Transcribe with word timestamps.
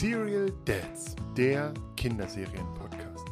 Serial 0.00 0.52
Dads, 0.64 1.16
der 1.36 1.74
Kinderserien-Podcast. 1.96 3.24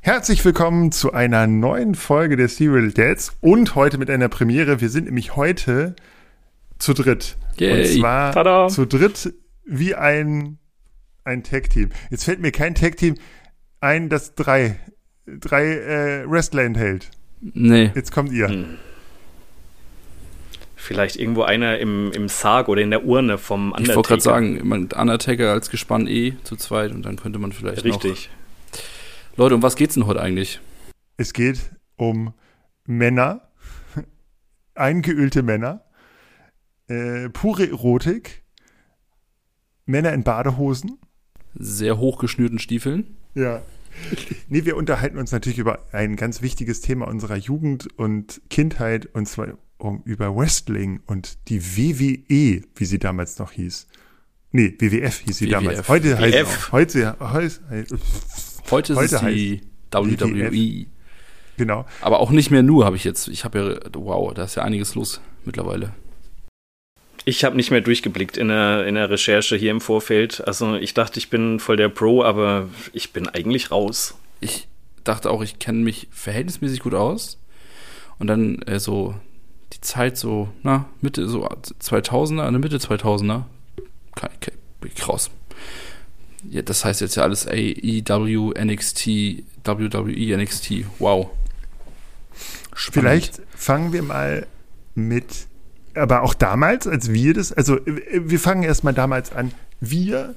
Herzlich 0.00 0.44
willkommen 0.44 0.90
zu 0.90 1.12
einer 1.12 1.46
neuen 1.46 1.94
Folge 1.94 2.34
der 2.34 2.48
Serial 2.48 2.90
Dads 2.90 3.36
und 3.40 3.76
heute 3.76 3.98
mit 3.98 4.10
einer 4.10 4.28
Premiere. 4.28 4.80
Wir 4.80 4.88
sind 4.88 5.04
nämlich 5.04 5.36
heute 5.36 5.94
zu 6.80 6.92
dritt. 6.92 7.36
Yay. 7.56 7.82
Und 7.82 8.00
zwar 8.00 8.32
Tada. 8.32 8.66
zu 8.66 8.84
dritt 8.84 9.32
wie 9.64 9.94
ein, 9.94 10.58
ein 11.22 11.44
Tag-Team. 11.44 11.90
Jetzt 12.10 12.24
fällt 12.24 12.40
mir 12.40 12.50
kein 12.50 12.74
Tag-Team 12.74 13.14
ein, 13.78 14.08
das 14.08 14.34
drei, 14.34 14.80
drei 15.24 15.66
äh, 15.66 16.28
Wrestler 16.28 16.64
enthält. 16.64 17.12
Nee. 17.40 17.92
Jetzt 17.94 18.10
kommt 18.10 18.32
ihr. 18.32 18.48
Hm. 18.48 18.78
Vielleicht 20.84 21.16
irgendwo 21.16 21.42
einer 21.42 21.78
im, 21.78 22.12
im 22.12 22.28
Sarg 22.28 22.68
oder 22.68 22.82
in 22.82 22.90
der 22.90 23.04
Urne 23.04 23.38
vom 23.38 23.72
Undertaker. 23.72 23.90
Ich 23.90 23.96
wollte 23.96 24.08
gerade 24.08 24.22
sagen, 24.22 24.68
man- 24.68 24.88
Undertaker 24.92 25.50
als 25.50 25.70
Gespann 25.70 26.06
eh 26.06 26.34
zu 26.44 26.56
zweit 26.56 26.92
und 26.92 27.02
dann 27.06 27.16
könnte 27.16 27.38
man 27.38 27.52
vielleicht 27.52 27.84
Richtig. 27.84 28.28
noch... 28.28 29.38
Leute, 29.38 29.54
um 29.54 29.62
was 29.62 29.76
geht's 29.76 29.94
denn 29.94 30.06
heute 30.06 30.20
eigentlich? 30.20 30.60
Es 31.16 31.32
geht 31.32 31.58
um 31.96 32.34
Männer, 32.86 33.48
eingeölte 34.74 35.42
Männer, 35.42 35.84
äh, 36.88 37.30
pure 37.30 37.66
Erotik, 37.68 38.42
Männer 39.86 40.12
in 40.12 40.22
Badehosen. 40.22 40.98
Sehr 41.54 41.98
hochgeschnürten 41.98 42.58
Stiefeln. 42.58 43.16
Ja. 43.34 43.62
Nee, 44.48 44.64
wir 44.64 44.76
unterhalten 44.76 45.18
uns 45.18 45.32
natürlich 45.32 45.58
über 45.58 45.78
ein 45.92 46.16
ganz 46.16 46.42
wichtiges 46.42 46.80
Thema 46.80 47.06
unserer 47.06 47.36
Jugend 47.36 47.88
und 47.96 48.42
Kindheit 48.50 49.06
und 49.06 49.26
zwar 49.26 49.56
um, 49.78 50.02
über 50.04 50.34
Wrestling 50.34 51.00
und 51.06 51.48
die 51.48 51.62
WWE, 51.62 52.62
wie 52.76 52.84
sie 52.84 52.98
damals 52.98 53.38
noch 53.38 53.52
hieß. 53.52 53.86
Nee, 54.52 54.74
WWF 54.78 55.20
hieß 55.20 55.36
sie 55.38 55.46
WWF. 55.46 55.52
damals. 55.52 55.88
Heute 55.88 56.18
heißt 56.18 56.34
WF. 56.34 56.72
heute, 56.72 57.16
heute, 57.20 57.86
Heute 58.70 58.92
ist 58.94 58.98
Heute 58.98 59.16
es 59.16 59.20
die 59.22 59.60
WWE. 59.92 60.86
genau. 61.56 61.86
Aber 62.00 62.20
auch 62.20 62.30
nicht 62.30 62.50
mehr 62.50 62.62
nur, 62.62 62.84
habe 62.84 62.96
ich 62.96 63.04
jetzt. 63.04 63.28
Ich 63.28 63.44
habe 63.44 63.80
ja, 63.84 63.90
wow, 63.94 64.32
da 64.32 64.44
ist 64.44 64.54
ja 64.54 64.62
einiges 64.62 64.94
los 64.94 65.20
mittlerweile. 65.44 65.90
Ich 67.26 67.44
habe 67.44 67.56
nicht 67.56 67.70
mehr 67.70 67.80
durchgeblickt 67.80 68.36
in 68.36 68.48
der, 68.48 68.86
in 68.86 68.96
der 68.96 69.08
Recherche 69.10 69.56
hier 69.56 69.70
im 69.70 69.80
Vorfeld. 69.80 70.46
Also 70.46 70.74
ich 70.76 70.94
dachte, 70.94 71.18
ich 71.18 71.30
bin 71.30 71.58
voll 71.58 71.76
der 71.76 71.88
Pro, 71.88 72.22
aber 72.22 72.68
ich 72.92 73.12
bin 73.12 73.28
eigentlich 73.28 73.70
raus. 73.70 74.14
Ich 74.40 74.68
dachte 75.04 75.30
auch, 75.30 75.42
ich 75.42 75.58
kenne 75.58 75.78
mich 75.78 76.08
verhältnismäßig 76.10 76.80
gut 76.80 76.94
aus. 76.94 77.38
Und 78.18 78.26
dann 78.26 78.60
äh, 78.62 78.78
so 78.78 79.14
Zeit 79.84 80.16
so, 80.16 80.48
na, 80.62 80.86
Mitte, 81.00 81.28
so 81.28 81.46
2000er, 81.46 82.46
eine 82.46 82.58
Mitte 82.58 82.78
2000er, 82.78 83.44
kann. 84.14 84.30
Ja, 86.50 86.62
das 86.62 86.84
heißt 86.84 87.00
jetzt 87.00 87.16
ja 87.16 87.22
alles 87.22 87.46
AEW, 87.46 88.52
NXT, 88.58 89.06
WWE, 89.64 90.36
NXT. 90.36 90.84
Wow. 90.98 91.30
Spannend. 92.74 92.94
Vielleicht 92.94 93.42
fangen 93.54 93.92
wir 93.92 94.02
mal 94.02 94.46
mit, 94.94 95.46
aber 95.94 96.22
auch 96.22 96.34
damals, 96.34 96.86
als 96.86 97.12
wir 97.12 97.34
das, 97.34 97.52
also 97.52 97.76
äh, 97.78 98.22
wir 98.24 98.40
fangen 98.40 98.62
erstmal 98.62 98.94
damals 98.94 99.32
an. 99.32 99.52
Wir 99.80 100.34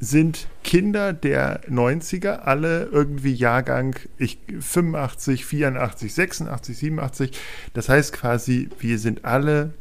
sind 0.00 0.46
Kinder 0.62 1.12
der 1.12 1.62
90er, 1.68 2.40
alle 2.40 2.84
irgendwie 2.84 3.32
Jahrgang 3.34 3.96
ich, 4.16 4.38
85, 4.60 5.44
84, 5.44 6.14
86, 6.14 6.78
87. 6.78 7.30
Das 7.74 7.88
heißt 7.88 8.12
quasi, 8.12 8.68
wir 8.78 8.98
sind 8.98 9.24
alle 9.24 9.72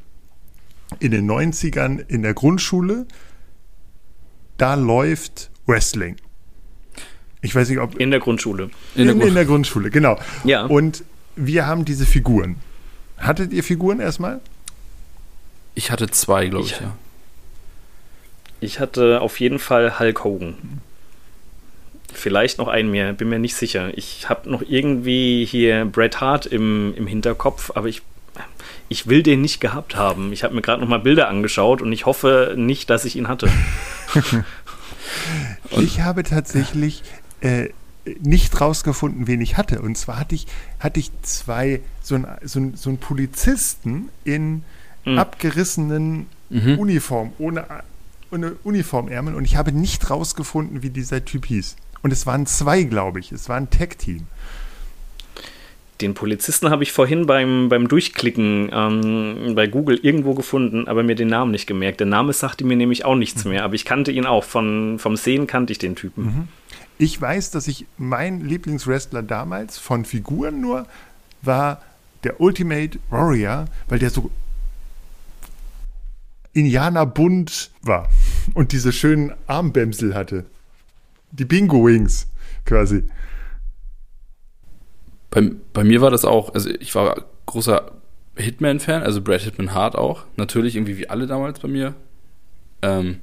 in 1.00 1.12
den 1.12 1.30
90ern 1.30 2.04
in 2.08 2.24
der 2.24 2.34
Grundschule. 2.34 3.06
Da 4.58 4.74
läuft 4.76 5.52
Wrestling. 5.68 6.16
Ich 7.42 7.54
weiß 7.54 7.70
nicht, 7.70 7.78
ob 7.80 7.96
In 8.00 8.10
der 8.10 8.20
Grundschule. 8.20 8.72
In 8.96 9.06
der 9.06 9.14
Grund- 9.16 9.28
in 9.28 9.36
der 9.36 9.46
Grundschule, 9.46 9.92
genau. 9.92 10.20
Ja. 10.44 10.66
Und 10.66 11.04
wir 11.36 11.68
haben 11.68 11.86
diese 11.86 12.06
Figuren. 12.08 12.56
Hattet 13.18 13.54
ihr 13.54 13.64
Figuren 13.64 14.00
erstmal? 14.00 14.42
Ich 15.76 15.92
hatte 15.92 16.10
zwei, 16.10 16.48
glaube 16.48 16.66
ich, 16.66 16.72
Ich- 16.74 16.80
ja. 16.82 16.96
Ich 18.60 18.80
hatte 18.80 19.22
auf 19.22 19.40
jeden 19.40 19.60
Fall 19.60 20.00
Hulk 20.00 20.24
Hogan. 20.24 20.82
Vielleicht 22.14 22.58
noch 22.58 22.68
einen 22.68 22.90
mehr, 22.90 23.14
bin 23.14 23.30
mir 23.30 23.38
nicht 23.40 23.56
sicher. 23.56 23.96
Ich 23.98 24.30
habe 24.30 24.50
noch 24.50 24.64
irgendwie 24.68 25.46
hier 25.46 25.86
Bret 25.86 26.20
Hart 26.22 26.46
im, 26.46 26.94
im 26.96 27.06
Hinterkopf, 27.06 27.72
aber 27.76 27.88
ich, 27.88 28.02
ich 28.90 29.08
will 29.08 29.22
den 29.22 29.42
nicht 29.42 29.60
gehabt 29.60 29.96
haben. 29.96 30.34
Ich 30.34 30.44
habe 30.44 30.56
mir 30.56 30.62
gerade 30.62 30.82
noch 30.82 30.88
mal 30.90 31.00
Bilder 31.00 31.28
angeschaut 31.28 31.82
und 31.82 31.92
ich 31.92 32.06
hoffe 32.06 32.56
nicht, 32.58 32.90
dass 32.90 33.06
ich 33.06 33.16
ihn 33.16 33.28
hatte. 33.28 33.50
Und- 34.16 34.46
ich 35.84 36.02
habe 36.02 36.24
tatsächlich 36.24 37.04
äh, 37.42 37.70
nicht 38.22 38.60
rausgefunden, 38.60 39.28
wen 39.28 39.42
ich 39.42 39.58
hatte. 39.58 39.82
Und 39.82 39.98
zwar 39.98 40.18
hatte 40.20 40.34
ich, 40.34 40.48
hatte 40.80 41.00
ich 41.00 41.12
zwei, 41.22 41.82
so 42.02 42.16
einen 42.16 42.28
so 42.44 42.60
ein, 42.60 42.76
so 42.76 42.90
ein 42.90 42.98
Polizisten 42.98 44.10
in 44.24 44.64
Hm. 45.04 45.20
abgerissenen 45.20 46.26
Mhm. 46.50 46.80
Uniform, 46.80 47.34
ohne, 47.40 47.66
ohne 48.32 48.56
Uniformärmel. 48.64 49.36
Und 49.36 49.46
ich 49.46 49.56
habe 49.56 49.72
nicht 49.72 50.10
rausgefunden, 50.10 50.84
wie 50.84 50.90
dieser 50.90 51.24
Typ 51.24 51.46
hieß. 51.46 51.76
Und 52.02 52.12
es 52.12 52.26
waren 52.26 52.46
zwei, 52.46 52.84
glaube 52.84 53.20
ich. 53.20 53.32
Es 53.32 53.50
war 53.50 53.58
ein 53.58 53.70
Tag-Team. 53.70 54.28
Den 56.02 56.14
Polizisten 56.14 56.70
habe 56.70 56.84
ich 56.84 56.92
vorhin 56.92 57.26
beim, 57.26 57.70
beim 57.70 57.88
Durchklicken 57.88 58.70
ähm, 58.72 59.56
bei 59.56 59.66
Google 59.66 60.00
irgendwo 60.02 60.36
gefunden, 60.36 60.88
aber 60.88 61.02
mir 61.02 61.16
den 61.16 61.28
Namen 61.28 61.52
nicht 61.52 61.66
gemerkt. 61.66 62.00
Der 62.00 62.08
Name 62.08 62.34
sagte 62.34 62.64
mir 62.64 62.78
nämlich 62.78 63.04
auch 63.04 63.16
nichts 63.16 63.46
mehr, 63.46 63.64
aber 63.64 63.74
ich 63.74 63.84
kannte 63.84 64.12
ihn 64.12 64.28
auch. 64.28 64.44
Von, 64.44 65.00
vom 65.00 65.16
Sehen 65.16 65.48
kannte 65.48 65.72
ich 65.72 65.80
den 65.80 65.96
Typen. 65.96 66.50
Ich 67.00 67.20
weiß, 67.20 67.50
dass 67.50 67.68
ich 67.68 67.86
mein 67.98 68.42
Lieblingswrestler 68.42 69.24
damals 69.24 69.80
von 69.80 70.06
Figuren 70.06 70.62
nur 70.62 70.86
war 71.42 71.82
der 72.24 72.42
Ultimate 72.42 73.00
Warrior, 73.10 73.66
weil 73.88 74.00
der 74.00 74.10
so 74.10 74.30
Indianerbunt 76.58 77.72
war 77.84 78.10
und 78.54 78.72
diese 78.72 78.92
schönen 78.92 79.34
Armbämsel 79.48 80.16
hatte. 80.16 80.46
Die 81.32 81.46
Bingo 81.46 81.86
Wings 81.86 82.28
quasi. 82.66 83.04
Bei, 85.30 85.52
bei 85.74 85.84
mir 85.84 86.02
war 86.02 86.10
das 86.10 86.26
auch, 86.26 86.54
also 86.54 86.70
ich 86.70 86.96
war 86.96 87.26
großer 87.46 87.92
Hitman-Fan, 88.38 89.04
also 89.04 89.22
Brad 89.22 89.42
Hitman 89.42 89.74
Hart 89.74 89.96
auch. 89.96 90.24
Natürlich 90.38 90.76
irgendwie 90.76 90.98
wie 90.98 91.10
alle 91.10 91.28
damals 91.28 91.60
bei 91.60 91.68
mir. 91.68 91.94
Ähm, 92.82 93.20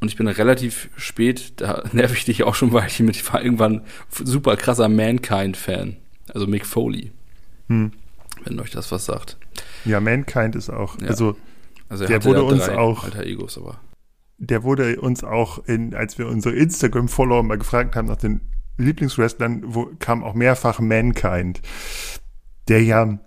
und 0.00 0.08
ich 0.08 0.16
bin 0.16 0.28
relativ 0.28 0.90
spät, 0.96 1.54
da 1.56 1.82
nerv 1.92 2.12
ich 2.12 2.24
dich 2.26 2.42
auch 2.44 2.54
schon, 2.54 2.72
weil 2.72 2.86
ich 2.86 3.00
mit, 3.00 3.16
ich 3.16 3.32
war 3.32 3.42
irgendwann 3.42 3.82
super 4.10 4.56
krasser 4.56 4.88
Mankind-Fan. 4.88 5.96
Also 6.34 6.46
Mick 6.46 6.66
Foley, 6.66 7.12
Hm. 7.68 7.92
wenn 8.44 8.60
euch 8.60 8.70
das 8.70 8.92
was 8.92 9.06
sagt. 9.06 9.36
Ja, 9.84 10.00
Mankind 10.00 10.54
ist 10.54 10.70
auch, 10.70 11.00
Ja. 11.00 11.08
also 11.08 11.36
Also 11.88 12.04
er 12.04 12.08
Der 12.08 12.24
wurde 12.24 12.42
uns 12.44 12.68
auch- 12.68 13.04
alter 13.04 13.24
Egos, 13.24 13.56
aber. 13.58 13.80
der 14.38 14.62
wurde 14.62 15.00
uns 15.00 15.24
auch, 15.24 15.64
in, 15.66 15.94
als 15.94 16.18
wir 16.18 16.26
unsere 16.28 16.54
Instagram-Follower 16.56 17.42
mal 17.42 17.58
gefragt 17.58 17.96
haben 17.96 18.08
nach 18.08 18.16
den 18.16 18.40
Lieblingswrestlern, 18.78 19.62
wo 19.66 19.90
kam 19.98 20.22
auch 20.22 20.34
mehrfach 20.34 20.80
Mankind, 20.80 21.62
der 22.68 22.82
ja, 22.82 23.18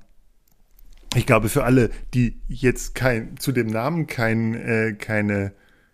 ich 1.15 1.25
glaube, 1.25 1.49
für 1.49 1.63
alle, 1.63 1.89
die 2.13 2.39
jetzt 2.47 2.93
kein, 2.93 3.37
zu 3.37 3.51
dem 3.51 3.67
Namen 3.67 4.05
kein, 4.05 4.53
äh, 4.53 4.93
keine, 4.93 5.53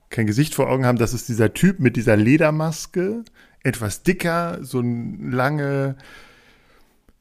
kein 0.09 0.27
Gesicht 0.27 0.53
vor 0.55 0.69
Augen 0.69 0.85
haben, 0.85 0.97
das 0.97 1.13
ist 1.13 1.29
dieser 1.29 1.53
Typ 1.53 1.79
mit 1.79 1.95
dieser 1.95 2.17
Ledermaske, 2.17 3.23
etwas 3.63 4.03
dicker, 4.03 4.59
so 4.61 4.81
lange 4.81 5.95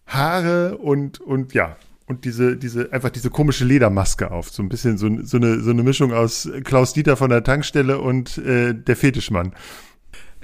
Haare 0.06 0.78
und, 0.78 1.20
und 1.20 1.54
ja, 1.54 1.76
und 2.06 2.24
diese, 2.24 2.56
diese, 2.56 2.92
einfach 2.92 3.10
diese 3.10 3.30
komische 3.30 3.64
Ledermaske 3.64 4.30
auf. 4.30 4.50
So 4.50 4.62
ein 4.62 4.68
bisschen 4.68 4.98
so, 4.98 5.08
so, 5.22 5.36
eine, 5.38 5.60
so 5.60 5.70
eine 5.70 5.82
Mischung 5.82 6.12
aus 6.12 6.48
Klaus 6.64 6.92
Dieter 6.92 7.16
von 7.16 7.30
der 7.30 7.42
Tankstelle 7.44 7.98
und 7.98 8.38
äh, 8.38 8.74
der 8.74 8.96
Fetischmann. 8.96 9.52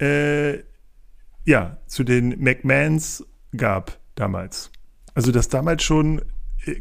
äh, 0.00 0.60
ja, 1.44 1.76
zu 1.86 2.02
den 2.02 2.42
McMahons 2.42 3.26
gab 3.54 3.98
damals. 4.14 4.70
Also 5.14 5.32
dass 5.32 5.50
damals 5.50 5.82
schon 5.82 6.22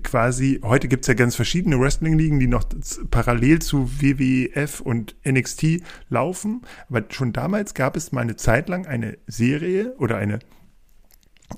quasi, 0.03 0.59
heute 0.63 0.87
gibt 0.87 1.03
es 1.03 1.07
ja 1.07 1.13
ganz 1.13 1.35
verschiedene 1.35 1.79
Wrestling-Ligen, 1.79 2.39
die 2.39 2.47
noch 2.47 2.65
parallel 3.11 3.59
zu 3.59 3.89
WWF 4.01 4.81
und 4.81 5.15
NXT 5.25 5.81
laufen. 6.09 6.61
Aber 6.89 7.03
schon 7.09 7.33
damals 7.33 7.73
gab 7.73 7.95
es 7.95 8.11
mal 8.11 8.21
eine 8.21 8.35
Zeit 8.35 8.69
lang 8.69 8.85
eine 8.85 9.17
Serie 9.27 9.95
oder 9.97 10.17
eine 10.17 10.39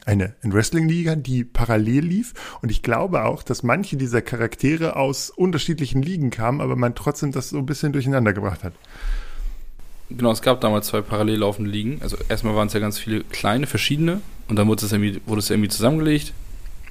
eine, 0.06 0.36
eine 0.42 0.54
Wrestling-Liga, 0.54 1.16
die 1.16 1.46
parallel 1.46 2.06
lief. 2.06 2.34
Und 2.62 2.72
ich 2.72 2.84
glaube 2.84 3.24
auch, 3.24 3.42
dass 3.42 3.64
manche 3.64 3.96
dieser 3.96 4.22
Charaktere 4.22 4.98
aus 4.98 5.30
unterschiedlichen 5.30 6.02
Ligen 6.02 6.30
kamen, 6.30 6.60
aber 6.60 6.76
man 6.76 6.94
trotzdem 6.94 7.32
das 7.32 7.50
so 7.50 7.58
ein 7.58 7.66
bisschen 7.66 7.94
durcheinander 7.94 8.34
gebracht 8.34 8.64
hat. 8.64 8.74
Genau, 10.10 10.32
es 10.32 10.42
gab 10.42 10.62
damals 10.62 10.88
zwei 10.88 11.02
parallel 11.02 11.40
laufende 11.40 11.70
Ligen. 11.70 12.02
Also 12.02 12.18
erstmal 12.30 12.56
waren 12.56 12.68
es 12.68 12.74
ja 12.74 12.80
ganz 12.80 12.98
viele 12.98 13.24
kleine, 13.24 13.68
verschiedene. 13.68 14.22
Und 14.48 14.58
dann 14.58 14.68
wurde 14.68 14.86
es 14.86 14.92
irgendwie, 14.92 15.22
wurde 15.26 15.40
es 15.40 15.50
irgendwie 15.50 15.70
zusammengelegt. 15.70 16.34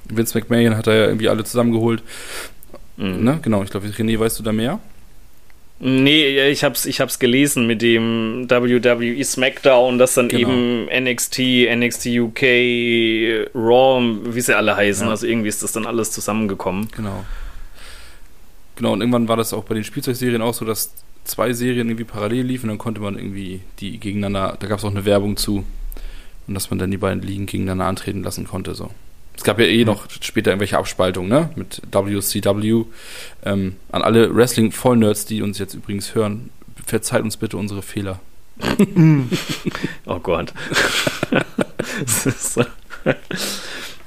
Vince 0.05 0.37
McMahon 0.37 0.75
hat 0.77 0.87
da 0.87 0.93
ja 0.93 1.05
irgendwie 1.05 1.29
alle 1.29 1.43
zusammengeholt. 1.43 2.03
Mhm. 2.97 3.23
Ne? 3.23 3.39
Genau, 3.41 3.63
ich 3.63 3.69
glaube, 3.69 3.87
René, 3.87 4.19
weißt 4.19 4.39
du 4.39 4.43
da 4.43 4.51
mehr? 4.51 4.79
Nee, 5.79 6.49
ich 6.49 6.63
hab's, 6.63 6.87
ich 6.87 6.99
hab's 7.01 7.19
gelesen 7.19 7.67
mit 7.67 7.83
dem 7.83 8.49
WWE 8.49 9.23
SmackDown, 9.23 9.99
das 9.99 10.15
dann 10.15 10.27
Genau. 10.27 10.49
eben 10.49 10.85
NXT, 10.85 11.39
NXT 11.75 12.07
UK, 12.07 12.41
Raw, 13.53 14.01
wie 14.33 14.41
sie 14.41 14.57
alle 14.57 14.75
heißen. 14.75 15.05
Ja. 15.05 15.11
Also 15.11 15.27
irgendwie 15.27 15.49
ist 15.49 15.61
das 15.61 15.73
dann 15.73 15.85
alles 15.85 16.11
zusammengekommen. 16.11 16.87
Genau. 16.95 17.23
Genau, 18.75 18.93
und 18.93 19.01
irgendwann 19.01 19.27
war 19.27 19.37
das 19.37 19.53
auch 19.53 19.65
bei 19.65 19.75
den 19.75 19.83
Spielzeugserien 19.83 20.41
auch 20.41 20.53
so, 20.53 20.65
dass 20.65 20.93
zwei 21.25 21.53
Serien 21.53 21.89
irgendwie 21.89 22.05
parallel 22.05 22.45
liefen, 22.45 22.69
dann 22.69 22.77
konnte 22.77 23.01
man 23.01 23.15
irgendwie 23.17 23.61
die 23.79 23.99
gegeneinander, 23.99 24.57
da 24.59 24.67
gab 24.67 24.79
es 24.79 24.85
auch 24.85 24.91
eine 24.91 25.05
Werbung 25.05 25.37
zu. 25.37 25.63
Und 26.47 26.53
dass 26.53 26.69
man 26.69 26.79
dann 26.79 26.89
die 26.89 26.97
beiden 26.97 27.21
Ligen 27.21 27.45
gegeneinander 27.45 27.85
antreten 27.85 28.23
lassen 28.23 28.47
konnte, 28.47 28.73
so. 28.73 28.89
Es 29.37 29.43
gab 29.43 29.59
ja 29.59 29.65
eh 29.65 29.85
noch 29.85 30.07
später 30.21 30.51
irgendwelche 30.51 30.77
Abspaltungen, 30.77 31.29
ne? 31.29 31.49
Mit 31.55 31.81
WCW. 31.91 32.85
Ähm, 33.45 33.75
an 33.91 34.01
alle 34.01 34.35
Wrestling-Vollnerds, 34.35 35.25
die 35.25 35.41
uns 35.41 35.59
jetzt 35.59 35.75
übrigens 35.75 36.15
hören, 36.15 36.49
verzeiht 36.85 37.23
uns 37.23 37.37
bitte 37.37 37.57
unsere 37.57 37.81
Fehler. 37.81 38.19
Oh 40.05 40.19
Gott. 40.19 40.53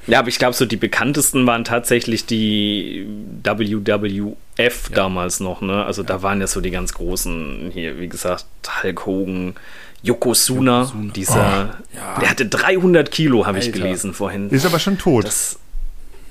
Ja, 0.07 0.19
aber 0.19 0.29
ich 0.29 0.39
glaube, 0.39 0.53
so 0.53 0.65
die 0.65 0.77
bekanntesten 0.77 1.45
waren 1.45 1.63
tatsächlich 1.63 2.25
die 2.25 3.05
WWF 3.43 4.89
damals 4.93 5.39
noch, 5.39 5.61
ne? 5.61 5.85
Also 5.85 6.03
da 6.03 6.23
waren 6.23 6.41
ja 6.41 6.47
so 6.47 6.59
die 6.59 6.71
ganz 6.71 6.93
großen 6.93 7.71
hier, 7.73 7.99
wie 7.99 8.09
gesagt, 8.09 8.45
Hulk 8.81 9.05
Hogan, 9.05 9.53
Yokozuna, 10.03 10.79
Yokozuna. 10.81 11.13
dieser, 11.13 11.69
Oh, 11.93 11.97
ja. 11.97 12.19
der 12.19 12.29
hatte 12.29 12.45
300 12.47 13.11
Kilo, 13.11 13.45
habe 13.45 13.59
ich 13.59 13.71
gelesen 13.71 14.13
vorhin. 14.13 14.49
Ist 14.49 14.65
aber 14.65 14.79
schon 14.79 14.97
tot. 14.97 15.25
Das, 15.25 15.59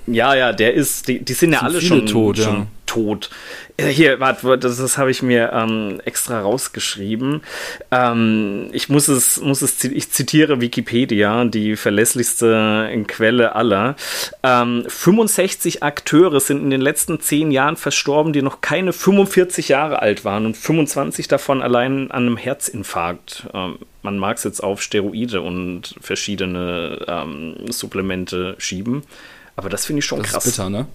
ja, 0.06 0.34
ja, 0.34 0.52
der 0.52 0.74
ist, 0.74 1.08
die, 1.08 1.24
die 1.24 1.32
sind 1.34 1.52
ja 1.52 1.60
alle 1.60 1.80
schon 1.80 2.06
tot, 2.06 2.38
ja. 2.38 2.66
Tot. 2.90 3.30
Äh, 3.76 3.86
Hier, 3.86 4.18
warte, 4.18 4.58
das, 4.58 4.78
das 4.78 4.98
habe 4.98 5.12
ich 5.12 5.22
mir 5.22 5.52
ähm, 5.52 6.00
extra 6.04 6.40
rausgeschrieben. 6.40 7.42
Ähm, 7.92 8.68
ich 8.72 8.88
muss 8.88 9.06
es, 9.06 9.40
muss 9.40 9.62
es, 9.62 9.84
ich 9.84 10.10
zitiere 10.10 10.60
Wikipedia, 10.60 11.44
die 11.44 11.76
verlässlichste 11.76 12.88
Quelle 13.06 13.54
aller. 13.54 13.94
Ähm, 14.42 14.84
65 14.88 15.84
Akteure 15.84 16.40
sind 16.40 16.62
in 16.64 16.70
den 16.70 16.80
letzten 16.80 17.20
zehn 17.20 17.52
Jahren 17.52 17.76
verstorben, 17.76 18.32
die 18.32 18.42
noch 18.42 18.60
keine 18.60 18.92
45 18.92 19.68
Jahre 19.68 20.02
alt 20.02 20.24
waren 20.24 20.46
und 20.46 20.56
25 20.56 21.28
davon 21.28 21.62
allein 21.62 22.10
an 22.10 22.26
einem 22.26 22.36
Herzinfarkt. 22.36 23.46
Ähm, 23.54 23.78
man 24.02 24.18
mag 24.18 24.38
es 24.38 24.44
jetzt 24.44 24.64
auf 24.64 24.82
Steroide 24.82 25.42
und 25.42 25.94
verschiedene 26.00 27.04
ähm, 27.06 27.54
Supplemente 27.70 28.56
schieben. 28.58 29.02
Aber 29.54 29.68
das 29.68 29.86
finde 29.86 30.00
ich 30.00 30.06
schon 30.06 30.20
Das 30.22 30.32
krass. 30.32 30.46
ist 30.46 30.56
bitter, 30.56 30.70
ne? 30.70 30.86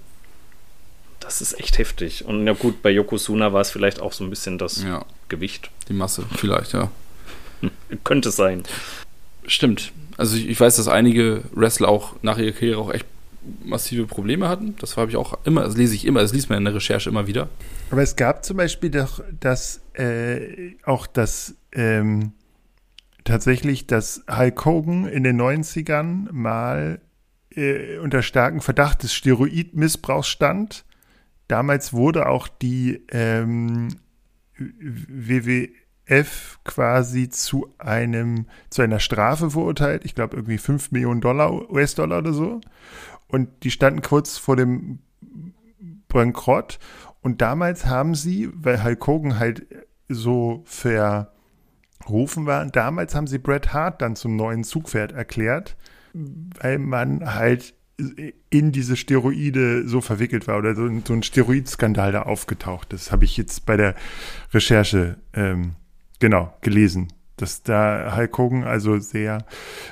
Das 1.25 1.41
ist 1.41 1.59
echt 1.59 1.79
heftig. 1.79 2.23
Und 2.25 2.45
ja 2.45 2.53
gut, 2.53 2.81
bei 2.83 2.91
Yokozuna 2.91 3.51
war 3.51 3.61
es 3.61 3.71
vielleicht 3.71 3.99
auch 3.99 4.13
so 4.13 4.23
ein 4.23 4.29
bisschen 4.29 4.57
das 4.59 4.83
Ja, 4.83 5.03
Gewicht. 5.27 5.71
die 5.89 5.93
Masse, 5.93 6.23
vielleicht, 6.35 6.73
ja. 6.73 6.91
Könnte 8.03 8.29
sein. 8.31 8.63
Stimmt. 9.47 9.91
Also 10.17 10.37
ich, 10.37 10.47
ich 10.47 10.59
weiß, 10.59 10.75
dass 10.77 10.87
einige 10.87 11.43
Wrestler 11.51 11.89
auch 11.89 12.13
nach 12.21 12.37
ihrer 12.37 12.51
Karriere 12.51 12.79
auch 12.79 12.93
echt 12.93 13.05
massive 13.63 14.05
Probleme 14.05 14.47
hatten. 14.49 14.75
Das 14.79 14.97
habe 14.97 15.09
ich 15.11 15.17
auch 15.17 15.37
immer, 15.45 15.63
das 15.63 15.75
lese 15.75 15.95
ich 15.95 16.05
immer, 16.05 16.21
das 16.21 16.31
liest 16.33 16.49
man 16.49 16.59
in 16.59 16.65
der 16.65 16.75
Recherche 16.75 17.09
immer 17.09 17.27
wieder. 17.27 17.49
Aber 17.91 18.01
es 18.01 18.15
gab 18.15 18.45
zum 18.45 18.57
Beispiel 18.57 18.89
doch 18.91 19.23
das, 19.39 19.81
äh, 19.93 20.75
auch 20.83 21.05
das, 21.07 21.55
ähm, 21.71 22.31
tatsächlich, 23.23 23.87
dass 23.87 24.23
Hulk 24.29 24.63
Hogan 24.65 25.07
in 25.07 25.23
den 25.23 25.39
90ern 25.41 26.31
mal 26.31 27.01
äh, 27.55 27.97
unter 27.97 28.21
starkem 28.21 28.61
Verdacht 28.61 29.03
des 29.03 29.13
Steroidmissbrauchs 29.13 30.27
stand. 30.27 30.84
Damals 31.47 31.93
wurde 31.93 32.27
auch 32.27 32.47
die 32.47 33.03
ähm, 33.11 33.89
WWF 34.57 36.59
quasi 36.63 37.29
zu 37.29 37.73
einem, 37.77 38.45
zu 38.69 38.81
einer 38.81 38.99
Strafe 38.99 39.51
verurteilt. 39.51 40.05
Ich 40.05 40.15
glaube 40.15 40.35
irgendwie 40.35 40.57
5 40.57 40.91
Millionen 40.91 41.21
Dollar, 41.21 41.69
US-Dollar 41.69 42.19
oder 42.19 42.33
so. 42.33 42.61
Und 43.27 43.63
die 43.63 43.71
standen 43.71 44.01
kurz 44.01 44.37
vor 44.37 44.55
dem 44.55 44.99
Bankrott. 46.07 46.79
Und 47.21 47.41
damals 47.41 47.85
haben 47.85 48.15
sie, 48.15 48.49
weil 48.53 48.83
Hulk 48.83 49.05
Hogan 49.07 49.39
halt 49.39 49.65
so 50.07 50.63
verrufen 50.65 52.45
war, 52.45 52.65
damals 52.67 53.15
haben 53.15 53.27
sie 53.27 53.39
Bret 53.39 53.73
Hart 53.73 54.01
dann 54.01 54.15
zum 54.15 54.35
neuen 54.35 54.63
Zugpferd 54.63 55.11
erklärt, 55.11 55.75
weil 56.13 56.77
man 56.77 57.33
halt 57.33 57.73
in 57.97 58.71
diese 58.71 58.97
Steroide 58.97 59.87
so 59.87 60.01
verwickelt 60.01 60.47
war 60.47 60.57
oder 60.57 60.75
so, 60.75 60.89
so 61.05 61.13
ein 61.13 61.23
Steroidskandal 61.23 62.11
da 62.11 62.23
aufgetaucht 62.23 62.91
ist. 62.93 63.11
Habe 63.11 63.25
ich 63.25 63.37
jetzt 63.37 63.65
bei 63.65 63.77
der 63.77 63.95
Recherche 64.53 65.17
ähm, 65.33 65.75
genau 66.19 66.53
gelesen, 66.61 67.13
dass 67.37 67.63
da 67.63 68.15
Hulk 68.15 68.37
Hogan 68.37 68.63
also 68.63 68.99
sehr 68.99 69.45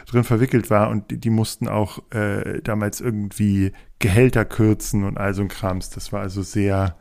drin 0.07 0.23
verwickelt 0.23 0.69
war 0.69 0.89
und 0.89 1.11
die, 1.11 1.17
die 1.17 1.29
mussten 1.29 1.67
auch 1.67 1.99
äh, 2.11 2.61
damals 2.61 2.99
irgendwie 2.99 3.71
Gehälter 3.99 4.43
kürzen 4.43 5.05
und 5.05 5.17
all 5.17 5.33
so 5.33 5.41
ein 5.41 5.47
Krams. 5.47 5.89
Das 5.89 6.11
war 6.11 6.21
also 6.21 6.41
sehr, 6.41 6.97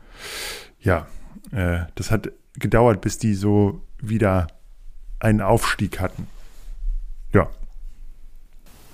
ja, 0.79 1.07
äh, 1.51 1.81
das 1.95 2.11
hat 2.11 2.31
gedauert, 2.55 3.01
bis 3.01 3.17
die 3.17 3.33
so 3.33 3.85
wieder 3.99 4.47
einen 5.19 5.41
Aufstieg 5.41 5.99
hatten. 5.99 6.27
Ja. 7.33 7.49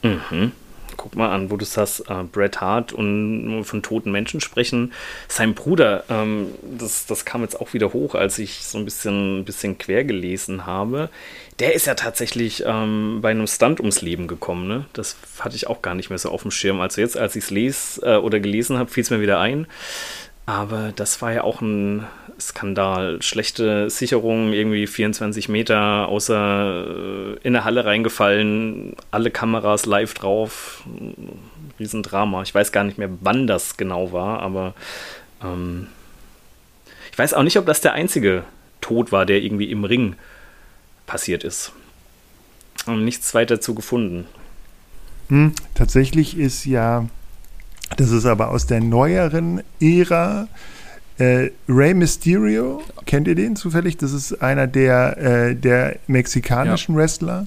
Mhm. 0.01 0.53
Guck 0.99 1.15
mal 1.15 1.29
an, 1.29 1.49
wo 1.49 1.55
du 1.55 1.63
sagst, 1.63 2.09
äh, 2.09 2.23
Bret 2.29 2.59
Hart 2.59 2.91
und 2.91 3.63
von 3.63 3.81
toten 3.81 4.11
Menschen 4.11 4.41
sprechen. 4.41 4.91
Sein 5.29 5.53
Bruder, 5.53 6.03
ähm, 6.09 6.47
das, 6.77 7.05
das 7.05 7.23
kam 7.23 7.41
jetzt 7.41 7.61
auch 7.61 7.73
wieder 7.73 7.93
hoch, 7.93 8.15
als 8.15 8.37
ich 8.37 8.65
so 8.65 8.77
ein 8.77 8.83
bisschen, 8.83 9.39
ein 9.39 9.45
bisschen 9.45 9.77
quer 9.77 10.03
gelesen 10.03 10.65
habe. 10.65 11.09
Der 11.59 11.73
ist 11.73 11.87
ja 11.87 11.95
tatsächlich 11.95 12.63
ähm, 12.65 13.19
bei 13.21 13.31
einem 13.31 13.47
Stunt 13.47 13.79
ums 13.79 14.01
Leben 14.01 14.27
gekommen. 14.27 14.67
Ne? 14.67 14.87
Das 14.91 15.15
hatte 15.39 15.55
ich 15.55 15.67
auch 15.67 15.81
gar 15.81 15.95
nicht 15.95 16.09
mehr 16.09 16.19
so 16.19 16.31
auf 16.31 16.41
dem 16.41 16.51
Schirm. 16.51 16.81
Also 16.81 16.99
jetzt, 16.99 17.17
als 17.17 17.33
ich 17.37 17.45
es 17.45 17.49
lese 17.49 18.01
äh, 18.01 18.17
oder 18.17 18.41
gelesen 18.41 18.77
habe, 18.77 18.91
fiel 18.91 19.03
es 19.03 19.09
mir 19.09 19.21
wieder 19.21 19.39
ein. 19.39 19.67
Aber 20.45 20.91
das 20.93 21.21
war 21.21 21.31
ja 21.31 21.45
auch 21.45 21.61
ein 21.61 22.05
Skandal. 22.39 23.21
Schlechte 23.21 23.89
Sicherung, 23.89 24.53
irgendwie 24.53 24.87
24 24.87 25.49
Meter 25.49 26.07
außer 26.07 26.85
äh, 26.87 27.47
in 27.47 27.53
der 27.53 27.65
Halle 27.65 27.85
reingefallen, 27.85 28.95
alle 29.11 29.31
Kameras 29.31 29.85
live 29.85 30.13
drauf. 30.13 30.83
Riesendrama. 31.79 32.41
Ich 32.43 32.53
weiß 32.53 32.71
gar 32.71 32.83
nicht 32.83 32.97
mehr, 32.97 33.09
wann 33.21 33.47
das 33.47 33.77
genau 33.77 34.11
war, 34.11 34.41
aber 34.41 34.73
ähm, 35.43 35.87
ich 37.11 37.17
weiß 37.17 37.33
auch 37.33 37.43
nicht, 37.43 37.57
ob 37.57 37.65
das 37.65 37.81
der 37.81 37.93
einzige 37.93 38.43
Tod 38.81 39.11
war, 39.11 39.25
der 39.25 39.41
irgendwie 39.41 39.71
im 39.71 39.83
Ring 39.83 40.15
passiert 41.05 41.43
ist. 41.43 41.71
Und 42.85 43.03
nichts 43.03 43.33
weiter 43.33 43.55
dazu 43.55 43.75
gefunden. 43.75 44.25
Hm, 45.29 45.53
tatsächlich 45.75 46.37
ist 46.37 46.65
ja, 46.65 47.07
das 47.97 48.11
ist 48.11 48.25
aber 48.25 48.49
aus 48.49 48.65
der 48.65 48.81
neueren 48.81 49.61
Ära, 49.79 50.47
Äh, 51.19 51.51
Rey 51.67 51.93
Mysterio, 51.93 52.81
kennt 53.05 53.27
ihr 53.27 53.35
den 53.35 53.57
zufällig? 53.57 53.97
Das 53.97 54.13
ist 54.13 54.41
einer 54.41 54.67
der, 54.67 55.17
äh, 55.17 55.55
der 55.55 55.97
mexikanischen 56.07 56.95
ja. 56.95 57.01
Wrestler. 57.01 57.45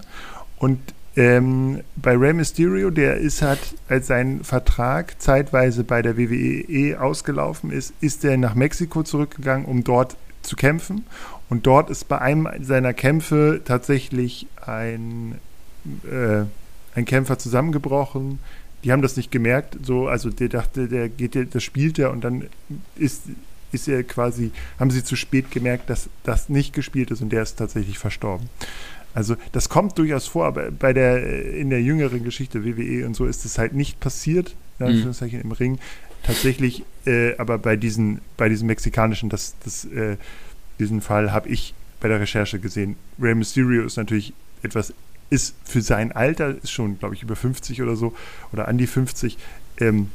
Und 0.58 0.78
ähm, 1.16 1.80
bei 1.96 2.14
Rey 2.14 2.34
Mysterio, 2.34 2.90
der 2.90 3.16
ist 3.16 3.40
hat, 3.40 3.58
als 3.88 4.06
sein 4.06 4.44
Vertrag 4.44 5.20
zeitweise 5.20 5.84
bei 5.84 6.02
der 6.02 6.18
WWE 6.18 7.00
ausgelaufen 7.00 7.70
ist, 7.70 7.94
ist 8.02 8.24
er 8.24 8.36
nach 8.36 8.54
Mexiko 8.54 9.02
zurückgegangen, 9.02 9.64
um 9.66 9.84
dort 9.84 10.16
zu 10.42 10.54
kämpfen. 10.54 11.06
Und 11.48 11.66
dort 11.66 11.88
ist 11.88 12.08
bei 12.08 12.18
einem 12.18 12.48
seiner 12.60 12.92
Kämpfe 12.92 13.62
tatsächlich 13.64 14.46
ein, 14.64 15.36
äh, 16.04 16.44
ein 16.94 17.04
Kämpfer 17.06 17.38
zusammengebrochen. 17.38 18.38
Die 18.84 18.92
haben 18.92 19.02
das 19.02 19.16
nicht 19.16 19.30
gemerkt, 19.30 19.78
so, 19.82 20.08
also 20.08 20.28
der 20.28 20.48
dachte, 20.48 20.88
der 20.88 21.08
geht, 21.08 21.54
das 21.54 21.62
spielt 21.62 21.98
er 21.98 22.10
und 22.10 22.22
dann 22.22 22.48
ist, 22.96 23.22
ist 23.72 23.88
er 23.88 24.04
quasi, 24.04 24.52
haben 24.78 24.90
sie 24.90 25.02
zu 25.02 25.16
spät 25.16 25.50
gemerkt, 25.50 25.90
dass 25.90 26.08
das 26.24 26.48
nicht 26.48 26.72
gespielt 26.74 27.10
ist 27.10 27.22
und 27.22 27.30
der 27.30 27.42
ist 27.42 27.56
tatsächlich 27.56 27.98
verstorben. 27.98 28.48
Also 29.14 29.36
das 29.52 29.68
kommt 29.68 29.98
durchaus 29.98 30.26
vor, 30.26 30.46
aber 30.46 30.70
bei 30.70 30.92
der 30.92 31.52
in 31.54 31.70
der 31.70 31.82
jüngeren 31.82 32.24
Geschichte 32.24 32.64
WWE 32.64 33.06
und 33.06 33.14
so 33.14 33.26
ist 33.26 33.44
es 33.44 33.58
halt 33.58 33.74
nicht 33.74 34.00
passiert, 34.00 34.54
mhm. 34.78 35.14
im 35.20 35.52
Ring. 35.52 35.78
Tatsächlich, 36.22 36.84
äh, 37.04 37.36
aber 37.36 37.58
bei 37.58 37.76
diesen, 37.76 38.20
bei 38.36 38.48
diesen 38.48 38.66
mexikanischen, 38.68 39.28
das, 39.28 39.56
das, 39.64 39.84
äh, 39.86 40.16
diesen 40.78 41.00
Fall 41.00 41.32
habe 41.32 41.48
ich 41.48 41.74
bei 42.00 42.08
der 42.08 42.20
Recherche 42.20 42.58
gesehen. 42.58 42.96
Rey 43.20 43.34
Mysterio 43.34 43.84
ist 43.84 43.96
natürlich 43.96 44.32
etwas, 44.62 44.94
ist 45.30 45.54
für 45.64 45.82
sein 45.82 46.12
Alter, 46.12 46.56
ist 46.62 46.70
schon, 46.70 46.98
glaube 46.98 47.14
ich, 47.14 47.22
über 47.22 47.36
50 47.36 47.82
oder 47.82 47.96
so, 47.96 48.14
oder 48.52 48.68
an 48.68 48.78
die 48.78 48.86
50, 48.86 49.36
ähm, 49.80 50.10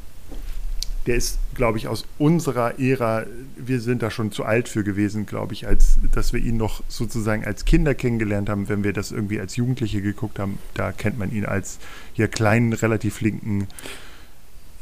der 1.08 1.16
ist, 1.16 1.38
glaube 1.54 1.78
ich, 1.78 1.88
aus 1.88 2.04
unserer 2.18 2.78
Ära, 2.78 3.24
wir 3.56 3.80
sind 3.80 4.02
da 4.02 4.10
schon 4.10 4.30
zu 4.30 4.44
alt 4.44 4.68
für 4.68 4.84
gewesen, 4.84 5.24
glaube 5.24 5.54
ich, 5.54 5.66
als 5.66 5.96
dass 6.12 6.34
wir 6.34 6.40
ihn 6.40 6.58
noch 6.58 6.82
sozusagen 6.86 7.46
als 7.46 7.64
Kinder 7.64 7.94
kennengelernt 7.94 8.50
haben, 8.50 8.68
wenn 8.68 8.84
wir 8.84 8.92
das 8.92 9.10
irgendwie 9.10 9.40
als 9.40 9.56
Jugendliche 9.56 10.02
geguckt 10.02 10.38
haben, 10.38 10.58
da 10.74 10.92
kennt 10.92 11.18
man 11.18 11.32
ihn 11.32 11.46
als 11.46 11.78
hier 12.12 12.28
kleinen, 12.28 12.74
relativ 12.74 13.22
linken 13.22 13.68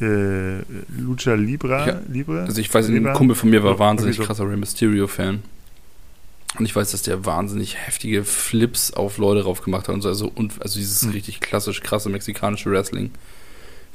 äh, 0.00 0.62
Lucha 0.88 1.35
Libra. 1.35 1.87
Ja, 1.87 2.00
Libre, 2.09 2.42
also 2.42 2.61
ich 2.61 2.75
weiß, 2.75 2.88
Libra? 2.88 3.12
ein 3.12 3.16
Kumpel 3.16 3.37
von 3.37 3.49
mir 3.49 3.62
war 3.62 3.78
wahnsinnig 3.78 4.18
krasser 4.18 4.50
Rey 4.50 4.56
Mysterio-Fan. 4.56 5.45
Und 6.59 6.64
ich 6.64 6.75
weiß, 6.75 6.90
dass 6.90 7.02
der 7.02 7.25
wahnsinnig 7.25 7.76
heftige 7.87 8.25
Flips 8.25 8.92
auf 8.92 9.18
Leute 9.18 9.42
drauf 9.42 9.62
gemacht 9.62 9.87
hat 9.87 9.95
und 9.95 10.02
so. 10.02 10.09
Also, 10.09 10.33
und, 10.35 10.61
also 10.61 10.76
dieses 10.76 11.02
hm. 11.02 11.11
richtig 11.11 11.38
klassisch 11.38 11.83
krasse 11.83 12.09
mexikanische 12.09 12.68
Wrestling. 12.73 13.12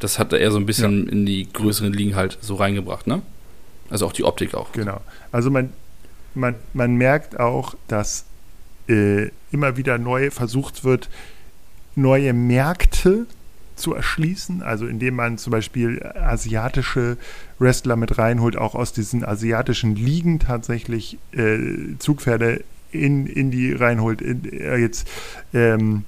Das 0.01 0.19
hat 0.19 0.33
er 0.33 0.51
so 0.51 0.57
ein 0.57 0.65
bisschen 0.65 1.05
ja. 1.05 1.11
in 1.11 1.25
die 1.25 1.47
größeren 1.51 1.93
Ligen 1.93 2.15
halt 2.15 2.37
so 2.41 2.55
reingebracht, 2.55 3.07
ne? 3.07 3.21
Also 3.89 4.05
auch 4.05 4.13
die 4.13 4.23
Optik 4.23 4.53
auch. 4.55 4.71
Genau. 4.73 4.99
Also 5.31 5.49
man, 5.51 5.69
man, 6.33 6.55
man 6.73 6.95
merkt 6.95 7.39
auch, 7.39 7.75
dass 7.87 8.25
äh, 8.89 9.29
immer 9.51 9.77
wieder 9.77 9.97
neu 9.97 10.31
versucht 10.31 10.83
wird, 10.83 11.09
neue 11.95 12.33
Märkte 12.33 13.27
zu 13.75 13.93
erschließen, 13.93 14.61
also 14.61 14.85
indem 14.85 15.15
man 15.15 15.37
zum 15.37 15.51
Beispiel 15.51 16.03
asiatische 16.15 17.17
Wrestler 17.59 17.95
mit 17.95 18.17
reinholt, 18.17 18.55
auch 18.55 18.75
aus 18.75 18.93
diesen 18.93 19.25
asiatischen 19.25 19.95
Ligen 19.95 20.39
tatsächlich 20.39 21.17
äh, 21.31 21.57
Zugpferde 21.99 22.63
in, 22.91 23.27
in 23.27 23.51
die 23.51 23.73
reinholt. 23.73 24.21
In, 24.21 24.51
äh, 24.51 24.77
jetzt 24.77 25.07
ähm, 25.53 26.05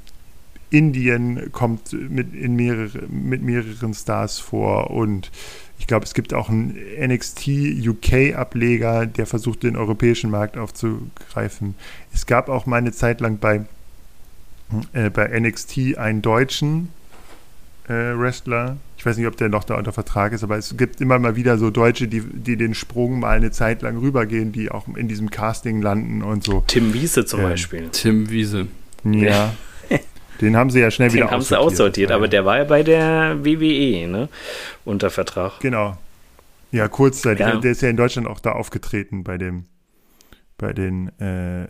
Indien 0.73 1.51
kommt 1.51 1.93
mit, 1.93 2.33
in 2.33 2.55
mehrere, 2.55 3.03
mit 3.07 3.43
mehreren 3.43 3.93
Stars 3.93 4.39
vor 4.39 4.89
und 4.89 5.31
ich 5.77 5.87
glaube, 5.87 6.05
es 6.05 6.13
gibt 6.13 6.33
auch 6.33 6.49
einen 6.49 6.77
NXT 6.99 7.47
UK-Ableger, 7.85 9.05
der 9.05 9.27
versucht, 9.27 9.63
den 9.63 9.75
europäischen 9.75 10.31
Markt 10.31 10.57
aufzugreifen. 10.57 11.75
Es 12.13 12.25
gab 12.25 12.49
auch 12.49 12.65
mal 12.65 12.77
eine 12.77 12.91
Zeit 12.91 13.21
lang 13.21 13.37
bei, 13.37 13.65
äh, 14.93 15.09
bei 15.09 15.27
NXT 15.39 15.97
einen 15.97 16.21
deutschen 16.21 16.89
äh, 17.87 18.17
Wrestler. 18.17 18.77
Ich 18.97 19.05
weiß 19.05 19.17
nicht, 19.17 19.27
ob 19.27 19.35
der 19.37 19.49
noch 19.49 19.65
da 19.65 19.75
unter 19.75 19.91
Vertrag 19.91 20.31
ist, 20.31 20.43
aber 20.43 20.57
es 20.57 20.75
gibt 20.77 21.01
immer 21.01 21.19
mal 21.19 21.35
wieder 21.35 21.57
so 21.57 21.69
Deutsche, 21.69 22.07
die, 22.07 22.21
die 22.21 22.55
den 22.55 22.73
Sprung 22.73 23.19
mal 23.19 23.35
eine 23.35 23.51
Zeit 23.51 23.81
lang 23.81 23.97
rübergehen, 23.97 24.53
die 24.53 24.71
auch 24.71 24.87
in 24.95 25.07
diesem 25.07 25.29
Casting 25.29 25.81
landen 25.81 26.23
und 26.23 26.43
so. 26.43 26.63
Tim 26.65 26.93
Wiese 26.93 27.25
zum 27.25 27.41
ähm, 27.41 27.49
Beispiel. 27.49 27.89
Tim 27.91 28.29
Wiese. 28.29 28.67
Ja. 29.03 29.53
Den 30.43 30.57
haben 30.57 30.69
sie 30.69 30.81
ja 30.81 30.91
schnell 30.91 31.09
Den 31.09 31.15
wieder 31.15 31.31
haben 31.31 31.39
aussortiert. 31.39 31.69
sie 31.69 31.75
aussortiert, 31.75 32.11
aber 32.11 32.27
der 32.27 32.43
war 32.45 32.57
ja 32.57 32.63
bei 32.65 32.83
der 32.83 33.45
WWE, 33.45 34.07
ne? 34.07 34.29
Unter 34.83 35.09
Vertrag. 35.09 35.59
Genau. 35.61 35.97
Ja, 36.71 36.87
kurzzeitig. 36.87 37.39
Ja. 37.39 37.55
Der 37.55 37.71
ist 37.71 37.81
ja 37.81 37.89
in 37.89 37.97
Deutschland 37.97 38.27
auch 38.27 38.39
da 38.39 38.51
aufgetreten 38.51 39.23
bei 39.23 39.37
dem, 39.37 39.65
bei 40.57 40.73
den 40.73 41.17
äh, 41.19 41.63
äh, 41.63 41.67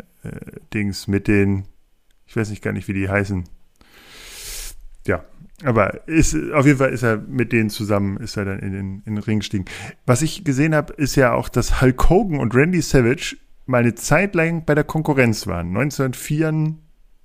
Dings 0.73 1.07
mit 1.07 1.27
den, 1.27 1.65
ich 2.25 2.35
weiß 2.35 2.49
nicht 2.49 2.63
gar 2.63 2.71
nicht, 2.71 2.87
wie 2.87 2.93
die 2.93 3.09
heißen. 3.09 3.43
Ja, 5.05 5.23
aber 5.63 6.07
ist, 6.07 6.35
auf 6.53 6.65
jeden 6.65 6.79
Fall 6.79 6.93
ist 6.93 7.03
er 7.03 7.17
mit 7.17 7.51
denen 7.51 7.69
zusammen, 7.69 8.17
ist 8.17 8.37
er 8.37 8.45
dann 8.45 8.59
in 8.59 8.71
den, 8.71 9.03
in 9.05 9.15
den 9.15 9.23
Ring 9.23 9.39
gestiegen. 9.39 9.65
Was 10.05 10.21
ich 10.21 10.43
gesehen 10.43 10.73
habe, 10.73 10.93
ist 10.93 11.15
ja 11.15 11.33
auch, 11.33 11.49
dass 11.49 11.81
Hulk 11.81 12.09
Hogan 12.09 12.39
und 12.39 12.55
Randy 12.55 12.81
Savage 12.81 13.37
mal 13.65 13.81
eine 13.81 13.95
Zeit 13.95 14.35
lang 14.35 14.65
bei 14.65 14.73
der 14.73 14.83
Konkurrenz 14.83 15.47
waren. 15.47 15.67
1994 15.67 16.82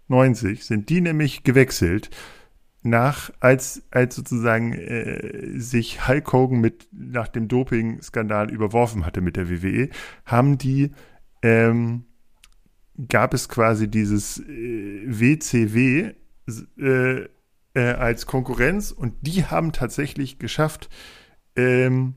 90 0.08 0.64
sind 0.64 0.88
die 0.88 1.00
nämlich 1.00 1.44
gewechselt 1.44 2.10
nach, 2.82 3.30
als, 3.40 3.82
als 3.90 4.14
sozusagen 4.16 4.72
äh, 4.72 5.58
sich 5.58 6.06
Hulk 6.06 6.32
Hogan 6.32 6.60
mit 6.60 6.88
nach 6.92 7.28
dem 7.28 7.48
Doping-Skandal 7.48 8.50
überworfen 8.50 9.04
hatte 9.04 9.20
mit 9.20 9.36
der 9.36 9.50
WWE, 9.50 9.90
haben 10.24 10.58
die, 10.58 10.92
ähm, 11.42 12.04
gab 13.08 13.34
es 13.34 13.48
quasi 13.48 13.88
dieses 13.88 14.38
äh, 14.40 15.02
WCW 15.06 16.12
äh, 16.78 17.28
äh, 17.74 17.80
als 17.80 18.26
Konkurrenz 18.26 18.92
und 18.92 19.14
die 19.22 19.44
haben 19.44 19.72
tatsächlich 19.72 20.38
geschafft, 20.38 20.88
ähm, 21.56 22.14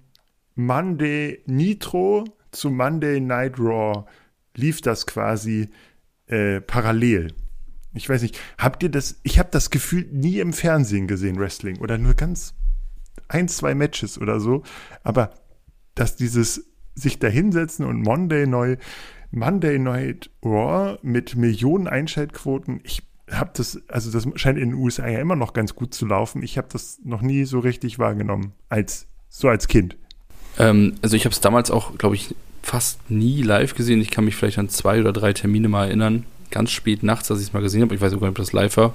Monday 0.55 1.41
Nitro 1.45 2.25
zu 2.51 2.69
Monday 2.69 3.19
Night 3.19 3.59
Raw 3.59 4.05
lief 4.55 4.81
das 4.81 5.07
quasi 5.07 5.69
äh, 6.27 6.61
parallel. 6.61 7.33
Ich 7.93 8.07
weiß 8.07 8.21
nicht, 8.21 8.39
habt 8.57 8.83
ihr 8.83 8.89
das, 8.89 9.19
ich 9.23 9.39
habe 9.39 9.49
das 9.51 9.69
Gefühl 9.69 10.07
nie 10.11 10.39
im 10.39 10.53
Fernsehen 10.53 11.07
gesehen, 11.07 11.37
Wrestling, 11.39 11.79
oder 11.79 11.97
nur 11.97 12.13
ganz 12.13 12.53
ein, 13.27 13.47
zwei 13.47 13.75
Matches 13.75 14.19
oder 14.19 14.39
so, 14.39 14.63
aber 15.03 15.31
dass 15.95 16.15
dieses 16.15 16.65
sich 16.95 17.19
da 17.19 17.27
hinsetzen 17.27 17.85
und 17.85 18.01
Monday 18.01 18.47
neu, 18.47 18.77
Monday 19.31 19.79
Night 19.79 20.29
Raw 20.43 20.97
mit 21.01 21.35
Millionen 21.35 21.87
Einschaltquoten, 21.87 22.81
ich 22.83 23.03
habe 23.29 23.51
das, 23.53 23.81
also 23.87 24.11
das 24.11 24.27
scheint 24.39 24.57
in 24.57 24.71
den 24.71 24.79
USA 24.79 25.07
ja 25.07 25.19
immer 25.19 25.37
noch 25.37 25.53
ganz 25.53 25.73
gut 25.73 25.93
zu 25.93 26.05
laufen. 26.05 26.43
Ich 26.43 26.57
habe 26.57 26.67
das 26.71 26.99
noch 27.03 27.21
nie 27.21 27.45
so 27.45 27.59
richtig 27.59 27.97
wahrgenommen, 27.97 28.53
als 28.67 29.07
so 29.29 29.47
als 29.47 29.69
Kind. 29.69 29.95
Ähm, 30.59 30.95
also 31.01 31.15
ich 31.15 31.23
habe 31.23 31.33
es 31.33 31.39
damals 31.39 31.71
auch, 31.71 31.97
glaube 31.97 32.15
ich, 32.15 32.35
fast 32.61 33.09
nie 33.09 33.41
live 33.41 33.73
gesehen. 33.73 34.01
Ich 34.01 34.11
kann 34.11 34.25
mich 34.25 34.35
vielleicht 34.35 34.59
an 34.59 34.67
zwei 34.67 34.99
oder 34.99 35.13
drei 35.13 35.31
Termine 35.31 35.69
mal 35.69 35.85
erinnern 35.85 36.25
ganz 36.51 36.71
spät 36.71 37.03
nachts, 37.03 37.27
dass 37.27 37.39
ich 37.39 37.47
es 37.47 37.53
mal 37.53 37.61
gesehen 37.61 37.81
habe. 37.81 37.95
Ich 37.95 38.01
weiß 38.01 38.11
gar 38.11 38.19
nicht, 38.19 38.29
ob 38.29 38.35
das 38.35 38.53
live 38.53 38.77
war. 38.77 38.93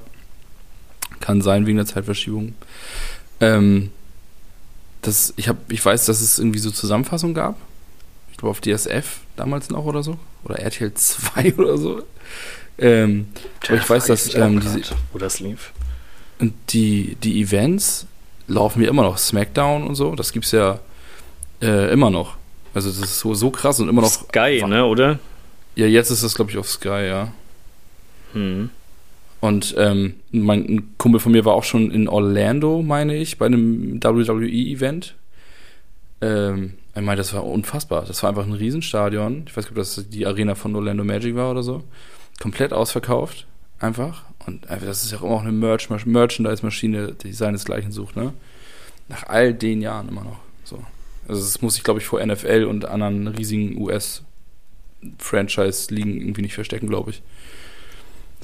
Kann 1.21 1.41
sein 1.41 1.67
wegen 1.67 1.79
der 1.79 1.87
Zeitverschiebung. 1.87 2.55
Ähm, 3.41 3.91
das, 5.03 5.35
ich, 5.37 5.49
hab, 5.49 5.71
ich 5.71 5.85
weiß, 5.85 6.07
dass 6.07 6.21
es 6.21 6.39
irgendwie 6.39 6.59
so 6.59 6.71
Zusammenfassungen 6.71 7.35
gab. 7.35 7.57
Ich 8.31 8.37
glaube 8.37 8.51
auf 8.51 8.61
DSF 8.61 9.21
damals 9.37 9.71
noch 9.71 9.85
oder 9.85 10.03
so. 10.03 10.19
Oder 10.45 10.59
RTL 10.59 10.93
2 10.93 11.55
oder 11.59 11.79
so. 11.79 12.03
Ähm, 12.79 13.29
aber 13.67 13.77
ich 13.79 13.89
weiß, 13.89 14.07
dass 14.07 14.35
ähm, 14.35 14.61
diese, 14.61 14.81
wo 15.13 15.19
das 15.19 15.41
lief. 15.41 15.73
Und 16.39 16.53
die, 16.71 17.17
die 17.23 17.41
Events 17.41 18.07
laufen 18.47 18.81
mir 18.81 18.89
immer 18.89 19.03
noch. 19.03 19.17
Smackdown 19.17 19.85
und 19.85 19.95
so, 19.95 20.15
das 20.15 20.33
gibt 20.33 20.45
es 20.45 20.53
ja 20.53 20.79
äh, 21.63 21.91
immer 21.93 22.11
noch. 22.11 22.37
Also 22.75 22.91
das 22.91 22.99
ist 22.99 23.21
so, 23.21 23.35
so 23.35 23.51
krass 23.51 23.81
und 23.81 23.89
immer 23.89 24.03
noch. 24.03 24.11
Sky, 24.11 24.63
ne, 24.67 24.85
oder? 24.85 25.19
Ja, 25.77 25.87
jetzt 25.87 26.11
ist 26.11 26.23
das, 26.23 26.35
glaube 26.35 26.51
ich, 26.51 26.59
auf 26.59 26.69
Sky, 26.69 27.07
ja. 27.07 27.33
Mhm. 28.35 28.71
Und 29.41 29.75
ähm, 29.79 30.15
mein 30.31 30.95
Kumpel 30.99 31.21
von 31.21 31.33
mir 31.33 31.45
war 31.45 31.55
auch 31.55 31.65
schon 31.65 31.91
in 31.91 32.09
Orlando, 32.09 32.83
meine 32.83 33.17
ich, 33.17 33.39
bei 33.39 33.47
einem 33.47 34.03
WWE-Event. 34.03 35.15
Ähm, 36.21 36.75
ich 36.95 37.03
meine, 37.03 37.17
das 37.17 37.35
war 37.35 37.45
unfassbar. 37.45 38.05
Das 38.07 38.23
war 38.23 38.31
einfach 38.31 38.47
ein 38.47 38.55
Riesenstadion. 38.55 39.45
Ich 39.47 39.57
weiß 39.57 39.65
nicht, 39.65 39.73
ob 39.73 39.77
das 39.77 40.07
die 40.09 40.27
Arena 40.27 40.55
von 40.55 40.75
Orlando 40.75 41.05
Magic 41.05 41.37
war 41.37 41.51
oder 41.51 41.63
so. 41.63 41.85
Komplett 42.41 42.73
ausverkauft. 42.73 43.47
Einfach. 43.79 44.25
Und 44.47 44.71
einfach, 44.71 44.87
das 44.87 45.05
ist 45.05 45.13
ja 45.13 45.21
auch 45.21 45.43
eine 45.43 45.53
Merch 45.53 45.91
Merchandise-Maschine, 45.91 47.15
die 47.23 47.33
seinesgleichen 47.33 47.93
sucht, 47.93 48.17
ne? 48.17 48.33
Nach 49.09 49.25
all 49.25 49.53
den 49.53 49.83
Jahren 49.83 50.09
immer 50.09 50.25
noch. 50.25 50.39
So. 50.65 50.83
Also 51.29 51.43
das 51.43 51.61
muss 51.61 51.77
ich, 51.77 51.85
glaube 51.85 52.01
ich, 52.01 52.07
vor 52.07 52.25
NFL 52.25 52.65
und 52.65 52.87
anderen 52.87 53.29
riesigen 53.29 53.79
US-Franchise-Ligen 53.81 56.19
irgendwie 56.21 56.43
nicht 56.43 56.55
verstecken, 56.55 56.89
glaube 56.89 57.11
ich. 57.11 57.23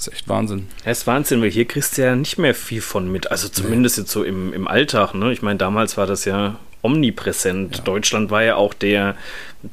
Das 0.03 0.09
ist 0.09 0.15
echt 0.15 0.29
Wahnsinn. 0.29 0.67
Ja, 0.85 0.91
ist 0.91 1.07
Wahnsinn, 1.07 1.41
weil 1.43 1.51
hier 1.51 1.65
kriegst 1.65 1.97
du 1.97 2.03
ja 2.03 2.17
nicht 2.17 2.37
mehr 2.37 2.57
viel 2.57 2.81
von 2.81 3.11
mit. 3.13 3.31
Also 3.31 3.49
zumindest 3.49 3.99
nee. 3.99 4.03
jetzt 4.03 4.11
so 4.11 4.25
im, 4.25 4.53
im 4.53 4.67
Alltag. 4.67 5.15
Ne? 5.15 5.33
Ich 5.33 5.43
meine, 5.43 5.59
damals 5.59 5.97
war 5.97 6.09
das 6.09 6.25
ja 6.25 6.59
omnipräsent. 6.81 7.77
Ja. 7.77 7.83
Deutschland 7.85 8.33
war 8.33 8.43
ja 8.43 8.57
auch 8.57 8.75
der 8.75 9.15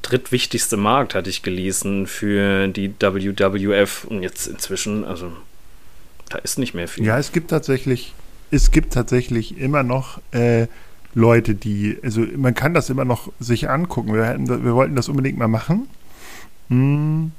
drittwichtigste 0.03 0.77
Markt, 0.77 1.15
hatte 1.15 1.31
ich 1.31 1.41
gelesen, 1.41 2.05
für 2.05 2.67
die 2.67 2.93
WWF. 2.99 4.03
Und 4.03 4.21
jetzt 4.21 4.45
inzwischen, 4.45 5.03
also 5.03 5.31
da 6.29 6.37
ist 6.37 6.59
nicht 6.59 6.75
mehr 6.75 6.87
viel. 6.87 7.05
Ja, 7.05 7.17
es 7.17 7.31
gibt 7.31 7.49
tatsächlich, 7.49 8.13
es 8.51 8.69
gibt 8.69 8.93
tatsächlich 8.93 9.57
immer 9.57 9.81
noch 9.81 10.21
äh, 10.29 10.67
Leute, 11.15 11.55
die, 11.55 11.97
also 12.03 12.21
man 12.35 12.53
kann 12.53 12.75
das 12.75 12.91
immer 12.91 13.03
noch 13.03 13.31
sich 13.39 13.67
angucken. 13.67 14.13
Wir, 14.13 14.25
hätten, 14.25 14.47
wir 14.47 14.75
wollten 14.75 14.95
das 14.95 15.09
unbedingt 15.09 15.39
mal 15.39 15.47
machen. 15.47 15.89
Hm, 16.69 17.31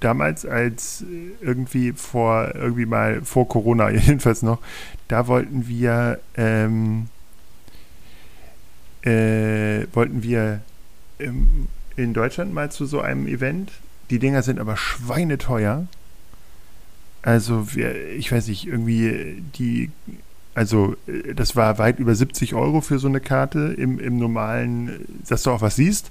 damals 0.00 0.46
als 0.46 1.04
irgendwie 1.40 1.92
vor, 1.92 2.54
irgendwie 2.54 2.86
mal 2.86 3.22
vor 3.22 3.48
Corona 3.48 3.90
jedenfalls 3.90 4.42
noch, 4.42 4.58
da 5.08 5.26
wollten 5.26 5.68
wir, 5.68 6.20
ähm, 6.36 7.08
äh, 9.02 9.86
wollten 9.92 10.22
wir 10.22 10.60
ähm, 11.18 11.68
in 11.96 12.14
Deutschland 12.14 12.54
mal 12.54 12.70
zu 12.70 12.86
so 12.86 13.00
einem 13.00 13.26
Event. 13.26 13.72
Die 14.10 14.18
Dinger 14.18 14.42
sind 14.42 14.58
aber 14.58 14.76
schweineteuer. 14.76 15.86
Also, 17.22 17.74
wir, 17.74 18.10
ich 18.10 18.30
weiß 18.30 18.46
nicht, 18.46 18.66
irgendwie 18.66 19.42
die, 19.58 19.90
also 20.54 20.96
das 21.34 21.56
war 21.56 21.78
weit 21.78 21.98
über 21.98 22.14
70 22.14 22.54
Euro 22.54 22.80
für 22.80 22.98
so 22.98 23.08
eine 23.08 23.20
Karte 23.20 23.74
im, 23.76 23.98
im 23.98 24.18
normalen, 24.18 25.04
dass 25.28 25.42
du 25.42 25.50
auch 25.50 25.60
was 25.60 25.76
siehst. 25.76 26.10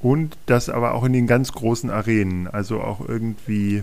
Und 0.00 0.36
das 0.46 0.68
aber 0.68 0.94
auch 0.94 1.04
in 1.04 1.12
den 1.12 1.26
ganz 1.26 1.52
großen 1.52 1.90
Arenen, 1.90 2.48
also 2.48 2.80
auch 2.80 3.06
irgendwie 3.06 3.82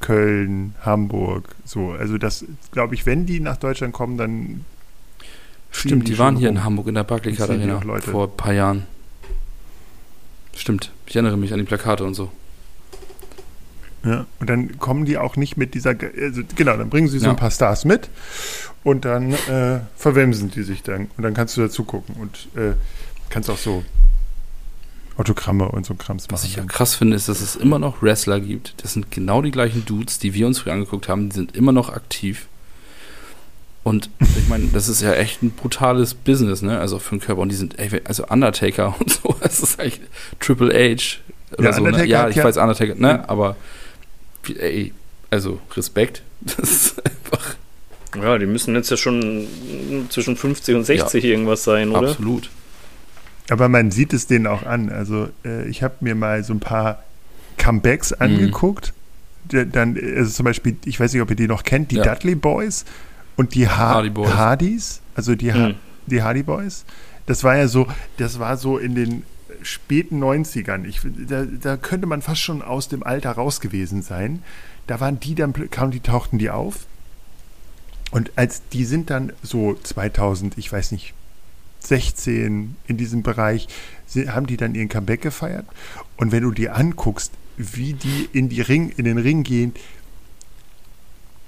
Köln, 0.00 0.74
Hamburg, 0.82 1.54
so. 1.64 1.92
Also 1.92 2.18
das, 2.18 2.44
glaube 2.72 2.94
ich, 2.94 3.06
wenn 3.06 3.26
die 3.26 3.40
nach 3.40 3.56
Deutschland 3.56 3.92
kommen, 3.92 4.18
dann. 4.18 4.64
Stimmt, 5.70 6.06
die, 6.06 6.12
die 6.12 6.18
waren 6.18 6.36
hier 6.36 6.48
rum. 6.48 6.56
in 6.58 6.64
Hamburg 6.64 6.88
in 6.88 6.94
der 6.94 7.04
Barclaycard 7.04 7.50
Arena 7.50 7.80
vor 8.00 8.28
ein 8.28 8.36
paar 8.36 8.52
Jahren. 8.52 8.86
Stimmt, 10.54 10.92
ich 11.06 11.16
erinnere 11.16 11.36
mich 11.36 11.52
an 11.52 11.58
die 11.58 11.64
Plakate 11.64 12.04
und 12.04 12.14
so. 12.14 12.30
Ja, 14.04 14.26
und 14.38 14.50
dann 14.50 14.78
kommen 14.78 15.06
die 15.06 15.16
auch 15.16 15.36
nicht 15.36 15.56
mit 15.56 15.74
dieser, 15.74 15.90
also 15.90 16.42
genau, 16.54 16.76
dann 16.76 16.90
bringen 16.90 17.08
sie 17.08 17.18
so 17.18 17.24
ja. 17.24 17.30
ein 17.30 17.36
paar 17.36 17.50
Stars 17.50 17.86
mit 17.86 18.10
und 18.82 19.06
dann 19.06 19.32
äh, 19.32 19.80
verwemsen 19.96 20.50
die 20.50 20.62
sich 20.62 20.82
dann 20.82 21.08
und 21.16 21.22
dann 21.22 21.32
kannst 21.32 21.56
du 21.56 21.62
dazu 21.62 21.84
gucken 21.84 22.16
und 22.20 22.48
äh, 22.54 22.74
kannst 23.30 23.48
auch 23.48 23.56
so 23.56 23.82
Autogramme 25.16 25.68
und 25.68 25.86
so 25.86 25.94
Krams 25.94 26.24
machen. 26.24 26.32
Was 26.32 26.44
ich 26.44 26.56
ja 26.56 26.64
krass 26.64 26.94
finde, 26.94 27.16
ist, 27.16 27.28
dass 27.28 27.40
es 27.40 27.56
immer 27.56 27.78
noch 27.78 28.02
Wrestler 28.02 28.40
gibt. 28.40 28.74
Das 28.78 28.94
sind 28.94 29.10
genau 29.10 29.42
die 29.42 29.50
gleichen 29.50 29.84
Dudes, 29.84 30.18
die 30.18 30.34
wir 30.34 30.46
uns 30.46 30.60
früher 30.60 30.72
angeguckt 30.72 31.08
haben, 31.08 31.28
die 31.28 31.34
sind 31.34 31.56
immer 31.56 31.72
noch 31.72 31.88
aktiv. 31.88 32.46
Und 33.84 34.08
ich 34.18 34.48
meine, 34.48 34.68
das 34.72 34.88
ist 34.88 35.02
ja 35.02 35.12
echt 35.12 35.42
ein 35.42 35.50
brutales 35.50 36.14
Business, 36.14 36.62
ne? 36.62 36.78
Also 36.80 36.98
für 36.98 37.16
den 37.16 37.20
Körper. 37.20 37.42
Und 37.42 37.50
die 37.50 37.56
sind, 37.56 37.78
ey, 37.78 38.00
also 38.04 38.26
Undertaker 38.26 38.94
und 38.98 39.10
so, 39.10 39.36
das 39.42 39.60
ist 39.60 39.78
eigentlich 39.78 40.00
Triple 40.40 40.72
H 40.72 41.18
oder 41.58 41.64
ja, 41.64 41.72
so. 41.74 41.82
Ne? 41.82 42.06
Ja, 42.06 42.28
ich 42.28 42.36
ja, 42.36 42.44
weiß 42.44 42.56
Undertaker, 42.56 42.94
ne? 42.94 43.28
Aber 43.28 43.56
ey, 44.58 44.92
also 45.30 45.60
Respekt. 45.76 46.22
Das 46.40 46.70
ist 46.70 47.02
einfach. 47.06 47.56
Ja, 48.22 48.36
die 48.36 48.44
müssen 48.44 48.74
jetzt 48.74 48.90
ja 48.90 48.98
schon 48.98 49.48
zwischen 50.10 50.36
50 50.36 50.74
und 50.74 50.84
60 50.84 51.24
ja, 51.24 51.30
irgendwas 51.30 51.64
sein, 51.64 51.90
oder? 51.90 52.10
Absolut. 52.10 52.50
Aber 53.50 53.68
man 53.68 53.90
sieht 53.90 54.12
es 54.12 54.26
denen 54.26 54.46
auch 54.46 54.64
an. 54.64 54.90
Also 54.90 55.28
äh, 55.44 55.66
ich 55.68 55.82
habe 55.82 55.96
mir 56.00 56.14
mal 56.14 56.42
so 56.44 56.54
ein 56.54 56.60
paar 56.60 57.02
Comebacks 57.58 58.10
mhm. 58.12 58.16
angeguckt. 58.20 58.92
Mhm. 59.52 59.72
Dann, 59.72 59.98
also 60.16 60.30
zum 60.30 60.44
Beispiel, 60.44 60.76
ich 60.84 60.98
weiß 60.98 61.12
nicht, 61.12 61.22
ob 61.22 61.30
ihr 61.30 61.36
die 61.36 61.46
noch 61.46 61.64
kennt, 61.64 61.90
die 61.90 61.96
ja. 61.96 62.02
Dudley 62.02 62.34
Boys 62.34 62.84
und 63.36 63.54
die 63.54 63.68
ha 63.68 63.76
Hardy 63.76 64.10
Boys. 64.10 64.34
Hardys, 64.34 65.00
also 65.14 65.34
die, 65.34 65.52
ha 65.52 65.68
mhm. 65.68 65.74
die 66.06 66.22
Hardy 66.22 66.42
Boys. 66.42 66.84
Das 67.26 67.44
war 67.44 67.56
ja 67.56 67.68
so, 67.68 67.86
das 68.16 68.38
war 68.38 68.56
so 68.56 68.78
in 68.78 68.94
den 68.94 69.22
späten 69.62 70.22
90ern. 70.22 70.84
Ich, 70.84 71.00
da, 71.28 71.44
da 71.44 71.76
könnte 71.76 72.06
man 72.06 72.22
fast 72.22 72.40
schon 72.40 72.62
aus 72.62 72.88
dem 72.88 73.02
Alter 73.02 73.32
raus 73.32 73.60
gewesen 73.60 74.02
sein. 74.02 74.42
Da 74.86 75.00
waren 75.00 75.20
die 75.20 75.34
dann, 75.34 75.52
kamen 75.70 75.90
die, 75.90 76.00
tauchten 76.00 76.38
die 76.38 76.50
auf. 76.50 76.86
Und 78.10 78.32
als 78.36 78.62
die 78.72 78.84
sind 78.84 79.10
dann 79.10 79.32
so 79.42 79.74
2000, 79.82 80.56
ich 80.58 80.72
weiß 80.72 80.92
nicht, 80.92 81.14
16 81.86 82.76
in 82.86 82.96
diesem 82.96 83.22
Bereich, 83.22 83.68
haben 84.28 84.46
die 84.46 84.56
dann 84.56 84.74
ihren 84.74 84.88
Comeback 84.88 85.22
gefeiert. 85.22 85.66
Und 86.16 86.32
wenn 86.32 86.42
du 86.42 86.52
dir 86.52 86.76
anguckst, 86.76 87.32
wie 87.56 87.94
die 87.94 88.28
in, 88.32 88.48
die 88.48 88.60
Ring, 88.60 88.92
in 88.96 89.04
den 89.04 89.18
Ring 89.18 89.42
gehen, 89.42 89.74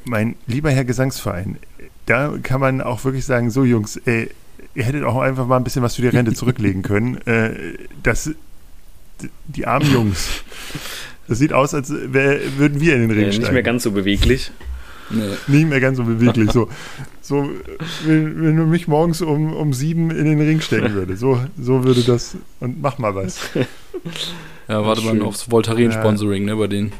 mein 0.04 0.36
lieber 0.46 0.70
Herr 0.70 0.84
Gesangsverein, 0.84 1.58
da 2.06 2.36
kann 2.42 2.60
man 2.60 2.80
auch 2.80 3.04
wirklich 3.04 3.24
sagen, 3.24 3.50
so 3.50 3.64
Jungs, 3.64 3.96
ey, 4.04 4.30
ihr 4.74 4.84
hättet 4.84 5.04
auch 5.04 5.18
einfach 5.18 5.46
mal 5.46 5.56
ein 5.56 5.64
bisschen 5.64 5.82
was 5.82 5.96
für 5.96 6.02
die 6.02 6.08
Rente 6.08 6.32
zurücklegen 6.34 6.82
können. 6.82 7.16
Äh, 7.26 7.78
das, 8.02 8.30
die 9.46 9.66
armen 9.66 9.92
Jungs. 9.92 10.44
Das 11.28 11.38
sieht 11.38 11.52
aus, 11.52 11.74
als 11.74 11.90
wär, 11.90 12.40
würden 12.56 12.80
wir 12.80 12.94
in 12.94 13.02
den 13.02 13.10
Ring 13.10 13.26
nicht 13.26 13.34
steigen. 13.34 13.42
Nicht 13.44 13.52
mehr 13.52 13.62
ganz 13.62 13.82
so 13.82 13.90
beweglich. 13.90 14.52
Nee. 15.10 15.34
Nicht 15.46 15.68
mehr 15.68 15.80
ganz 15.80 15.98
so 15.98 16.04
beweglich. 16.04 16.50
So, 16.50 16.68
so 17.20 17.50
wenn, 18.04 18.42
wenn, 18.42 18.56
du 18.56 18.64
mich 18.64 18.88
morgens 18.88 19.22
um, 19.22 19.52
um 19.52 19.72
sieben 19.72 20.10
in 20.10 20.24
den 20.24 20.40
Ring 20.40 20.60
stecken 20.60 20.94
würde, 20.94 21.16
so, 21.16 21.40
so 21.60 21.84
würde 21.84 22.02
das. 22.02 22.36
Und 22.60 22.80
mach 22.80 22.98
mal 22.98 23.14
was. 23.14 23.40
Ja, 24.68 24.84
warte 24.84 25.02
mal 25.02 25.22
aufs 25.22 25.48
Voltaren-Sponsoring, 25.48 26.44
ne, 26.44 26.56
bei 26.56 26.66
denen. 26.66 26.92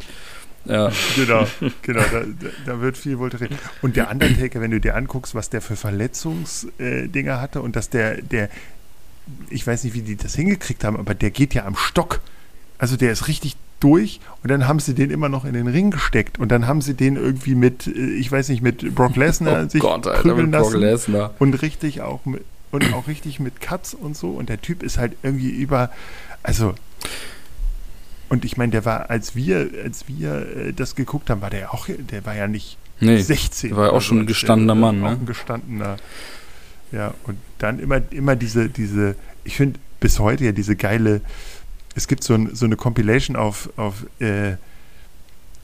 Ja. 0.66 0.90
Genau, 1.14 1.46
genau, 1.82 2.02
da, 2.12 2.24
da, 2.64 2.80
wird 2.80 2.96
viel 2.96 3.18
Voltaren. 3.18 3.48
Und 3.82 3.96
der 3.96 4.10
Undertaker, 4.10 4.60
wenn 4.60 4.70
du 4.70 4.80
dir 4.80 4.96
anguckst, 4.96 5.34
was 5.34 5.50
der 5.50 5.60
für 5.60 5.76
Verletzungsdinger 5.76 7.32
äh, 7.32 7.40
hatte 7.40 7.62
und 7.62 7.76
dass 7.76 7.90
der, 7.90 8.20
der, 8.22 8.48
ich 9.50 9.66
weiß 9.66 9.84
nicht, 9.84 9.94
wie 9.94 10.02
die 10.02 10.16
das 10.16 10.34
hingekriegt 10.34 10.84
haben, 10.84 10.96
aber 10.96 11.14
der 11.14 11.30
geht 11.30 11.54
ja 11.54 11.64
am 11.64 11.76
Stock. 11.76 12.20
Also 12.78 12.96
der 12.96 13.12
ist 13.12 13.28
richtig 13.28 13.56
durch 13.80 14.20
und 14.42 14.50
dann 14.50 14.66
haben 14.66 14.80
sie 14.80 14.94
den 14.94 15.10
immer 15.10 15.28
noch 15.28 15.44
in 15.44 15.52
den 15.52 15.66
Ring 15.66 15.90
gesteckt 15.90 16.38
und 16.38 16.50
dann 16.50 16.66
haben 16.66 16.80
sie 16.80 16.94
den 16.94 17.16
irgendwie 17.16 17.54
mit, 17.54 17.86
äh, 17.86 17.90
ich 17.90 18.30
weiß 18.30 18.48
nicht, 18.48 18.62
mit 18.62 18.94
Brock 18.94 19.16
Lesnar 19.16 19.64
oh 19.64 19.68
sich 19.68 19.80
Gott, 19.80 20.06
Alter, 20.06 20.22
prügeln 20.22 20.50
lassen 20.50 21.14
und 21.38 21.62
richtig 21.62 22.00
auch 22.00 22.24
mit, 22.24 22.42
und 22.70 22.92
auch 22.94 23.06
richtig 23.06 23.38
mit 23.40 23.60
Cuts 23.60 23.94
und 23.94 24.16
so 24.16 24.30
und 24.30 24.48
der 24.48 24.60
Typ 24.60 24.82
ist 24.82 24.98
halt 24.98 25.12
irgendwie 25.22 25.50
über, 25.50 25.90
also 26.42 26.74
und 28.28 28.44
ich 28.44 28.56
meine, 28.56 28.72
der 28.72 28.84
war, 28.84 29.08
als 29.10 29.36
wir, 29.36 29.70
als 29.84 30.08
wir 30.08 30.56
äh, 30.56 30.72
das 30.72 30.96
geguckt 30.96 31.30
haben, 31.30 31.42
war 31.42 31.50
der 31.50 31.72
auch, 31.72 31.86
der 31.88 32.26
war 32.26 32.34
ja 32.34 32.48
nicht 32.48 32.76
nee, 33.00 33.20
16. 33.20 33.70
Der 33.70 33.76
war 33.76 33.86
ja 33.86 33.92
auch 33.92 34.00
schon 34.00 34.20
ein 34.20 34.26
gestandener 34.26 34.74
der, 34.74 34.80
Mann, 34.80 35.00
ne? 35.00 35.06
Auch 35.06 35.10
ein 35.12 35.26
gestandener. 35.26 35.96
Ja, 36.92 37.14
und 37.24 37.38
dann 37.58 37.78
immer, 37.78 38.00
immer 38.10 38.36
diese, 38.36 38.68
diese, 38.68 39.16
ich 39.44 39.56
finde 39.56 39.78
bis 40.00 40.18
heute 40.18 40.44
ja 40.44 40.52
diese 40.52 40.76
geile, 40.76 41.20
es 41.96 42.06
gibt 42.06 42.22
so, 42.22 42.34
ein, 42.34 42.54
so 42.54 42.66
eine 42.66 42.76
Compilation 42.76 43.36
auf, 43.36 43.70
auf 43.76 44.06
äh, 44.20 44.52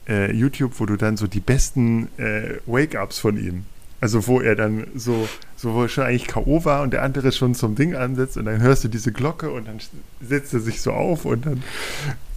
äh, 0.09 0.33
YouTube, 0.33 0.73
wo 0.79 0.85
du 0.85 0.97
dann 0.97 1.15
so 1.15 1.27
die 1.27 1.39
besten 1.39 2.09
äh, 2.17 2.55
Wake-Ups 2.65 3.19
von 3.19 3.37
ihm, 3.37 3.65
also 4.01 4.27
wo 4.27 4.41
er 4.41 4.55
dann 4.55 4.87
so, 4.95 5.29
so 5.55 5.75
wo 5.75 5.83
er 5.83 5.89
schon 5.89 6.03
eigentlich 6.03 6.27
K.O. 6.27 6.65
war 6.65 6.81
und 6.81 6.91
der 6.91 7.03
andere 7.03 7.31
schon 7.31 7.55
zum 7.55 7.75
Ding 7.75 7.95
ansetzt 7.95 8.35
und 8.35 8.45
dann 8.45 8.61
hörst 8.61 8.83
du 8.83 8.87
diese 8.87 9.11
Glocke 9.11 9.51
und 9.51 9.67
dann 9.67 9.77
setzt 10.21 10.53
er 10.53 10.59
sich 10.59 10.81
so 10.81 10.91
auf 10.91 11.23
und 11.23 11.45
dann, 11.45 11.63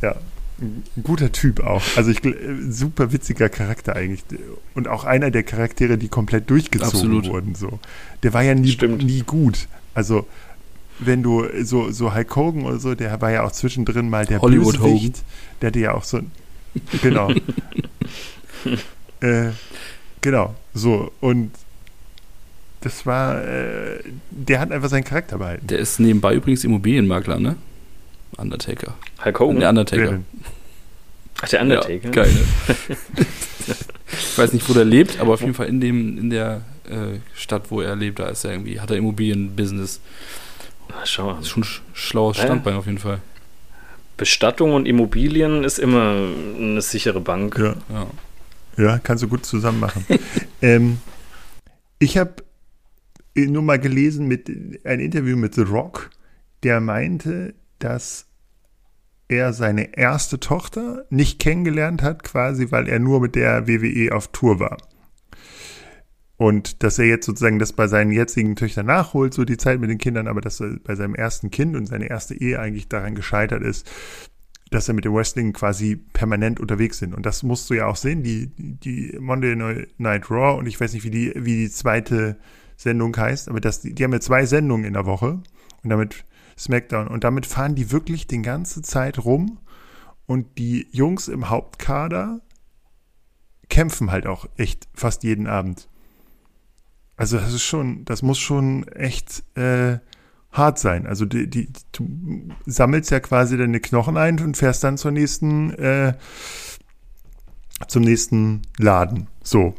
ja, 0.03 0.15
ein 0.59 0.85
guter 1.03 1.33
Typ 1.33 1.61
auch. 1.61 1.83
Also 1.97 2.11
ich 2.11 2.21
super 2.71 3.13
witziger 3.13 3.49
Charakter 3.49 3.95
eigentlich. 3.95 4.25
Und 4.75 4.89
auch 4.89 5.05
einer 5.05 5.31
der 5.31 5.43
Charaktere, 5.43 5.99
die 5.99 6.09
komplett 6.09 6.49
durchgezogen 6.49 6.95
Absolut. 6.95 7.29
wurden. 7.29 7.55
So. 7.55 7.79
Der 8.23 8.33
war 8.33 8.43
ja 8.43 8.55
nie, 8.55 8.75
nie 8.99 9.21
gut. 9.21 9.69
Also 9.93 10.27
wenn 10.99 11.23
du 11.23 11.47
so, 11.63 11.91
so 11.91 12.15
Hulk 12.15 12.35
Hogan 12.37 12.65
oder 12.65 12.79
so, 12.79 12.95
der 12.95 13.21
war 13.21 13.31
ja 13.31 13.45
auch 13.45 13.53
zwischendrin 13.53 14.09
mal 14.09 14.27
der 14.27 14.41
Hollywood 14.41 14.79
Bösewicht. 14.79 15.17
Hogan. 15.17 15.25
Der 15.61 15.67
hatte 15.69 15.79
ja 15.81 15.95
auch 15.95 16.05
so 16.05 16.21
genau. 17.03 17.31
äh, 19.21 19.51
genau, 20.21 20.55
so. 20.75 21.13
Und 21.21 21.53
das 22.81 23.07
war, 23.07 23.43
äh, 23.45 24.01
der 24.31 24.61
hat 24.61 24.71
einfach 24.73 24.89
seinen 24.89 25.05
Charakter 25.05 25.39
behalten. 25.39 25.67
Der 25.67 25.79
ist 25.79 25.99
nebenbei 25.99 26.35
übrigens 26.35 26.65
Immobilienmakler, 26.65 27.39
ne? 27.39 27.57
Undertaker. 28.37 28.95
Hulk 29.25 29.41
Hogan? 29.41 29.61
Der 29.61 29.69
Undertaker. 29.71 30.21
Ach, 31.43 31.49
der 31.49 31.63
Undertaker? 31.63 32.05
Ja, 32.07 32.11
geil. 32.11 32.37
ich 34.09 34.39
weiß 34.39 34.53
nicht, 34.53 34.69
wo 34.69 34.75
der 34.75 34.85
lebt, 34.85 35.21
aber 35.21 35.35
auf 35.35 35.41
jeden 35.41 35.55
Fall 35.55 35.67
in 35.67 35.81
dem, 35.81 36.19
in 36.19 36.31
der 36.31 36.63
äh, 36.85 37.19
Stadt, 37.35 37.71
wo 37.71 37.81
er 37.81 37.97
lebt, 37.97 38.19
da 38.19 38.29
ist 38.29 38.45
er 38.45 38.53
irgendwie, 38.53 38.81
hat 38.81 38.91
er 38.91 38.97
Immobilienbusiness. 38.97 40.01
Na, 40.89 41.05
schau 41.05 41.27
mal. 41.27 41.35
Das 41.35 41.47
ist 41.47 41.51
schon 41.51 41.63
ein 41.63 41.95
schlaues 41.95 42.37
Standbein 42.37 42.75
ja. 42.75 42.79
auf 42.79 42.87
jeden 42.87 42.99
Fall. 42.99 43.21
Bestattung 44.17 44.73
und 44.73 44.87
Immobilien 44.87 45.65
ist 45.65 45.79
immer 45.79 46.31
eine 46.59 46.81
sichere 46.81 47.21
Bank. 47.21 47.59
Ja, 47.59 47.75
ja. 47.89 48.07
ja 48.77 48.99
kannst 48.99 49.23
du 49.23 49.29
gut 49.29 49.45
zusammen 49.45 49.81
machen. 49.81 50.05
ähm, 50.63 50.99
ich 51.99 52.17
habe 52.17 52.37
nur 53.37 53.63
mal 53.63 53.79
gelesen 53.79 54.27
mit 54.27 54.49
ein 54.85 55.01
Interview 55.01 55.37
mit 55.37 55.55
The 55.55 55.63
Rock, 55.63 56.11
der 56.63 56.81
meinte, 56.81 57.55
dass 57.79 58.27
er 59.29 59.53
seine 59.53 59.97
erste 59.97 60.41
Tochter 60.41 61.05
nicht 61.11 61.39
kennengelernt 61.39 62.03
hat, 62.03 62.23
quasi, 62.23 62.71
weil 62.71 62.89
er 62.89 62.99
nur 62.99 63.21
mit 63.21 63.35
der 63.35 63.67
WWE 63.67 64.15
auf 64.15 64.29
Tour 64.29 64.61
war. 64.61 64.79
Und 66.39 66.83
dass 66.83 66.99
er 66.99 67.07
jetzt 67.07 67.27
sozusagen 67.27 67.59
das 67.59 67.73
bei 67.73 67.89
seinen 67.89 68.13
jetzigen 68.13 68.57
Töchtern 68.57 68.87
nachholt, 68.87 69.33
so 69.33 69.45
die 69.45 69.57
Zeit 69.57 69.81
mit 69.81 69.89
den 69.89 69.99
Kindern, 69.99 70.29
aber 70.29 70.43
dass 70.43 70.61
er 70.61 70.77
bei 70.85 70.95
seinem 70.95 71.15
ersten 71.15 71.51
Kind 71.51 71.77
und 71.77 71.87
seine 71.87 72.11
erste 72.11 72.35
Ehe 72.35 72.61
eigentlich 72.61 72.89
daran 72.89 73.15
gescheitert 73.15 73.63
ist, 73.63 73.91
dass 74.71 74.89
er 74.89 74.95
mit 74.95 75.05
dem 75.05 75.15
Wrestling 75.15 75.53
quasi 75.53 75.97
permanent 75.97 76.61
unterwegs 76.61 76.99
sind. 76.99 77.15
Und 77.15 77.25
das 77.25 77.43
musst 77.43 77.71
du 77.71 77.75
ja 77.75 77.87
auch 77.87 77.97
sehen, 77.97 78.23
die, 78.23 78.51
die 78.57 79.17
Monday 79.19 79.57
Night 79.97 80.31
Raw 80.31 80.59
und 80.59 80.67
ich 80.67 80.79
weiß 80.79 80.93
nicht, 80.93 81.05
wie 81.05 81.11
die, 81.11 81.33
wie 81.37 81.57
die 81.57 81.71
zweite 81.71 82.37
Sendung 82.77 83.17
heißt, 83.17 83.49
aber 83.49 83.61
das, 83.61 83.81
die 83.81 84.05
haben 84.05 84.13
ja 84.13 84.21
zwei 84.21 84.45
Sendungen 84.45 84.85
in 84.85 84.93
der 84.93 85.07
Woche 85.07 85.41
und 85.83 85.91
damit 85.91 86.27
SmackDown 86.59 87.09
und 87.09 87.25
damit 87.25 87.47
fahren 87.47 87.75
die 87.75 87.91
wirklich 87.91 88.27
die 88.27 88.43
ganze 88.43 88.83
Zeit 88.83 89.25
rum 89.25 89.59
und 90.27 90.59
die 90.59 90.89
Jungs 90.91 91.29
im 91.29 91.49
Hauptkader 91.49 92.43
kämpfen 93.69 94.11
halt 94.11 94.27
auch 94.27 94.47
echt 94.57 94.89
fast 94.93 95.23
jeden 95.23 95.47
Abend. 95.47 95.89
Also 97.17 97.39
das 97.39 97.53
ist 97.53 97.63
schon, 97.63 98.05
das 98.05 98.23
muss 98.23 98.39
schon 98.39 98.87
echt 98.89 99.43
äh, 99.57 99.99
hart 100.53 100.79
sein. 100.79 101.07
Also 101.07 101.25
die, 101.25 101.49
die, 101.49 101.69
du 101.93 102.09
sammelst 102.67 103.11
ja 103.11 103.21
quasi 103.21 103.57
deine 103.57 103.81
Knochen 103.81 104.17
ein 104.17 104.39
und 104.41 104.57
fährst 104.57 104.85
dann 104.85 104.99
zur 104.99 105.11
nächsten, 105.11 105.71
äh, 105.75 106.15
zum 107.89 108.03
nächsten 108.03 108.63
Laden. 108.79 109.29
So. 109.43 109.75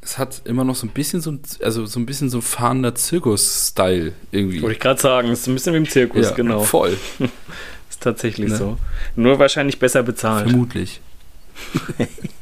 Es 0.00 0.16
hat 0.16 0.42
immer 0.46 0.64
noch 0.64 0.74
so 0.76 0.86
ein 0.86 0.90
bisschen 0.90 1.20
so, 1.20 1.36
also 1.62 1.84
so 1.84 2.00
ein 2.00 2.06
bisschen 2.06 2.30
so 2.30 2.40
fahrender 2.40 2.94
Zirkus-Style 2.94 4.12
irgendwie. 4.30 4.62
Wollte 4.62 4.74
ich 4.74 4.80
gerade 4.80 5.00
sagen, 5.00 5.28
es 5.28 5.40
ist 5.40 5.48
ein 5.48 5.54
bisschen 5.54 5.74
wie 5.74 5.78
im 5.78 5.88
Zirkus, 5.88 6.30
ja, 6.30 6.34
genau. 6.34 6.62
Voll. 6.62 6.96
ist 7.90 8.02
tatsächlich 8.02 8.50
Ne? 8.50 8.56
so. 8.56 8.78
Nur 9.16 9.38
wahrscheinlich 9.38 9.78
besser 9.78 10.02
bezahlt. 10.02 10.48
Vermutlich. 10.48 11.00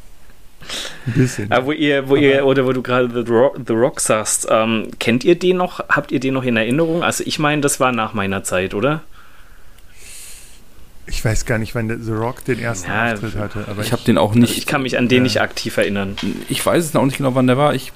Ein 1.07 1.13
bisschen. 1.15 1.53
Aber 1.53 1.67
wo 1.67 1.73
ihr, 1.73 2.09
wo 2.09 2.17
ihr, 2.17 2.45
oder 2.47 2.67
wo 2.67 2.73
du 2.73 2.83
gerade 2.83 3.09
The 3.25 3.31
Rock, 3.33 3.59
The 3.67 3.73
Rock 3.73 4.01
sagst, 4.01 4.47
ähm, 4.51 4.89
kennt 4.99 5.25
ihr 5.25 5.39
den 5.39 5.57
noch? 5.59 5.81
Habt 5.89 6.13
ihr 6.13 6.21
den 6.21 6.35
noch 6.35 6.45
in 6.45 6.57
Erinnerung? 6.57 7.03
Also 7.03 7.23
ich 7.27 7.39
meine, 7.39 7.63
das 7.63 7.81
war 7.81 7.93
nach 7.93 8.15
meiner 8.15 8.43
Zeit, 8.45 8.75
oder? 8.75 9.03
Ich 11.09 11.25
weiß 11.25 11.45
gar 11.47 11.59
nicht, 11.59 11.75
wann 11.75 12.03
The 12.03 12.13
Rock 12.13 12.45
den 12.45 12.59
ersten 12.59 12.91
Ja, 12.91 13.13
Auftritt 13.13 13.37
hatte. 13.37 13.65
Aber 13.69 13.83
Ich 13.83 13.93
habe 13.93 14.03
den 14.03 14.19
auch 14.19 14.35
nicht. 14.35 14.59
Ich 14.59 14.67
kann 14.67 14.83
mich 14.83 14.99
an 14.99 15.09
den 15.09 15.19
Ja. 15.19 15.23
nicht 15.23 15.41
aktiv 15.41 15.77
erinnern. 15.77 16.17
Ich 16.49 16.65
weiß 16.65 16.85
es 16.85 16.97
auch 16.97 17.05
nicht 17.05 17.19
genau, 17.19 17.35
wann 17.37 17.47
der 17.47 17.57
war. 17.57 17.75
Ich, 17.75 17.93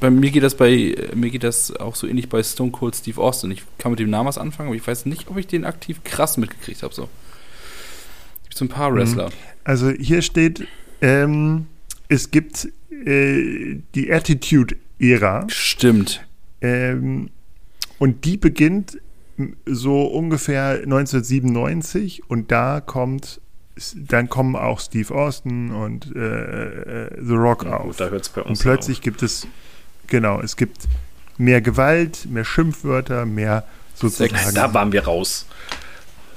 bei 0.00 0.10
mir 0.10 0.30
geht 0.32 0.42
das 0.42 0.56
bei 0.56 0.96
mir 1.14 1.30
geht 1.30 1.44
das 1.44 1.74
auch 1.76 1.94
so 1.94 2.08
ähnlich 2.08 2.28
bei 2.28 2.42
Stone 2.42 2.72
Cold 2.72 2.96
Steve 2.96 3.20
Austin. 3.20 3.52
Ich 3.52 3.62
kann 3.78 3.92
mit 3.92 4.00
dem 4.00 4.10
Namen 4.10 4.26
was 4.28 4.38
anfangen, 4.38 4.70
aber 4.70 4.76
ich 4.76 4.84
weiß 4.84 5.06
nicht, 5.06 5.28
ob 5.30 5.36
ich 5.38 5.46
den 5.46 5.64
aktiv 5.64 6.02
krass 6.02 6.36
mitgekriegt 6.36 6.82
habe. 6.82 6.92
So. 6.92 7.08
Gibt 8.42 8.56
so 8.56 8.64
ein 8.64 8.68
paar 8.68 8.92
Wrestler. 8.92 9.30
Also 9.62 9.90
hier 9.90 10.22
steht, 10.22 10.66
ähm, 11.00 11.66
es 12.08 12.30
gibt 12.30 12.68
äh, 12.90 13.80
die 13.94 14.12
Attitude-Ära 14.12 15.46
Stimmt. 15.48 16.26
ähm, 16.60 17.30
und 17.98 18.24
die 18.24 18.36
beginnt 18.36 18.98
so 19.66 20.04
ungefähr 20.06 20.80
1997 20.84 22.28
und 22.28 22.50
da 22.50 22.80
kommt, 22.80 23.40
dann 23.94 24.28
kommen 24.28 24.56
auch 24.56 24.80
Steve 24.80 25.14
Austin 25.14 25.70
und 25.70 26.14
äh, 26.16 27.04
äh, 27.06 27.10
The 27.24 27.34
Rock 27.34 27.64
Ja, 27.64 27.76
auf. 27.78 27.86
gut, 27.86 28.00
da 28.00 28.08
hört 28.08 28.22
es 28.22 28.28
bei 28.30 28.42
uns 28.42 28.58
und 28.58 28.62
plötzlich 28.62 29.00
gibt 29.00 29.22
es, 29.22 29.46
genau, 30.08 30.40
es 30.40 30.56
gibt 30.56 30.88
mehr 31.36 31.60
Gewalt, 31.60 32.26
mehr 32.28 32.44
Schimpfwörter, 32.44 33.26
mehr 33.26 33.64
sozusagen. 33.94 34.34
auf. 34.34 34.52
Da 34.54 34.74
waren 34.74 34.90
wir 34.92 35.04
raus. 35.04 35.46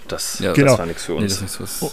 Das, 0.07 0.39
Ja, 0.39 0.53
Genau. 0.53 0.71
das 0.71 0.79
war 0.79 0.85
nichts 0.85 1.05
für 1.05 1.13
Nee, 1.13 1.23
uns. 1.23 1.39
das 1.39 1.51
ist 1.53 1.59
was. 1.61 1.81
Oh. 1.81 1.91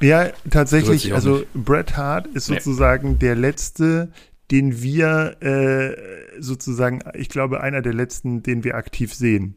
Ja, 0.00 0.30
tatsächlich. 0.50 1.14
Also. 1.14 1.44
Bret 1.54 1.96
Hart 1.96 2.26
ist 2.28 2.48
Nee. 2.50 2.56
sozusagen 2.56 3.18
der 3.18 3.34
letzte, 3.34 4.10
den 4.50 4.82
wir 4.82 5.36
äh, 5.40 6.40
sozusagen, 6.40 7.02
ich 7.14 7.28
glaube, 7.28 7.60
einer 7.60 7.82
der 7.82 7.94
letzten, 7.94 8.42
den 8.42 8.62
wir 8.64 8.74
aktiv 8.76 9.14
sehen. 9.14 9.56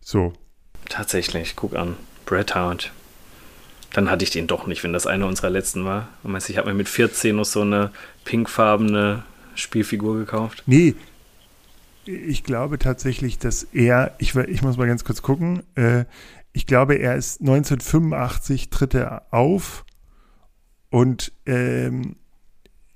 So. 0.00 0.32
Tatsächlich, 0.88 1.56
guck 1.56 1.74
an. 1.76 1.96
Bret 2.26 2.54
Hart. 2.54 2.92
Dann 3.94 4.10
hatte 4.10 4.22
ich 4.22 4.30
den 4.30 4.46
doch 4.46 4.66
nicht, 4.66 4.84
wenn 4.84 4.92
das 4.92 5.06
einer 5.06 5.26
unserer 5.26 5.50
letzten 5.50 5.84
war. 5.84 6.08
Und 6.22 6.32
meinst, 6.32 6.50
ich 6.50 6.58
habe 6.58 6.68
mir 6.68 6.74
mit 6.74 6.88
14 6.88 7.34
noch 7.34 7.44
so 7.46 7.62
eine 7.62 7.90
pinkfarbene 8.24 9.22
Spielfigur 9.54 10.18
gekauft. 10.18 10.62
Nee. 10.66 10.94
Ich 12.04 12.44
glaube 12.44 12.78
tatsächlich, 12.78 13.38
dass 13.38 13.64
er, 13.64 14.14
ich, 14.18 14.34
ich 14.34 14.62
muss 14.62 14.76
mal 14.76 14.86
ganz 14.86 15.04
kurz 15.04 15.20
gucken, 15.20 15.62
äh, 15.74 16.04
ich 16.58 16.66
glaube, 16.66 16.96
er 16.96 17.14
ist 17.14 17.40
1985 17.40 18.68
tritt 18.68 18.92
er 18.92 19.22
auf 19.30 19.84
und 20.90 21.30
ähm, 21.46 22.16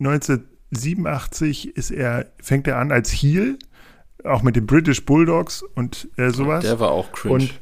1987 0.00 1.76
ist 1.76 1.92
er, 1.92 2.26
fängt 2.42 2.66
er 2.66 2.78
an 2.78 2.90
als 2.90 3.10
Heel, 3.12 3.56
auch 4.24 4.42
mit 4.42 4.56
den 4.56 4.66
British 4.66 5.04
Bulldogs 5.04 5.62
und 5.62 6.08
äh, 6.16 6.30
sowas. 6.30 6.64
Der 6.64 6.80
war 6.80 6.90
auch 6.90 7.12
cringe. 7.12 7.34
Und, 7.34 7.54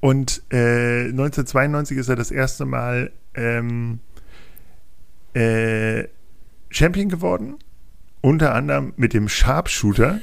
und 0.00 0.42
äh, 0.52 1.06
1992 1.08 1.98
ist 1.98 2.08
er 2.08 2.14
das 2.14 2.30
erste 2.30 2.64
Mal 2.64 3.10
ähm, 3.34 3.98
äh, 5.34 6.04
Champion 6.70 7.08
geworden. 7.08 7.56
Unter 8.20 8.54
anderem 8.54 8.92
mit 8.96 9.14
dem 9.14 9.28
Sharpshooter. 9.28 10.20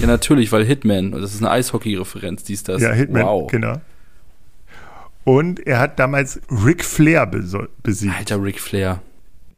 ja, 0.00 0.06
natürlich, 0.08 0.50
weil 0.50 0.64
Hitman, 0.64 1.12
das 1.12 1.34
ist 1.34 1.40
eine 1.40 1.52
Eishockey-Referenz, 1.52 2.42
dies, 2.42 2.64
das. 2.64 2.82
ja, 2.82 2.90
Hitman, 2.90 3.22
Wow. 3.22 3.48
genau. 3.48 3.80
Und 5.28 5.66
er 5.66 5.78
hat 5.78 5.98
damals 5.98 6.40
Ric 6.50 6.82
Flair 6.82 7.26
besiegt. 7.26 8.14
Alter 8.16 8.42
Ric 8.42 8.58
Flair. 8.58 9.02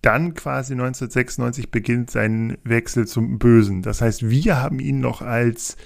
Dann 0.02 0.34
quasi 0.34 0.72
1996 0.72 1.70
beginnt 1.70 2.10
sein 2.10 2.58
Wechsel 2.64 3.06
zum 3.06 3.38
Bösen. 3.38 3.80
Das 3.82 4.00
heißt, 4.00 4.28
wir 4.28 4.60
haben 4.60 4.80
ihn 4.80 4.98
noch 4.98 5.22
als 5.22 5.76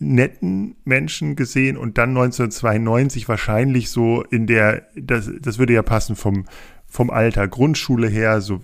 netten 0.00 0.74
Menschen 0.82 1.36
gesehen 1.36 1.76
und 1.76 1.96
dann 1.96 2.08
1992 2.08 3.28
wahrscheinlich 3.28 3.88
so 3.88 4.24
in 4.24 4.48
der, 4.48 4.88
das, 4.96 5.30
das 5.40 5.60
würde 5.60 5.74
ja 5.74 5.84
passen 5.84 6.16
vom, 6.16 6.46
vom 6.84 7.10
Alter, 7.10 7.46
Grundschule 7.46 8.08
her, 8.08 8.40
so 8.40 8.62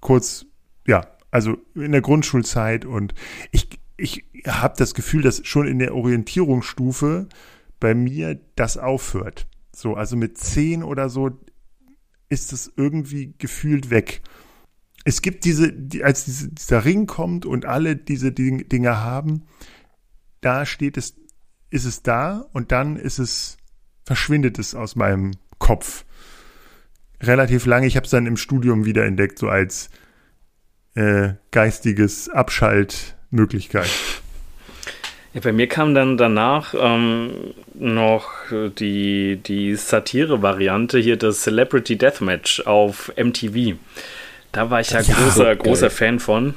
kurz, 0.00 0.44
ja, 0.86 1.06
also 1.30 1.56
in 1.74 1.92
der 1.92 2.02
Grundschulzeit 2.02 2.84
und 2.84 3.14
ich, 3.52 3.70
ich 3.96 4.22
habe 4.46 4.74
das 4.76 4.92
Gefühl, 4.92 5.22
dass 5.22 5.46
schon 5.46 5.66
in 5.66 5.78
der 5.78 5.94
Orientierungsstufe 5.94 7.26
bei 7.80 7.94
mir 7.94 8.40
das 8.56 8.78
aufhört. 8.78 9.46
So, 9.74 9.94
also 9.94 10.16
mit 10.16 10.38
zehn 10.38 10.82
oder 10.82 11.08
so 11.08 11.30
ist 12.28 12.52
es 12.52 12.72
irgendwie 12.76 13.34
gefühlt 13.38 13.90
weg. 13.90 14.22
Es 15.04 15.20
gibt 15.20 15.44
diese, 15.44 15.72
die, 15.72 16.02
als 16.02 16.24
diese, 16.24 16.48
dieser 16.48 16.84
Ring 16.84 17.06
kommt 17.06 17.44
und 17.44 17.66
alle 17.66 17.96
diese 17.96 18.32
Ding, 18.32 18.68
Dinge 18.68 18.98
haben, 19.00 19.44
da 20.40 20.64
steht 20.64 20.96
es, 20.96 21.14
ist 21.70 21.84
es 21.84 22.02
da 22.02 22.46
und 22.52 22.72
dann 22.72 22.96
ist 22.96 23.18
es, 23.18 23.56
verschwindet 24.04 24.58
es 24.58 24.74
aus 24.74 24.96
meinem 24.96 25.32
Kopf. 25.58 26.04
Relativ 27.20 27.66
lange, 27.66 27.86
ich 27.86 27.96
habe 27.96 28.04
es 28.04 28.10
dann 28.10 28.26
im 28.26 28.36
Studium 28.36 28.84
wieder 28.84 29.04
entdeckt, 29.04 29.38
so 29.38 29.48
als 29.48 29.90
äh, 30.94 31.34
geistiges 31.50 32.28
Abschaltmöglichkeit. 32.28 33.90
Ja, 35.34 35.40
bei 35.42 35.52
mir 35.52 35.66
kam 35.66 35.94
dann 35.94 36.16
danach 36.16 36.74
ähm, 36.78 37.30
noch 37.74 38.30
die, 38.78 39.36
die 39.36 39.74
Satire-Variante 39.74 40.98
hier, 40.98 41.16
das 41.16 41.40
Celebrity 41.42 41.96
Deathmatch 41.96 42.60
auf 42.66 43.12
MTV. 43.16 43.76
Da 44.52 44.70
war 44.70 44.80
ich 44.80 44.90
ja, 44.90 45.00
Ja, 45.00 45.14
großer, 45.14 45.44
geil. 45.44 45.56
großer 45.56 45.90
Fan 45.90 46.20
von. 46.20 46.54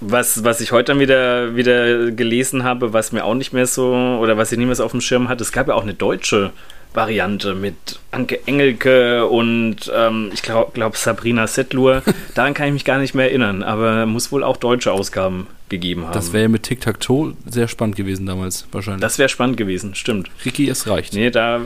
Was, 0.00 0.44
was 0.44 0.60
ich 0.60 0.72
heute 0.72 0.92
dann 0.92 1.00
wieder, 1.00 1.56
wieder 1.56 2.12
gelesen 2.12 2.62
habe, 2.62 2.92
was 2.92 3.12
mir 3.12 3.24
auch 3.24 3.34
nicht 3.34 3.52
mehr 3.52 3.66
so, 3.66 3.92
oder 3.92 4.38
was 4.38 4.52
ich 4.52 4.56
nicht 4.58 4.66
mehr 4.66 4.76
so 4.76 4.84
auf 4.84 4.92
dem 4.92 5.00
Schirm 5.02 5.28
hatte, 5.28 5.42
es 5.42 5.52
gab 5.52 5.68
ja 5.68 5.74
auch 5.74 5.82
eine 5.82 5.94
deutsche 5.94 6.52
Variante 6.94 7.54
mit 7.54 7.98
Anke 8.12 8.46
Engelke 8.46 9.26
und 9.26 9.92
ähm, 9.94 10.30
ich 10.32 10.42
glaube 10.42 10.70
glaub 10.72 10.96
Sabrina 10.96 11.46
Settlur. 11.46 12.02
Daran 12.34 12.54
kann 12.54 12.68
ich 12.68 12.72
mich 12.72 12.84
gar 12.84 12.98
nicht 12.98 13.14
mehr 13.14 13.26
erinnern, 13.26 13.62
aber 13.62 14.06
muss 14.06 14.32
wohl 14.32 14.44
auch 14.44 14.56
deutsche 14.56 14.92
Ausgaben 14.92 15.48
gegeben 15.68 16.04
haben. 16.04 16.12
Das 16.12 16.32
wäre 16.32 16.44
ja 16.44 16.48
mit 16.48 16.62
Tic-Tac-Toe 16.62 17.34
sehr 17.46 17.68
spannend 17.68 17.96
gewesen 17.96 18.26
damals, 18.26 18.66
wahrscheinlich. 18.72 19.00
Das 19.00 19.18
wäre 19.18 19.28
spannend 19.28 19.56
gewesen, 19.56 19.94
stimmt. 19.94 20.30
Ricky, 20.44 20.68
es 20.68 20.86
reicht. 20.86 21.14
Nee, 21.14 21.30
da 21.30 21.62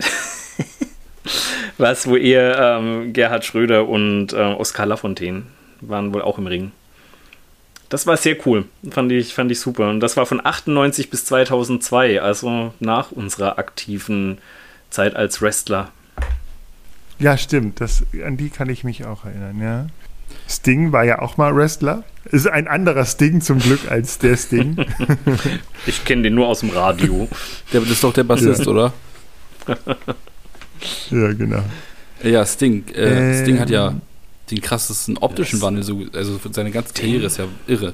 was, 1.77 2.07
wo 2.07 2.15
eher 2.15 2.77
ähm, 2.79 3.13
Gerhard 3.13 3.45
Schröder 3.45 3.87
und 3.87 4.33
äh, 4.33 4.37
Oskar 4.37 4.85
Lafontaine 4.85 5.43
waren 5.81 6.13
wohl 6.13 6.21
auch 6.21 6.37
im 6.37 6.47
Ring. 6.47 6.71
Das 7.93 8.07
war 8.07 8.17
sehr 8.17 8.35
cool, 8.47 8.65
fand 8.89 9.11
ich, 9.11 9.35
fand 9.35 9.51
ich 9.51 9.59
super. 9.59 9.87
Und 9.91 9.99
das 9.99 10.17
war 10.17 10.25
von 10.25 10.43
98 10.43 11.11
bis 11.11 11.25
2002, 11.25 12.23
also 12.23 12.73
nach 12.79 13.11
unserer 13.11 13.59
aktiven 13.59 14.39
Zeit 14.89 15.15
als 15.15 15.43
Wrestler. 15.43 15.91
Ja, 17.19 17.37
stimmt. 17.37 17.79
Das, 17.81 18.03
an 18.25 18.35
die 18.35 18.49
kann 18.49 18.67
ich 18.69 18.83
mich 18.83 19.05
auch 19.05 19.25
erinnern, 19.25 19.61
ja. 19.61 19.85
Sting 20.49 20.91
war 20.91 21.03
ja 21.03 21.19
auch 21.19 21.37
mal 21.37 21.55
Wrestler. 21.55 22.03
Ist 22.25 22.47
ein 22.47 22.67
anderer 22.67 23.05
Sting 23.05 23.41
zum 23.41 23.59
Glück 23.59 23.91
als 23.91 24.17
der 24.17 24.37
Sting. 24.37 24.75
Ich 25.85 26.03
kenne 26.03 26.23
den 26.23 26.33
nur 26.33 26.47
aus 26.47 26.61
dem 26.61 26.71
Radio. 26.71 27.27
Der, 27.71 27.81
das 27.81 27.91
ist 27.91 28.03
doch 28.03 28.13
der 28.13 28.23
Bassist, 28.23 28.65
Ja. 28.65 28.71
oder? 28.71 28.93
ja, 31.11 31.33
genau. 31.33 31.61
Ja, 32.23 32.43
Sting. 32.43 32.85
Äh, 32.95 33.33
Ähm. 33.33 33.41
Sting 33.43 33.59
hat 33.59 33.69
ja 33.69 33.93
den 34.51 34.61
krassesten 34.61 35.17
optischen 35.17 35.59
Das- 35.59 35.65
Wandel, 35.65 35.83
so, 35.83 36.03
also 36.13 36.39
seine 36.51 36.71
ganze 36.71 36.93
Karriere 36.93 37.25
ist 37.25 37.37
ja 37.37 37.45
irre. 37.67 37.93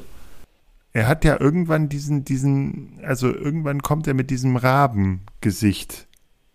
Er 0.92 1.08
hat 1.08 1.24
ja 1.24 1.40
irgendwann 1.40 1.88
diesen, 1.88 2.26
diesen, 2.26 3.00
also 3.04 3.28
irgendwann 3.34 3.84
kommt 3.84 4.08
er 4.08 4.16
mit 4.16 4.32
diesem 4.32 4.56
Rabengesicht 4.56 6.08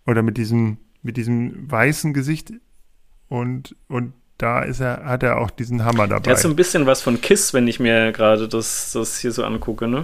oder 0.05 0.21
mit 0.21 0.37
diesem, 0.37 0.77
mit 1.03 1.17
diesem 1.17 1.71
weißen 1.71 2.13
Gesicht 2.13 2.51
und, 3.29 3.75
und 3.87 4.13
da 4.37 4.61
ist 4.63 4.81
er, 4.81 5.05
hat 5.05 5.23
er 5.23 5.39
auch 5.39 5.49
diesen 5.49 5.85
Hammer 5.85 6.07
dabei. 6.07 6.23
Der 6.23 6.33
hat 6.33 6.41
so 6.41 6.49
ein 6.49 6.57
bisschen 6.57 6.85
was 6.85 7.01
von 7.01 7.21
Kiss, 7.21 7.53
wenn 7.53 7.67
ich 7.67 7.79
mir 7.79 8.11
gerade 8.11 8.49
das, 8.49 8.91
das 8.91 9.19
hier 9.19 9.31
so 9.31 9.45
angucke, 9.45 9.87
ne? 9.87 10.03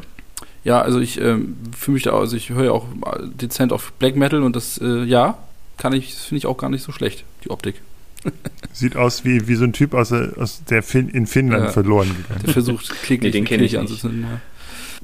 Ja, 0.64 0.82
also 0.82 1.00
ich 1.00 1.20
ähm, 1.20 1.58
fühle 1.78 1.96
mich 1.96 2.04
da, 2.04 2.18
also 2.18 2.38
ich 2.38 2.50
höre 2.52 2.66
ja 2.66 2.72
auch 2.72 2.86
dezent 3.34 3.74
auf 3.74 3.92
Black 3.94 4.16
Metal 4.16 4.44
und 4.44 4.56
das, 4.56 4.78
äh, 4.78 5.04
ja, 5.04 5.38
kann 5.78 5.92
ich, 5.92 6.14
finde 6.16 6.38
ich 6.38 6.46
auch 6.46 6.58
gar 6.58 6.70
nicht 6.70 6.84
so 6.84 6.92
schlecht, 6.92 7.26
die 7.44 7.50
Optik. 7.50 7.82
Sieht 8.74 8.96
aus 8.96 9.26
wie, 9.26 9.48
wie 9.48 9.56
so 9.56 9.64
ein 9.66 9.74
Typ 9.74 9.94
aus, 9.94 10.10
der- 10.10 10.34
aus 10.38 10.64
der 10.66 10.82
fin 10.84 11.10
in 11.10 11.28
Finnland 11.28 11.66
Ja. 11.66 11.72
verloren 11.72 12.08
gegangen. 12.16 12.42
Der 12.46 12.54
versucht 12.54 12.90
kläglich 13.04 13.34
Nee, 13.34 13.40
den 13.40 13.46
die 13.46 13.50
kenn 13.50 13.64
ich 13.64 13.78
anzuzünden. 13.80 14.24
Ja. 14.24 14.42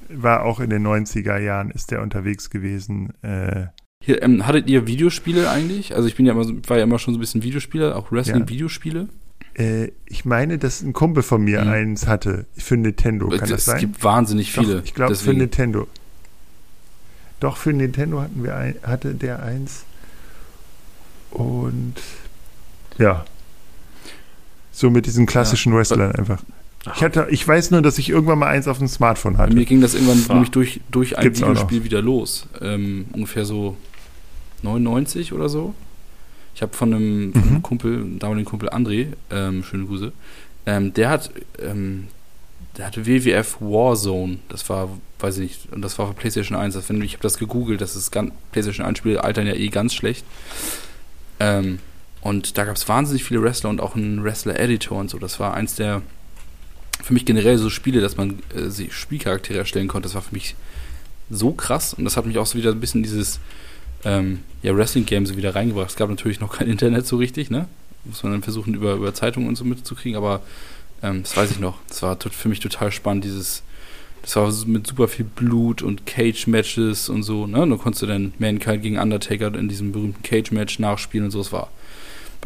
War 0.09 0.43
auch 0.43 0.59
in 0.59 0.69
den 0.69 0.83
90er 0.87 1.37
Jahren, 1.37 1.69
ist 1.71 1.91
der 1.91 2.01
unterwegs 2.01 2.49
gewesen. 2.49 3.11
Äh, 3.23 3.65
Hier, 4.03 4.21
ähm, 4.23 4.47
hattet 4.47 4.67
ihr 4.69 4.87
Videospiele 4.87 5.49
eigentlich? 5.49 5.95
Also 5.95 6.07
ich 6.07 6.15
bin 6.15 6.25
ja 6.25 6.31
immer, 6.33 6.45
war 6.67 6.77
ja 6.77 6.83
immer 6.83 6.99
schon 6.99 7.13
so 7.13 7.17
ein 7.17 7.21
bisschen 7.21 7.43
Videospieler, 7.43 7.95
auch 7.95 8.11
Wrestling-Videospiele. 8.11 9.09
äh, 9.55 9.89
ich 10.05 10.23
meine, 10.23 10.57
dass 10.59 10.81
ein 10.83 10.93
Kumpel 10.93 11.23
von 11.23 11.43
mir 11.43 11.61
Mhm. 11.63 11.69
eins 11.71 12.07
hatte 12.07 12.45
für 12.55 12.77
Nintendo. 12.77 13.27
Kann 13.29 13.39
das 13.39 13.51
es 13.51 13.65
sein? 13.65 13.79
gibt 13.79 14.03
wahnsinnig 14.03 14.51
viele. 14.53 14.75
Doch, 14.77 14.83
ich 14.85 14.93
glaube 14.93 15.15
für 15.15 15.33
Nintendo. 15.33 15.87
Doch, 17.39 17.57
für 17.57 17.73
Nintendo 17.73 18.21
hatten 18.21 18.43
wir 18.43 18.55
ein, 18.55 18.75
hatte 18.83 19.13
der 19.13 19.43
eins. 19.43 19.83
Und 21.31 21.95
ja. 22.97 23.25
So 24.71 24.89
mit 24.91 25.05
diesen 25.07 25.25
klassischen 25.25 25.73
Wrestlern 25.75 26.11
einfach. 26.13 26.39
Ich, 26.95 27.01
hatte, 27.01 27.27
ich 27.31 27.45
weiß 27.45 27.71
nur, 27.71 27.81
dass 27.81 27.97
ich 27.97 28.09
irgendwann 28.09 28.37
mal 28.39 28.47
eins 28.47 28.67
auf 28.67 28.77
dem 28.77 28.87
Smartphone 28.87 29.33
Bei 29.33 29.43
hatte. 29.43 29.55
mir 29.55 29.65
ging 29.65 29.81
das 29.81 29.93
irgendwann 29.95 30.23
Ah. 30.29 30.33
nämlich 30.33 30.51
durch, 30.51 30.79
durch 30.91 31.17
ein 31.17 31.23
Gibt's 31.23 31.41
Videospiel 31.41 31.83
wieder 31.83 32.01
los. 32.01 32.47
Ähm, 32.61 33.07
ungefähr 33.11 33.43
so 33.45 33.75
99 34.61 35.33
oder 35.33 35.49
so. 35.49 35.73
Ich 36.55 36.61
habe 36.61 36.73
von 36.75 36.93
einem, 36.93 37.33
von 37.33 37.41
einem 37.41 37.53
Mhm. 37.55 37.61
Kumpel, 37.63 38.05
damaligen 38.19 38.45
Kumpel 38.45 38.69
André, 38.69 39.07
ähm, 39.31 39.63
schöne 39.63 39.85
Grüße, 39.85 40.11
ähm, 40.65 40.93
der 40.93 41.09
hat, 41.09 41.31
ähm, 41.61 42.07
der 42.77 42.87
hatte 42.87 43.05
WWF 43.05 43.57
Warzone. 43.59 44.37
Das 44.49 44.69
war, 44.69 44.89
weiß 45.19 45.37
ich 45.39 45.41
nicht, 45.41 45.73
und 45.73 45.81
das 45.81 45.97
war 45.99 46.07
für 46.07 46.13
PlayStation 46.13 46.57
1. 46.57 46.73
Das, 46.75 46.87
wenn, 46.89 47.01
ich 47.01 47.13
habe 47.13 47.23
das 47.23 47.37
gegoogelt, 47.37 47.81
das 47.81 47.95
ist 47.95 48.11
ganz, 48.11 48.31
PlayStation 48.51 48.85
1 48.85 48.97
Spiele 48.99 49.23
altern 49.23 49.45
ja 49.47 49.53
eh 49.53 49.67
ganz 49.69 49.93
schlecht. 49.93 50.23
Ähm, 51.39 51.79
und 52.21 52.57
da 52.57 52.65
gab 52.65 52.75
es 52.75 52.87
wahnsinnig 52.87 53.23
viele 53.23 53.41
Wrestler 53.41 53.69
und 53.69 53.81
auch 53.81 53.95
einen 53.95 54.23
Wrestler-Editor 54.23 54.97
und 54.97 55.09
so. 55.09 55.17
Das 55.19 55.39
war 55.39 55.53
eins 55.53 55.75
der, 55.75 56.01
für 57.01 57.13
mich 57.13 57.25
generell 57.25 57.57
so 57.57 57.69
Spiele, 57.69 58.01
dass 58.01 58.17
man 58.17 58.39
äh, 58.55 58.69
sich 58.69 58.93
Spielcharaktere 58.93 59.59
erstellen 59.59 59.87
konnte. 59.87 60.07
Das 60.07 60.15
war 60.15 60.21
für 60.21 60.33
mich 60.33 60.55
so 61.29 61.51
krass 61.51 61.93
und 61.93 62.05
das 62.05 62.17
hat 62.17 62.25
mich 62.25 62.37
auch 62.37 62.45
so 62.45 62.57
wieder 62.57 62.71
ein 62.71 62.79
bisschen 62.79 63.03
dieses 63.03 63.39
ähm, 64.05 64.39
ja, 64.61 64.75
Wrestling-Game 64.75 65.25
so 65.25 65.37
wieder 65.37 65.55
reingebracht. 65.55 65.89
Es 65.89 65.95
gab 65.95 66.09
natürlich 66.09 66.39
noch 66.39 66.57
kein 66.57 66.67
Internet 66.67 67.05
so 67.07 67.17
richtig, 67.17 67.49
ne? 67.49 67.67
Muss 68.05 68.23
man 68.23 68.31
dann 68.31 68.43
versuchen, 68.43 68.73
über, 68.73 68.93
über 68.93 69.13
Zeitungen 69.13 69.49
und 69.49 69.55
so 69.55 69.65
mitzukriegen, 69.65 70.17
aber 70.17 70.41
ähm, 71.03 71.23
das 71.23 71.35
weiß 71.35 71.51
ich 71.51 71.59
noch. 71.59 71.77
Das 71.89 72.01
war 72.01 72.17
für 72.19 72.49
mich 72.49 72.59
total 72.59 72.91
spannend, 72.91 73.25
dieses, 73.25 73.63
das 74.21 74.35
war 74.35 74.51
mit 74.65 74.87
super 74.87 75.07
viel 75.07 75.25
Blut 75.25 75.81
und 75.81 76.05
Cage-Matches 76.05 77.09
und 77.09 77.23
so, 77.23 77.47
ne? 77.47 77.59
Dann 77.59 77.77
konntest 77.77 78.03
du 78.03 78.05
dann 78.05 78.33
Mankind 78.39 78.81
gegen 78.81 78.97
Undertaker 78.97 79.53
in 79.55 79.67
diesem 79.67 79.91
berühmten 79.91 80.23
Cage-Match 80.23 80.79
nachspielen 80.79 81.25
und 81.25 81.31
so. 81.31 81.39
Das 81.39 81.51
war, 81.51 81.69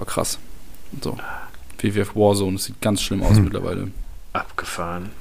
war 0.02 0.08
krass. 0.08 0.40
So. 1.02 1.16
WWF 1.80 2.16
Warzone, 2.16 2.54
das 2.58 2.66
sieht 2.66 2.82
ganz 2.82 3.02
schlimm 3.02 3.24
aus 3.24 3.38
Hm. 3.38 3.46
mittlerweile. 3.46 3.92
Abgefahren. 4.34 5.12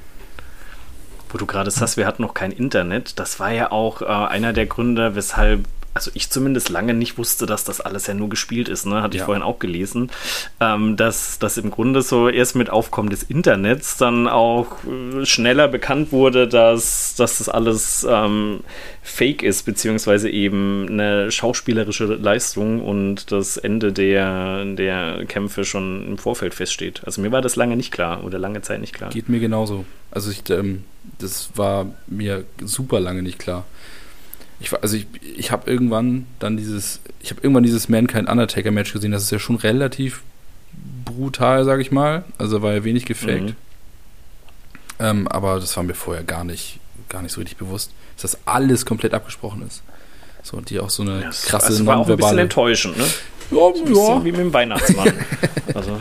Wo 1.29 1.37
du 1.37 1.45
gerade 1.45 1.71
sagst, 1.71 1.95
wir 1.97 2.05
hatten 2.05 2.23
noch 2.23 2.33
kein 2.33 2.51
Internet. 2.51 3.17
Das 3.19 3.39
war 3.39 3.51
ja 3.51 3.71
auch 3.71 4.01
äh, 4.01 4.05
einer 4.05 4.51
der 4.53 4.65
Gründe, 4.65 5.15
weshalb, 5.15 5.65
also 5.93 6.09
ich 6.13 6.29
zumindest 6.29 6.69
lange 6.69 6.93
nicht 6.93 7.17
wusste, 7.17 7.45
dass 7.45 7.63
das 7.63 7.81
alles 7.81 8.07
ja 8.07 8.13
nur 8.13 8.29
gespielt 8.29 8.69
ist. 8.69 8.85
Ne? 8.85 9.01
Hatte 9.01 9.15
ich 9.17 9.21
Ja. 9.21 9.25
vorhin 9.25 9.43
auch 9.43 9.59
gelesen. 9.59 10.09
Ähm, 10.59 10.95
dass 10.95 11.37
das 11.39 11.57
im 11.57 11.69
Grunde 11.71 12.01
so 12.01 12.29
erst 12.29 12.55
mit 12.55 12.69
Aufkommen 12.69 13.09
des 13.09 13.23
Internets 13.23 13.97
dann 13.97 14.27
auch 14.27 14.77
äh, 14.85 15.25
schneller 15.25 15.67
bekannt 15.67 16.11
wurde, 16.11 16.47
dass, 16.47 17.15
dass 17.15 17.39
das 17.39 17.49
alles 17.49 18.05
ähm, 18.09 18.61
fake 19.01 19.43
ist, 19.43 19.63
beziehungsweise 19.63 20.29
eben 20.29 20.87
eine 20.89 21.31
schauspielerische 21.31 22.05
Leistung 22.05 22.81
und 22.81 23.31
das 23.31 23.57
Ende 23.57 23.91
der, 23.91 24.63
der 24.65 25.25
Kämpfe 25.25 25.65
schon 25.65 26.07
im 26.07 26.17
Vorfeld 26.17 26.53
feststeht. 26.53 27.01
Also 27.05 27.21
mir 27.21 27.31
war 27.31 27.41
das 27.41 27.55
lange 27.55 27.75
nicht 27.75 27.91
klar 27.91 28.23
oder 28.23 28.39
lange 28.39 28.61
Zeit 28.61 28.79
nicht 28.81 28.93
klar. 28.93 29.09
Geht 29.09 29.27
mir 29.29 29.39
genauso. 29.39 29.85
Also 30.11 30.31
ich, 30.31 30.49
ähm, 30.49 30.83
das 31.19 31.49
war 31.55 31.87
mir 32.07 32.45
super 32.63 32.99
lange 32.99 33.23
nicht 33.23 33.39
klar. 33.39 33.65
Ich 34.61 34.71
also 34.73 34.95
ich, 34.95 35.07
ich 35.37 35.51
habe 35.51 35.69
irgendwann 35.69 36.27
dann 36.39 36.55
dieses, 36.55 36.99
ich 37.19 37.31
habe 37.31 37.41
irgendwann 37.41 37.63
dieses 37.63 37.89
Mankind 37.89 38.29
Undertaker 38.29 38.71
Match 38.71 38.93
gesehen. 38.93 39.11
Das 39.11 39.23
ist 39.23 39.31
ja 39.31 39.39
schon 39.39 39.55
relativ 39.55 40.21
brutal, 41.03 41.65
sage 41.65 41.81
ich 41.81 41.91
mal. 41.91 42.23
Also 42.37 42.61
war 42.61 42.73
ja 42.73 42.83
wenig 42.83 43.05
gefaked. 43.05 43.41
Mhm. 43.49 43.55
Ähm, 44.99 45.27
aber 45.27 45.59
das 45.59 45.75
war 45.75 45.83
mir 45.83 45.95
vorher 45.95 46.23
gar 46.23 46.43
nicht, 46.43 46.79
gar 47.09 47.21
nicht 47.23 47.31
so 47.31 47.39
richtig 47.41 47.57
bewusst, 47.57 47.91
dass 48.21 48.31
das 48.33 48.41
alles 48.45 48.85
komplett 48.85 49.13
abgesprochen 49.15 49.65
ist. 49.67 49.81
So, 50.43 50.57
und 50.57 50.69
die 50.69 50.79
auch 50.79 50.89
so 50.91 51.01
eine 51.03 51.21
Ja, 51.23 51.29
es- 51.29 51.43
krasse 51.45 51.67
also 51.67 51.85
war 51.87 51.97
auch 51.97 52.07
ein 52.09 52.17
bisschen 52.17 52.37
enttäuschend, 52.37 52.97
ne? 52.97 53.03
Ja, 53.51 53.57
So 53.57 53.83
ein 53.83 53.93
ja. 54.19 54.25
wie 54.25 54.31
mit 54.31 54.39
dem 54.41 54.53
Weihnachtsmann. 54.53 55.11
also, 55.73 55.99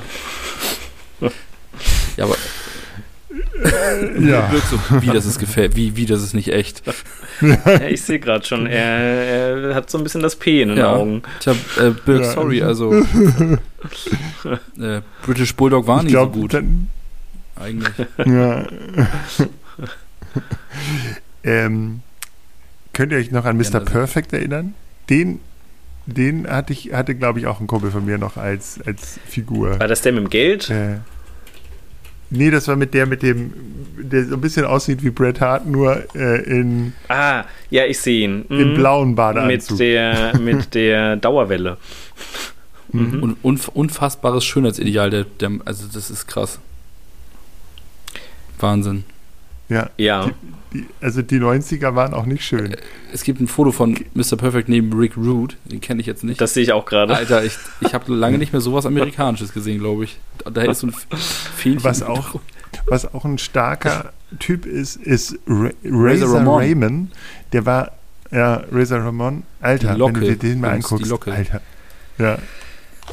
ja, 2.16 2.24
aber 2.24 2.36
Ja. 4.20 4.50
wirkt 4.52 4.66
so, 4.68 4.78
wie 5.02 5.08
das 5.08 5.26
ist 5.26 5.38
gefällt, 5.38 5.76
wie, 5.76 5.96
wie 5.96 6.06
das 6.06 6.22
ist 6.22 6.34
nicht 6.34 6.52
echt. 6.52 6.82
ja, 7.40 7.80
ich 7.88 8.02
sehe 8.02 8.18
gerade 8.18 8.44
schon, 8.46 8.66
er, 8.66 8.82
er 9.68 9.74
hat 9.74 9.90
so 9.90 9.98
ein 9.98 10.04
bisschen 10.04 10.22
das 10.22 10.36
P 10.36 10.62
in 10.62 10.70
den 10.70 10.78
Ja. 10.78 10.94
Augen. 10.94 11.22
Tja, 11.40 11.52
äh, 11.78 11.90
Birk, 12.04 12.22
Ja. 12.24 12.32
sorry, 12.32 12.62
also 12.62 12.92
äh, 14.80 15.00
British 15.22 15.54
Bulldog 15.54 15.86
war 15.86 15.98
Ich 15.98 16.04
nicht 16.04 16.12
so 16.12 16.18
glaube, 16.18 16.38
gut, 16.38 16.54
eigentlich. 17.56 17.94
ja. 18.24 18.66
ähm, 21.44 22.00
könnt 22.92 23.12
ihr 23.12 23.18
euch 23.18 23.30
noch 23.30 23.44
an 23.44 23.56
Mr. 23.56 23.80
Perfect 23.80 24.32
erinnern? 24.32 24.74
Den, 25.08 25.40
den 26.06 26.48
hatte 26.48 26.72
ich, 26.72 26.92
hatte, 26.92 27.14
glaube 27.14 27.40
ich, 27.40 27.46
auch 27.46 27.60
ein 27.60 27.66
Kumpel 27.66 27.90
von 27.90 28.04
mir 28.04 28.18
noch 28.18 28.36
als, 28.36 28.78
als 28.86 29.18
Figur. 29.26 29.78
War 29.80 29.88
das 29.88 30.02
der 30.02 30.12
mit 30.12 30.22
dem 30.24 30.30
Geld? 30.30 30.70
Äh, 30.70 30.96
nee, 32.30 32.50
das 32.50 32.66
war 32.68 32.76
mit 32.76 32.94
der, 32.94 33.06
mit 33.06 33.22
dem, 33.22 33.52
der 33.98 34.24
so 34.26 34.34
ein 34.34 34.40
bisschen 34.40 34.64
aussieht 34.64 35.02
wie 35.02 35.10
Bret 35.10 35.40
Hart, 35.40 35.66
nur 35.66 36.04
äh, 36.14 36.42
in, 36.42 36.92
Ah, 37.08 37.44
ja, 37.70 37.84
ich 37.84 37.98
sehe 38.00 38.24
ihn. 38.24 38.44
im 38.48 38.72
Mhm. 38.72 38.74
blauen 38.74 39.08
Mit 39.10 39.16
Badeanzug. 39.16 39.78
der, 39.78 40.38
mit 40.38 40.74
der 40.74 41.16
Dauerwelle. 41.16 41.76
Mhm. 42.92 43.22
Und 43.22 43.36
unf 43.42 43.68
unfassbares 43.68 44.44
Schönheitsideal, 44.44 45.10
der, 45.10 45.22
der, 45.38 45.50
also 45.64 45.86
das 45.94 46.10
ist 46.10 46.26
krass. 46.26 46.58
Wahnsinn. 48.58 49.04
Ja, 49.68 49.90
Ja. 49.96 50.30
Die, 50.72 50.86
also 51.00 51.22
die 51.22 51.38
90er 51.40 51.94
waren 51.94 52.14
auch 52.14 52.26
nicht 52.26 52.44
schön. 52.44 52.76
Es 53.12 53.22
gibt 53.24 53.40
ein 53.40 53.48
Foto 53.48 53.72
von 53.72 53.96
Mr. 54.14 54.36
Perfect 54.36 54.68
neben 54.68 54.92
Rick 54.92 55.16
Rude, 55.16 55.54
den 55.64 55.80
kenne 55.80 56.00
ich 56.00 56.06
jetzt 56.06 56.22
nicht. 56.24 56.40
Das 56.40 56.54
sehe 56.54 56.62
ich 56.62 56.72
auch 56.72 56.84
gerade. 56.86 57.14
Alter, 57.14 57.44
ich, 57.44 57.56
ich 57.80 57.92
habe 57.94 58.12
lange 58.14 58.38
nicht 58.38 58.52
mehr 58.52 58.60
sowas 58.60 58.86
Amerikanisches 58.86 59.52
gesehen, 59.52 59.78
glaube 59.80 60.04
ich. 60.04 60.18
Da, 60.52 60.60
hättest 60.60 60.82
du 60.82 60.88
ein 60.88 60.94
Fähnchen. 61.56 61.84
Was 61.84 62.02
auch, 62.02 62.40
was 62.86 63.12
auch 63.14 63.24
ein 63.24 63.38
starker 63.38 64.12
Typ 64.38 64.64
ist, 64.66 64.96
ist 64.96 65.38
Ra 65.48 65.70
Razor 65.84 66.28
Razor 66.28 66.34
Ramon. 66.38 66.58
Raymond. 66.60 67.10
Der 67.52 67.66
war, 67.66 67.92
ja, 68.30 68.62
Razor 68.70 69.00
Ramon. 69.00 69.42
Alter, 69.60 69.98
wenn 69.98 70.14
du 70.14 70.20
dir 70.20 70.36
den 70.36 70.60
mal 70.60 70.70
anguckst. 70.70 71.06
Locke. 71.08 71.32
Alter. 71.32 71.60
Ja. 72.18 72.38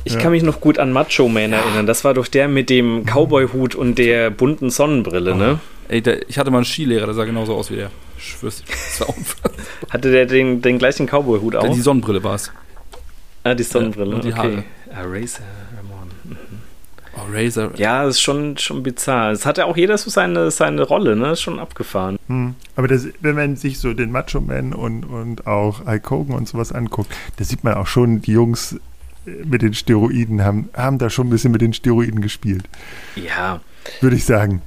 Ich 0.04 0.14
Ja. 0.14 0.20
kann 0.20 0.32
mich 0.32 0.44
noch 0.44 0.62
gut 0.62 0.78
an 0.78 0.92
Macho 0.92 1.28
Man 1.28 1.54
erinnern. 1.54 1.88
Das 1.88 2.04
war 2.04 2.14
doch 2.14 2.28
der 2.28 2.48
mit 2.48 2.70
dem 2.70 3.04
Cowboy-Hut 3.06 3.74
und 3.74 3.98
der 3.98 4.30
bunten 4.30 4.70
Sonnenbrille, 4.70 5.36
ne? 5.36 5.60
Ey, 5.90 6.02
der, 6.02 6.28
ich 6.30 6.38
hatte 6.38 6.52
mal 6.52 6.58
einen 6.58 6.66
Skilehrer, 6.66 7.06
der 7.06 7.16
sah 7.16 7.24
genauso 7.26 7.56
aus 7.56 7.72
wie 7.72 7.76
der. 7.78 7.92
Schwör's. 8.18 8.64
Das 8.98 9.08
war. 9.08 9.16
Hatte 9.90 10.12
der 10.12 10.26
den, 10.26 10.62
den 10.62 10.80
gleichen 10.80 11.06
Cowboy-Hut 11.08 11.56
auch? 11.56 11.74
Die 11.74 11.82
Sonnenbrille 11.82 12.24
war 12.24 12.36
es. 12.36 12.52
ah, 13.44 13.54
die 13.54 13.64
Sonnenbrille. 13.64 14.10
Ja, 14.12 14.16
und 14.16 14.26
die 14.26 14.34
okay. 14.34 14.64
Ah, 14.92 15.02
Razor 15.04 15.46
Ramon. 15.78 16.38
Oh, 17.16 17.32
Razor. 17.32 17.72
Ja, 17.78 18.04
das 18.04 18.16
ist 18.16 18.22
schon, 18.22 18.58
schon 18.58 18.84
bizarr. 18.84 19.32
Es 19.32 19.46
hat 19.46 19.58
ja 19.58 19.66
auch 19.66 19.78
jeder 19.78 19.98
so 19.98 20.10
seine, 20.10 20.52
seine 20.52 20.84
Rolle, 20.84 21.16
ne? 21.16 21.32
Ist 21.32 21.42
schon 21.42 21.60
abgefahren. 21.60 22.18
Hm. 22.28 22.56
Aber 22.76 22.88
das, 22.88 23.08
wenn 23.22 23.36
man 23.36 23.56
sich 23.56 23.80
so 23.80 23.94
den 23.94 24.12
Macho 24.12 24.42
Man 24.42 24.74
und, 24.74 25.04
und 25.06 25.48
auch 25.48 25.86
Hulk 25.86 26.10
Hogan 26.12 26.36
und 26.36 26.48
sowas 26.48 26.72
anguckt, 26.72 27.12
da 27.38 27.44
sieht 27.44 27.64
man 27.64 27.76
auch 27.76 27.88
schon, 27.88 28.22
die 28.22 28.34
Jungs 28.34 28.74
äh, 29.26 29.32
mit 29.46 29.62
den 29.62 29.74
Steroiden 29.74 30.44
haben, 30.44 30.70
haben 30.76 30.98
da 30.98 31.10
schon 31.10 31.28
ein 31.28 31.30
bisschen 31.32 31.52
mit 31.52 31.62
den 31.62 31.74
Steroiden 31.74 32.22
gespielt, 32.22 32.66
Ja. 33.16 33.62
würde 34.02 34.16
ich 34.16 34.26
sagen. 34.26 34.62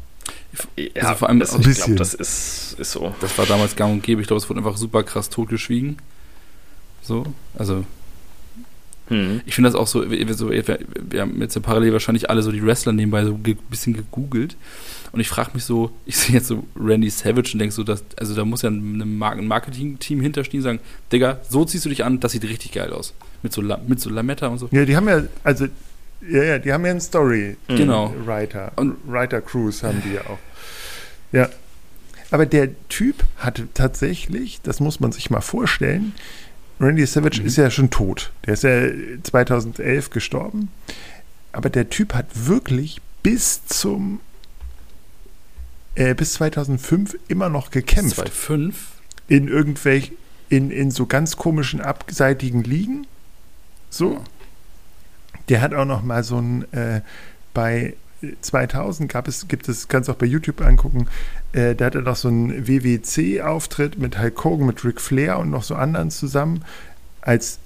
Ja 0.76 1.02
Also 1.02 1.14
vor 1.14 1.28
allem 1.28 1.40
das, 1.40 1.54
ich 1.54 1.76
glaube, 1.76 1.94
das 1.96 2.14
ist, 2.14 2.76
ist 2.78 2.92
so. 2.92 3.14
Das 3.20 3.36
war 3.38 3.46
damals 3.46 3.76
gang 3.76 3.92
und 3.92 4.02
gäbe. 4.02 4.20
Ich 4.20 4.26
glaube, 4.26 4.42
es 4.42 4.48
wurde 4.48 4.58
einfach 4.58 4.76
super 4.76 5.02
krass 5.02 5.30
totgeschwiegen. 5.30 5.96
So, 7.02 7.24
also 7.56 7.84
Mhm. 9.10 9.42
Ich 9.44 9.54
finde 9.54 9.68
das 9.68 9.74
auch 9.74 9.86
so, 9.86 10.08
wir, 10.10 10.34
so, 10.34 10.50
wir, 10.50 10.64
wir 10.64 11.20
haben 11.20 11.40
jetzt 11.40 11.54
ja 11.54 11.60
parallel 11.60 11.92
wahrscheinlich 11.92 12.30
alle 12.30 12.42
so 12.42 12.52
die 12.52 12.64
Wrestler 12.64 12.92
nebenbei 12.92 13.24
so 13.24 13.32
ein 13.32 13.58
bisschen 13.68 13.92
gegoogelt. 13.92 14.56
Und 15.12 15.18
ich 15.20 15.28
frage 15.28 15.50
mich 15.54 15.64
so, 15.64 15.90
ich 16.06 16.16
sehe 16.16 16.36
jetzt 16.36 16.46
so 16.46 16.64
Randy 16.76 17.10
Savage 17.10 17.50
und 17.52 17.58
denke 17.58 17.74
so, 17.74 17.82
dass, 17.82 18.04
also 18.16 18.34
da 18.34 18.44
muss 18.44 18.62
ja 18.62 18.70
ein 18.70 19.18
Marketing-Team 19.18 20.20
hinterstehen 20.20 20.60
und 20.60 20.64
sagen, 20.64 20.80
Digga, 21.12 21.40
so 21.48 21.64
ziehst 21.64 21.84
du 21.84 21.88
dich 21.88 22.04
an, 22.04 22.20
das 22.20 22.32
sieht 22.32 22.44
richtig 22.44 22.72
geil 22.72 22.92
aus. 22.92 23.12
Mit 23.42 23.52
so, 23.52 23.62
mit 23.62 24.00
so 24.00 24.10
Lametta 24.10 24.46
und 24.46 24.58
so. 24.58 24.68
Ja, 24.70 24.84
die 24.84 24.96
haben 24.96 25.08
ja, 25.08 25.24
also, 25.42 25.66
ja, 26.28 26.42
ja, 26.42 26.58
die 26.58 26.72
haben 26.72 26.84
ja 26.84 26.90
einen 26.90 27.00
Story. 27.00 27.56
Genau. 27.68 28.14
Writer. 28.24 28.72
Und 28.76 28.96
Writer 29.06 29.40
Cruise 29.40 29.86
haben 29.86 30.02
die 30.04 30.14
ja 30.14 30.22
auch. 30.22 30.38
Ja. 31.32 31.48
Aber 32.30 32.46
der 32.46 32.70
Typ 32.88 33.24
hatte 33.36 33.68
tatsächlich, 33.74 34.60
das 34.62 34.78
muss 34.80 35.00
man 35.00 35.12
sich 35.12 35.30
mal 35.30 35.40
vorstellen, 35.40 36.14
Randy 36.80 37.04
Savage 37.04 37.40
mhm. 37.40 37.46
ist 37.46 37.56
ja 37.56 37.70
schon 37.70 37.90
tot. 37.90 38.32
Der 38.46 38.54
ist 38.54 38.62
ja 38.62 38.82
2011 39.22 40.10
gestorben. 40.10 40.70
Aber 41.52 41.68
der 41.68 41.90
Typ 41.90 42.14
hat 42.14 42.26
wirklich 42.46 43.00
bis 43.22 43.66
zum 43.66 44.20
äh, 45.94 46.14
bis 46.14 46.34
2005 46.34 47.18
immer 47.28 47.48
noch 47.48 47.70
gekämpft. 47.70 48.16
2005? 48.16 48.76
In 49.28 49.48
irgendwelchen, 49.48 50.16
in, 50.48 50.70
in 50.70 50.90
so 50.90 51.06
ganz 51.06 51.36
komischen 51.36 51.80
abseitigen 51.80 52.62
Ligen. 52.62 53.06
So. 53.90 54.14
Ja. 54.14 54.20
Der 55.50 55.60
hat 55.60 55.74
auch 55.74 55.84
noch 55.84 56.02
mal 56.02 56.24
so 56.24 56.38
ein, 56.38 56.72
äh, 56.72 57.02
bei 57.52 57.94
2000 58.40 59.10
gab 59.10 59.28
es, 59.28 59.48
gibt 59.48 59.68
es, 59.68 59.88
kannst 59.88 60.08
du 60.08 60.12
auch 60.12 60.16
bei 60.16 60.26
YouTube 60.26 60.60
angucken, 60.60 61.08
äh, 61.52 61.74
da 61.74 61.86
hat 61.86 61.94
er 61.94 62.02
noch 62.02 62.16
so 62.16 62.28
einen 62.28 62.66
WWC-Auftritt 62.66 63.98
mit 63.98 64.18
Hulk 64.18 64.44
Hogan, 64.44 64.66
mit 64.66 64.84
Ric 64.84 65.00
Flair 65.00 65.38
und 65.38 65.50
noch 65.50 65.62
so 65.62 65.74
anderen 65.74 66.10
zusammen 66.10 66.64
als 67.20 67.58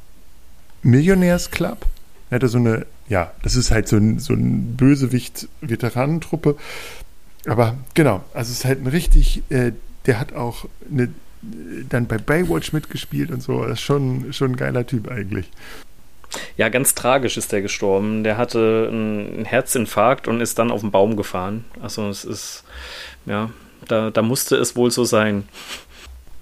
Millionärsclub. 0.82 1.86
Er 2.30 2.48
so 2.48 2.58
eine, 2.58 2.86
ja, 3.08 3.32
das 3.42 3.56
ist 3.56 3.70
halt 3.70 3.88
so 3.88 3.96
ein, 3.96 4.18
so 4.18 4.32
ein 4.32 4.76
Bösewicht-Veteranentruppe. 4.76 6.56
Aber 7.46 7.76
genau, 7.94 8.24
also 8.32 8.50
es 8.50 8.58
ist 8.58 8.64
halt 8.64 8.80
ein 8.82 8.86
richtig, 8.86 9.42
äh, 9.50 9.72
der 10.06 10.18
hat 10.18 10.32
auch 10.32 10.66
eine, 10.90 11.10
dann 11.90 12.06
bei 12.06 12.16
Baywatch 12.18 12.72
mitgespielt 12.72 13.30
und 13.30 13.42
so. 13.42 13.62
Das 13.62 13.74
ist 13.74 13.82
schon, 13.82 14.32
schon 14.32 14.52
ein 14.52 14.56
geiler 14.56 14.86
Typ 14.86 15.08
eigentlich. 15.08 15.50
Ja, 16.56 16.68
ganz 16.68 16.94
tragisch 16.94 17.36
ist 17.36 17.52
der 17.52 17.62
gestorben. 17.62 18.24
Der 18.24 18.36
hatte 18.36 18.88
einen 18.90 19.44
Herzinfarkt 19.44 20.28
und 20.28 20.40
ist 20.40 20.58
dann 20.58 20.70
auf 20.70 20.80
den 20.80 20.90
Baum 20.90 21.16
gefahren. 21.16 21.64
Also 21.82 22.08
es 22.08 22.24
ist, 22.24 22.64
ja, 23.26 23.50
da, 23.88 24.10
da 24.10 24.22
musste 24.22 24.56
es 24.56 24.76
wohl 24.76 24.90
so 24.90 25.04
sein. 25.04 25.44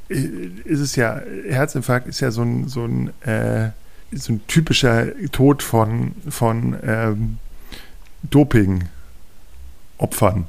Ist 0.09 0.81
es 0.81 0.97
ja, 0.97 1.21
Herzinfarkt 1.49 2.07
ist 2.07 2.21
ja 2.21 2.31
so 2.31 2.43
ein, 2.43 2.69
so 2.69 2.85
ein, 2.85 3.13
äh, 3.23 3.71
so 4.13 4.35
ein 4.35 4.47
typischer 4.47 5.07
Tod 5.31 5.63
von, 5.63 6.15
von 6.29 6.77
ähm, 6.83 7.39
Doping-Opfern. 8.23 10.47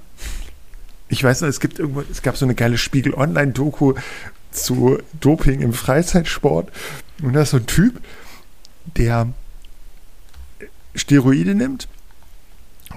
Ich 1.07 1.23
weiß 1.23 1.41
noch, 1.41 1.47
es 1.47 1.59
gibt 1.59 1.79
irgendwo, 1.79 2.03
es 2.11 2.21
gab 2.21 2.37
so 2.37 2.45
eine 2.45 2.53
geile 2.55 2.77
Spiegel 2.77 3.13
Online-Doku 3.13 3.93
zu 4.51 4.99
Doping 5.19 5.61
im 5.61 5.73
Freizeitsport. 5.73 6.71
Und 7.21 7.33
da 7.33 7.43
ist 7.43 7.51
so 7.51 7.57
ein 7.57 7.67
Typ, 7.67 7.99
der 8.85 9.29
Steroide 10.95 11.55
nimmt 11.55 11.87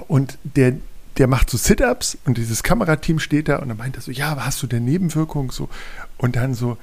und 0.09 0.39
der, 0.43 0.75
der 1.19 1.27
macht 1.27 1.51
so 1.51 1.57
Sit-Ups 1.57 2.19
und 2.25 2.37
dieses 2.39 2.63
Kamerateam 2.63 3.19
steht 3.19 3.49
da 3.49 3.57
und 3.57 3.69
dann 3.69 3.79
meint 3.79 3.97
er 3.97 4.03
so, 4.03 4.11
ja, 4.11 4.37
hast 4.45 4.63
du 4.63 4.67
denn 4.67 4.85
Nebenwirkung? 4.85 5.51
So, 5.51 5.69
und 6.19 6.37
dann 6.37 6.55
so 6.55 6.77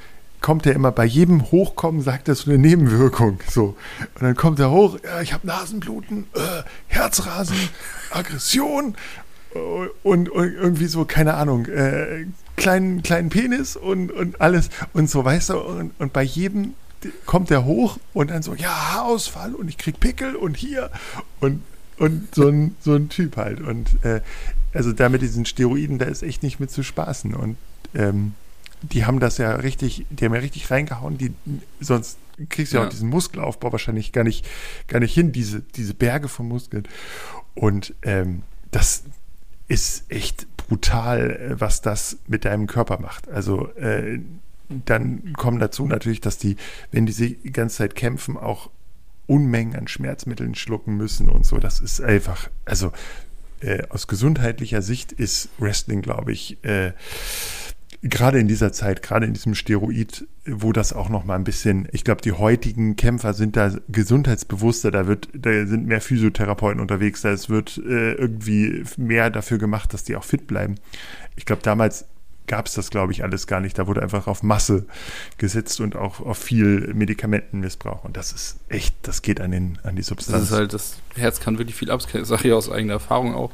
kommt 0.44 0.66
er 0.66 0.74
immer 0.74 0.92
bei 0.92 1.06
jedem 1.06 1.52
Hochkommen, 1.52 2.02
sagt 2.02 2.28
er 2.28 2.36
so 2.36 2.52
eine 2.52 2.60
Nebenwirkung. 2.60 3.40
So. 3.50 3.78
Und 4.16 4.22
dann 4.22 4.36
kommt 4.36 4.60
er 4.60 4.70
hoch, 4.70 5.00
ja, 5.04 5.22
ich 5.22 5.34
habe 5.34 5.48
Nasenbluten, 5.48 6.26
äh, 6.36 6.64
Herzrasen, 6.88 7.56
Aggression 8.12 8.96
und, 10.04 10.30
und, 10.30 10.54
irgendwie 10.54 10.88
so, 10.88 11.06
keine 11.06 11.36
Ahnung, 11.36 11.66
äh, 11.68 12.26
kleinen, 12.58 13.04
kleinen 13.04 13.30
Penis 13.30 13.76
und, 13.76 14.12
und 14.12 14.42
alles 14.42 14.70
und 14.92 15.10
so, 15.10 15.24
weißt 15.24 15.52
du, 15.52 15.60
und, 15.60 15.94
und 15.98 16.12
bei 16.12 16.24
jedem 16.24 16.74
kommt 17.26 17.52
er 17.52 17.66
hoch 17.66 17.98
und 18.14 18.30
dann 18.30 18.44
so, 18.44 18.54
ja, 18.54 18.94
Haarausfall 18.94 19.56
und 19.56 19.68
ich 19.68 19.78
krieg 19.78 20.00
Pickel 20.00 20.36
und 20.36 20.58
hier 20.58 20.92
und, 21.40 21.62
und 21.98 22.34
so, 22.34 22.48
ein, 22.48 22.76
so 22.80 22.96
ein 22.96 23.10
Typ 23.10 23.38
halt. 23.38 23.62
Und 23.62 24.04
äh, 24.04 24.22
also 24.74 24.92
da 24.92 25.10
mit 25.10 25.22
diesen 25.22 25.46
Steroiden, 25.46 26.00
da 26.00 26.06
ist 26.06 26.24
echt 26.24 26.44
nicht 26.44 26.60
mit 26.60 26.72
zu 26.72 26.84
spaßen. 26.84 27.34
Und 27.34 27.58
ähm, 27.94 28.34
die 28.82 29.06
haben 29.06 29.20
das 29.20 29.38
ja 29.38 29.56
richtig, 29.56 30.06
die 30.10 30.26
haben 30.26 30.34
ja 30.34 30.42
richtig 30.42 30.70
reingehauen, 30.70 31.18
die, 31.18 31.34
sonst 31.80 32.18
kriegst 32.50 32.74
du 32.74 32.78
ja, 32.78 32.86
auch 32.86 32.90
diesen 32.90 33.10
Muskelaufbau 33.10 33.72
wahrscheinlich 33.72 34.12
gar 34.12 34.24
nicht, 34.24 34.46
gar 34.88 35.00
nicht 35.00 35.14
hin, 35.14 35.32
diese, 35.32 35.62
diese 35.62 35.94
Berge 35.94 36.28
von 36.28 36.48
Muskeln. 36.48 36.88
Und 37.56 37.94
ähm, 38.02 38.42
das 38.72 39.04
ist 39.68 40.12
echt 40.12 40.48
brutal, 40.58 41.32
äh, 41.32 41.60
was 41.62 41.82
das 41.82 42.18
mit 42.28 42.46
deinem 42.46 42.68
Körper 42.68 43.00
macht. 43.00 43.30
Also 43.30 43.68
äh, 43.76 44.20
dann 44.86 45.34
kommen 45.34 45.60
dazu 45.60 45.86
natürlich, 45.86 46.22
dass 46.22 46.38
die, 46.38 46.58
wenn 46.92 47.06
die 47.06 47.14
die 47.14 47.52
ganze 47.52 47.78
Zeit 47.78 47.96
kämpfen, 47.96 48.38
auch 48.38 48.70
Unmengen 49.26 49.76
an 49.76 49.88
Schmerzmitteln 49.88 50.56
schlucken 50.56 50.98
müssen 50.98 51.30
und 51.30 51.46
so. 51.46 51.58
Das 51.58 51.80
ist 51.80 52.02
einfach, 52.02 52.50
also 52.66 52.92
äh, 53.62 53.84
aus 53.90 54.08
gesundheitlicher 54.08 54.82
Sicht 54.82 55.12
ist 55.12 55.50
Wrestling, 55.58 56.02
glaube 56.02 56.34
ich, 56.34 56.64
äh, 56.64 56.92
gerade 58.02 58.38
in 58.38 58.50
dieser 58.50 58.74
Zeit, 58.74 59.02
gerade 59.02 59.26
in 59.26 59.34
diesem 59.34 59.56
Steroid, 59.56 60.28
wo 60.46 60.74
das 60.74 60.92
auch 60.92 61.08
noch 61.08 61.24
mal 61.24 61.36
ein 61.36 61.46
bisschen, 61.46 61.88
ich 61.94 62.04
glaube, 62.04 62.22
die 62.22 62.34
heutigen 62.34 62.98
Kämpfer 62.98 63.34
sind 63.34 63.56
da 63.56 63.72
gesundheitsbewusster, 63.88 64.92
da 64.92 65.08
wird, 65.08 65.30
da 65.34 65.66
sind 65.66 65.88
mehr 65.88 66.02
Physiotherapeuten 66.02 66.82
unterwegs, 66.82 67.22
da 67.22 67.32
es 67.32 67.50
wird 67.50 67.78
äh, 67.78 68.14
irgendwie 68.14 68.84
mehr 68.98 69.30
dafür 69.30 69.58
gemacht, 69.58 69.94
dass 69.94 70.04
die 70.04 70.18
auch 70.18 70.26
fit 70.26 70.48
bleiben. 70.48 70.76
Ich 71.38 71.46
glaube, 71.46 71.62
damals 71.62 72.06
gab 72.48 72.68
es 72.68 72.74
das, 72.74 72.90
glaube 72.90 73.12
ich, 73.12 73.24
alles 73.24 73.48
gar 73.48 73.60
nicht. 73.60 73.78
Da 73.78 73.88
wurde 73.88 74.02
einfach 74.02 74.28
auf 74.28 74.44
Masse 74.44 74.86
gesetzt 75.38 75.80
und 75.80 75.96
auch 75.96 76.20
auf 76.20 76.38
viel 76.38 76.94
Medikamentenmissbrauch. 76.94 78.04
Und 78.04 78.18
das 78.18 78.32
ist 78.32 78.58
echt, 78.70 78.96
das 79.04 79.22
geht 79.22 79.40
an, 79.40 79.52
den, 79.52 79.80
an 79.84 79.96
die 79.96 80.04
Substanz. 80.04 80.40
Das 80.40 80.52
ist 80.52 80.56
halt, 80.56 80.74
das 80.74 80.98
Herz 81.16 81.40
kann 81.40 81.58
wirklich 81.58 81.76
viel 81.76 81.92
ab, 81.92 82.02
das 82.02 82.28
sage 82.28 82.48
ich 82.48 82.54
aus 82.54 82.72
eigener 82.72 82.94
Erfahrung 82.94 83.36
auch. 83.36 83.52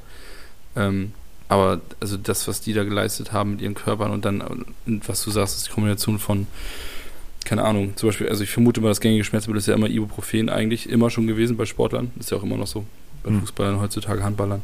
Ähm, 0.75 1.13
aber 1.47 1.81
also 1.99 2.15
das, 2.17 2.47
was 2.47 2.61
die 2.61 2.73
da 2.73 2.83
geleistet 2.83 3.31
haben 3.33 3.51
mit 3.51 3.61
ihren 3.61 3.73
Körpern 3.73 4.11
und 4.11 4.23
dann, 4.23 4.65
was 4.85 5.23
du 5.23 5.31
sagst, 5.31 5.57
ist 5.57 5.67
die 5.67 5.71
Kombination 5.71 6.19
von, 6.19 6.45
keine 7.43 7.63
Ahnung, 7.63 7.95
zum 7.95 8.09
Beispiel, 8.09 8.29
also 8.29 8.43
ich 8.43 8.51
vermute 8.51 8.81
mal, 8.81 8.89
das 8.89 9.01
gängige 9.01 9.23
Schmerzmittel 9.23 9.57
ist 9.57 9.67
ja 9.67 9.73
immer 9.73 9.87
Ibuprofen 9.87 10.49
eigentlich 10.49 10.87
immer 10.89 11.09
schon 11.09 11.25
gewesen 11.25 11.57
bei 11.57 11.65
Sportlern. 11.65 12.11
Ist 12.19 12.29
ja 12.29 12.37
auch 12.37 12.43
immer 12.43 12.57
noch 12.57 12.67
so 12.67 12.85
bei 13.23 13.31
hm. 13.31 13.39
Fußballern, 13.41 13.81
heutzutage 13.81 14.23
Handballern. 14.23 14.61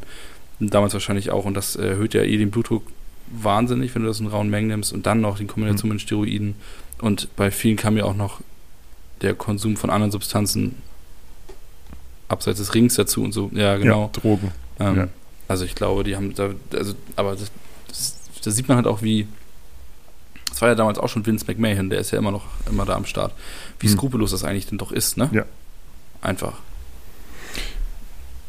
Damals 0.60 0.92
wahrscheinlich 0.92 1.30
auch. 1.30 1.44
Und 1.44 1.54
das 1.54 1.74
erhöht 1.74 2.14
ja 2.14 2.22
eh 2.22 2.36
den 2.36 2.52
Blutdruck 2.52 2.84
wahnsinnig, 3.30 3.94
wenn 3.94 4.02
du 4.02 4.08
das 4.08 4.20
in 4.20 4.26
rauen 4.26 4.50
Mengen 4.50 4.68
nimmst 4.68 4.92
und 4.92 5.06
dann 5.06 5.20
noch 5.20 5.38
die 5.38 5.46
Kombination 5.46 5.88
mhm. 5.88 5.94
mit 5.94 6.02
Steroiden. 6.02 6.54
Und 7.00 7.28
bei 7.36 7.50
vielen 7.50 7.76
kam 7.76 7.96
ja 7.96 8.04
auch 8.04 8.16
noch 8.16 8.40
der 9.22 9.34
Konsum 9.34 9.76
von 9.76 9.90
anderen 9.90 10.12
Substanzen 10.12 10.76
abseits 12.28 12.58
des 12.58 12.74
Rings 12.74 12.94
dazu 12.94 13.22
und 13.22 13.32
so. 13.32 13.50
Ja, 13.54 13.76
genau. 13.76 14.10
Ja, 14.14 14.20
Drogen. 14.20 14.52
Ähm, 14.78 14.96
ja. 14.96 15.08
Also 15.48 15.64
ich 15.64 15.74
glaube, 15.74 16.04
die 16.04 16.16
haben 16.16 16.34
da, 16.34 16.50
also, 16.72 16.94
aber 17.14 17.32
das, 17.32 17.50
das, 17.88 18.16
da 18.42 18.50
sieht 18.50 18.68
man 18.68 18.76
halt 18.76 18.86
auch, 18.86 19.02
wie, 19.02 19.26
das 20.48 20.60
war 20.60 20.68
ja 20.68 20.74
damals 20.74 20.98
auch 20.98 21.08
schon 21.08 21.24
Vince 21.24 21.44
McMahon, 21.46 21.90
der 21.90 22.00
ist 22.00 22.10
ja 22.10 22.18
immer 22.18 22.32
noch 22.32 22.44
immer 22.68 22.84
da 22.84 22.94
am 22.94 23.06
Start, 23.06 23.32
wie 23.78 23.86
hm. 23.86 23.94
skrupellos 23.94 24.32
das 24.32 24.44
eigentlich 24.44 24.66
denn 24.66 24.78
doch 24.78 24.90
ist, 24.90 25.16
ne? 25.16 25.30
Ja. 25.32 25.44
Einfach. 26.20 26.54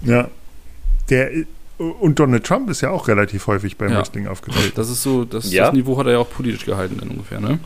Ja. 0.02 0.30
Der, 1.10 1.46
und 1.78 2.20
Donald 2.20 2.44
Trump 2.44 2.70
ist 2.70 2.82
ja 2.82 2.90
auch 2.90 3.08
relativ 3.08 3.48
häufig 3.48 3.78
beim 3.78 3.92
ja. 3.92 4.00
Wrestling 4.00 4.28
aufgetreten. 4.28 4.74
Das 4.76 4.90
ist 4.90 5.04
so, 5.04 5.26
das, 5.26 5.52
ja. 5.52 5.66
das, 5.66 5.74
Niveau 5.74 5.98
hat 5.98 6.08
er 6.08 6.14
ja 6.14 6.20
auch 6.20 6.30
politisch 6.30 6.66
gehalten 6.66 6.98
dann 7.00 7.10
ungefähr, 7.10 7.40
ne? 7.40 7.60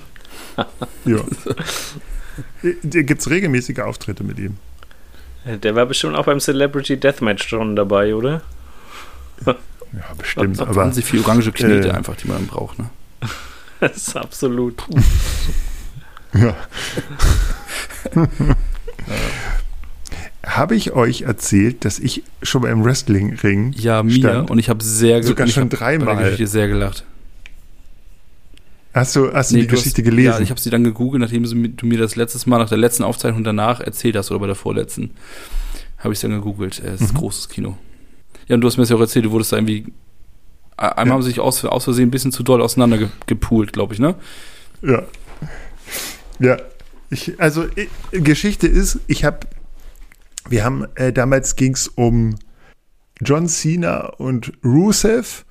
ja. 1.06 1.20
Gibt 2.84 3.22
es 3.22 3.30
regelmäßige 3.30 3.80
Auftritte 3.80 4.24
mit 4.24 4.40
ihm? 4.40 4.58
Der 5.46 5.76
war 5.76 5.86
bestimmt 5.86 6.16
auch 6.16 6.26
beim 6.26 6.40
Celebrity 6.40 6.98
Deathmatch 6.98 7.48
schon 7.48 7.76
dabei, 7.76 8.14
oder? 8.14 8.42
ja, 9.46 9.56
bestimmt. 10.18 10.60
aber 10.60 10.76
wahnsinnig 10.76 11.10
viel 11.10 11.22
orange 11.22 11.52
Knete 11.52 11.90
äh, 11.90 11.92
einfach, 11.92 12.16
die 12.16 12.28
man 12.28 12.48
braucht, 12.48 12.80
ne? 12.80 12.90
das 13.80 13.96
ist 13.96 14.18
absolut. 14.18 14.84
ja. 16.34 16.56
Habe 20.52 20.76
ich 20.76 20.92
euch 20.92 21.22
erzählt, 21.22 21.86
dass 21.86 21.98
ich 21.98 22.24
schon 22.42 22.64
beim 22.64 22.84
Wrestling-Ring 22.84 23.74
Ja, 23.78 24.04
mir. 24.04 24.12
Stand? 24.12 24.52
Und 24.52 24.60
ich 24.60 24.70
habe 24.70 24.84
sehr 24.84 25.24
Sogar 25.24 25.48
schon 25.48 25.70
dreimal. 25.70 26.36
Ich 26.38 26.50
sehr 26.50 26.68
gelacht. 26.68 27.06
Hast 28.94 29.16
du, 29.16 29.32
hast 29.32 29.52
nee, 29.52 29.60
du 29.60 29.62
die 29.62 29.68
du 29.68 29.76
Geschichte 29.76 30.02
hast, 30.02 30.10
gelesen? 30.10 30.34
Ja, 30.34 30.40
ich 30.42 30.50
habe 30.50 30.60
sie 30.60 30.70
dann 30.70 30.84
gegoogelt, 30.84 31.22
nachdem 31.22 31.44
du 31.78 31.86
mir 31.86 31.98
das 31.98 32.18
letztes 32.18 32.46
Mal 32.46 32.58
nach 32.58 32.68
der 32.68 32.78
letzten 32.78 33.04
Aufzeichnung 33.04 33.46
danach 33.46 33.80
erzählt 33.80 34.18
hast 34.18 34.30
oder 34.32 34.42
bei 34.42 34.48
der 34.48 34.56
vorletzten. 34.56 35.12
Habe 36.00 36.14
ich 36.14 36.20
dann 36.20 36.32
gegoogelt. 36.32 36.82
Es 36.84 37.00
ist 37.00 37.14
mhm. 37.14 37.18
großes 37.18 37.48
Kino. 37.48 37.78
Ja, 38.50 38.56
und 38.56 38.62
du 38.62 38.68
hast 38.68 38.76
mir 38.76 38.84
das 38.84 38.90
ja 38.90 38.98
auch 38.98 39.02
erzählt, 39.02 39.24
du 39.24 39.32
wurdest 39.32 39.54
da 39.54 39.58
irgendwie. 39.58 39.86
Einmal 40.76 41.08
ja. 41.08 41.14
haben 41.14 41.22
sie 41.22 41.30
sich 41.30 41.40
aus, 41.40 41.64
aus 41.64 41.86
Versehen 41.86 42.10
ein 42.10 42.12
bisschen 42.12 42.34
zu 42.34 42.44
doll 42.44 42.62
auseinandergepoolt, 42.62 43.72
glaube 43.72 43.94
ich, 43.94 44.00
ne? 44.02 44.16
Ja. 44.82 45.04
Ja. 46.40 46.58
Ich, 47.10 47.40
also, 47.40 47.68
ich, 47.76 47.90
Geschichte 48.12 48.68
ist, 48.68 49.00
ich 49.08 49.24
habe 49.24 49.40
Wir 50.50 50.64
haben, 50.64 50.86
äh, 50.96 51.14
damals 51.14 51.56
ging 51.56 51.74
es 51.74 51.88
um 51.88 52.36
John 53.22 53.48
Cena 53.48 54.08
und 54.08 54.54
Rusev, 54.64 55.46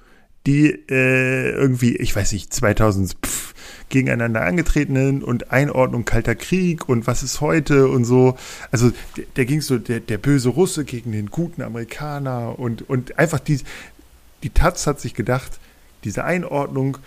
die 0.46 0.70
äh, 0.88 1.50
irgendwie, 1.50 1.96
ich 1.96 2.16
weiß 2.16 2.32
nicht, 2.32 2.52
2000 2.52 3.16
pff, 3.24 3.54
gegeneinander 3.90 4.42
angetreten 4.42 5.22
und 5.22 5.50
Einordnung 5.50 6.04
Kalter 6.04 6.34
Krieg 6.34 6.88
und 6.88 7.06
was 7.06 7.22
ist 7.22 7.40
heute 7.40 7.88
und 7.88 8.04
so. 8.04 8.36
Also 8.70 8.90
der 9.36 9.44
ging 9.44 9.60
so, 9.60 9.78
der, 9.78 10.00
der 10.00 10.18
böse 10.18 10.48
Russe 10.48 10.84
gegen 10.84 11.12
den 11.12 11.26
guten 11.26 11.62
Amerikaner 11.62 12.58
und, 12.58 12.88
und 12.88 13.18
einfach 13.18 13.40
die, 13.40 13.60
die 14.42 14.50
Taz 14.50 14.86
hat 14.86 15.00
sich 15.00 15.14
gedacht, 15.14 15.60
diese 16.04 16.24
Einordnung, 16.24 16.98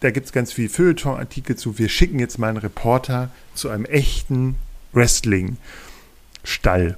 da 0.00 0.10
gibt 0.10 0.26
es 0.26 0.32
ganz 0.32 0.52
viel 0.52 0.68
Feuilleton-Artikel 0.68 1.56
zu, 1.56 1.78
wir 1.78 1.88
schicken 1.88 2.18
jetzt 2.18 2.38
mal 2.38 2.48
einen 2.48 2.58
Reporter 2.58 3.30
zu 3.54 3.68
einem 3.68 3.84
echten 3.84 4.56
Wrestling-Stall. 4.92 6.96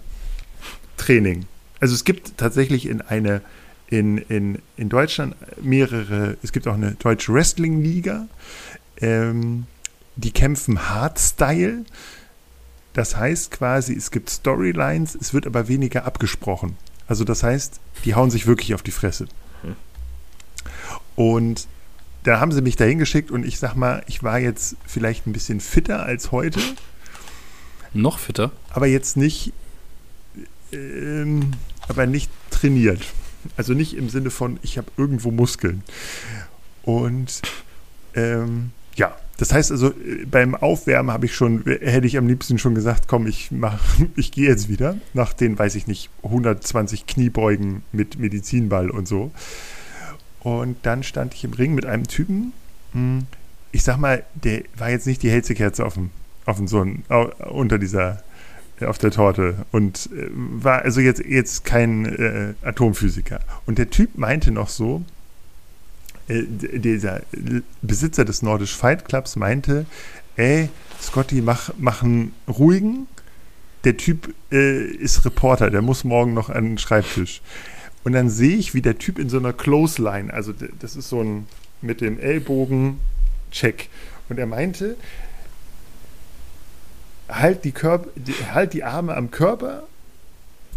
Training. 0.96 1.46
Also 1.80 1.94
es 1.94 2.04
gibt 2.04 2.38
tatsächlich 2.38 2.86
in 2.86 3.00
eine 3.00 3.42
in, 3.88 4.18
in, 4.18 4.58
in 4.76 4.88
Deutschland 4.88 5.36
mehrere, 5.62 6.36
es 6.42 6.52
gibt 6.52 6.66
auch 6.66 6.74
eine 6.74 6.92
deutsche 6.94 7.32
Wrestling-Liga, 7.32 8.26
ähm, 9.00 9.66
die 10.16 10.32
kämpfen 10.32 10.88
Hardstyle. 10.88 11.84
Das 12.94 13.16
heißt 13.16 13.52
quasi, 13.52 13.94
es 13.94 14.10
gibt 14.10 14.30
Storylines, 14.30 15.14
es 15.20 15.34
wird 15.34 15.46
aber 15.46 15.68
weniger 15.68 16.04
abgesprochen. 16.04 16.76
Also 17.06 17.22
das 17.22 17.42
heißt, 17.42 17.78
die 18.04 18.14
hauen 18.14 18.30
sich 18.30 18.46
wirklich 18.46 18.74
auf 18.74 18.82
die 18.82 18.90
Fresse. 18.90 19.26
Und 21.14 21.66
da 22.24 22.40
haben 22.40 22.52
sie 22.52 22.60
mich 22.60 22.76
dahin 22.76 22.98
geschickt 22.98 23.30
und 23.30 23.46
ich 23.46 23.58
sag 23.58 23.74
mal, 23.74 24.02
ich 24.06 24.22
war 24.22 24.38
jetzt 24.38 24.76
vielleicht 24.86 25.26
ein 25.26 25.32
bisschen 25.32 25.60
fitter 25.60 26.02
als 26.04 26.32
heute. 26.32 26.60
Noch 27.94 28.18
fitter? 28.18 28.52
Aber 28.70 28.86
jetzt 28.86 29.16
nicht, 29.16 29.52
ähm, 30.72 31.52
aber 31.88 32.06
nicht 32.06 32.30
trainiert. 32.50 33.02
Also 33.56 33.74
nicht 33.74 33.96
im 33.96 34.08
Sinne 34.08 34.30
von, 34.30 34.58
ich 34.62 34.78
habe 34.78 34.88
irgendwo 34.96 35.30
Muskeln. 35.30 35.82
Und 36.82 37.42
ähm, 38.14 38.70
ja, 38.96 39.14
das 39.36 39.52
heißt 39.52 39.70
also, 39.70 39.92
beim 40.30 40.54
Aufwärmen 40.54 41.12
habe 41.12 41.26
ich 41.26 41.34
schon, 41.34 41.62
hätte 41.64 42.06
ich 42.06 42.16
am 42.16 42.26
liebsten 42.26 42.58
schon 42.58 42.74
gesagt, 42.74 43.04
komm, 43.06 43.26
ich 43.26 43.50
mach, 43.50 43.82
ich 44.16 44.32
gehe 44.32 44.48
jetzt 44.48 44.68
wieder 44.68 44.96
nach 45.14 45.32
den, 45.32 45.58
weiß 45.58 45.74
ich 45.74 45.86
nicht, 45.86 46.10
120 46.22 47.06
Kniebeugen 47.06 47.82
mit 47.92 48.18
Medizinball 48.18 48.90
und 48.90 49.06
so. 49.06 49.30
Und 50.40 50.76
dann 50.82 51.02
stand 51.02 51.34
ich 51.34 51.44
im 51.44 51.52
Ring 51.52 51.74
mit 51.74 51.86
einem 51.86 52.06
Typen. 52.06 52.52
Hm, 52.92 53.26
ich 53.72 53.82
sag 53.82 53.98
mal, 53.98 54.24
der 54.34 54.62
war 54.76 54.90
jetzt 54.90 55.06
nicht 55.06 55.22
die 55.22 55.30
hellste 55.30 55.54
Kerze 55.54 55.84
auf 55.84 55.94
dem, 55.94 56.10
auf 56.46 56.56
dem 56.56 56.68
Sohn, 56.68 57.02
unter 57.50 57.78
dieser 57.78 58.22
auf 58.80 58.98
der 58.98 59.10
Torte 59.10 59.66
und 59.72 60.10
äh, 60.12 60.28
war 60.30 60.82
also 60.82 61.00
jetzt, 61.00 61.24
jetzt 61.24 61.64
kein 61.64 62.04
äh, 62.04 62.54
Atomphysiker. 62.62 63.40
Und 63.64 63.78
der 63.78 63.90
Typ 63.90 64.18
meinte 64.18 64.50
noch 64.50 64.68
so, 64.68 65.02
äh, 66.28 66.42
dieser 66.46 67.22
Besitzer 67.82 68.24
des 68.24 68.42
Nordisch 68.42 68.76
Fight 68.76 69.04
Clubs 69.04 69.36
meinte, 69.36 69.86
ey, 70.36 70.68
Scotty, 71.00 71.40
mach, 71.40 71.70
mach 71.78 72.02
einen 72.02 72.34
ruhigen. 72.48 73.06
Der 73.84 73.96
Typ 73.96 74.34
äh, 74.50 74.84
ist 74.84 75.24
Reporter, 75.24 75.70
der 75.70 75.82
muss 75.82 76.04
morgen 76.04 76.34
noch 76.34 76.50
an 76.50 76.64
den 76.64 76.78
Schreibtisch. 76.78 77.40
Und 78.04 78.12
dann 78.12 78.28
sehe 78.28 78.56
ich, 78.56 78.74
wie 78.74 78.82
der 78.82 78.98
Typ 78.98 79.18
in 79.18 79.28
so 79.28 79.38
einer 79.38 79.52
Clothesline, 79.52 80.32
also 80.32 80.52
das 80.80 80.96
ist 80.96 81.08
so 81.08 81.22
ein 81.22 81.46
mit 81.82 82.00
dem 82.00 82.18
Ellbogen 82.18 82.98
Check. 83.50 83.88
Und 84.28 84.38
er 84.38 84.46
meinte, 84.46 84.96
halt 87.28 87.64
die, 87.64 87.72
Körper, 87.72 88.08
halt 88.52 88.72
die 88.72 88.84
Arme 88.84 89.14
am 89.16 89.30
Körper, 89.30 89.84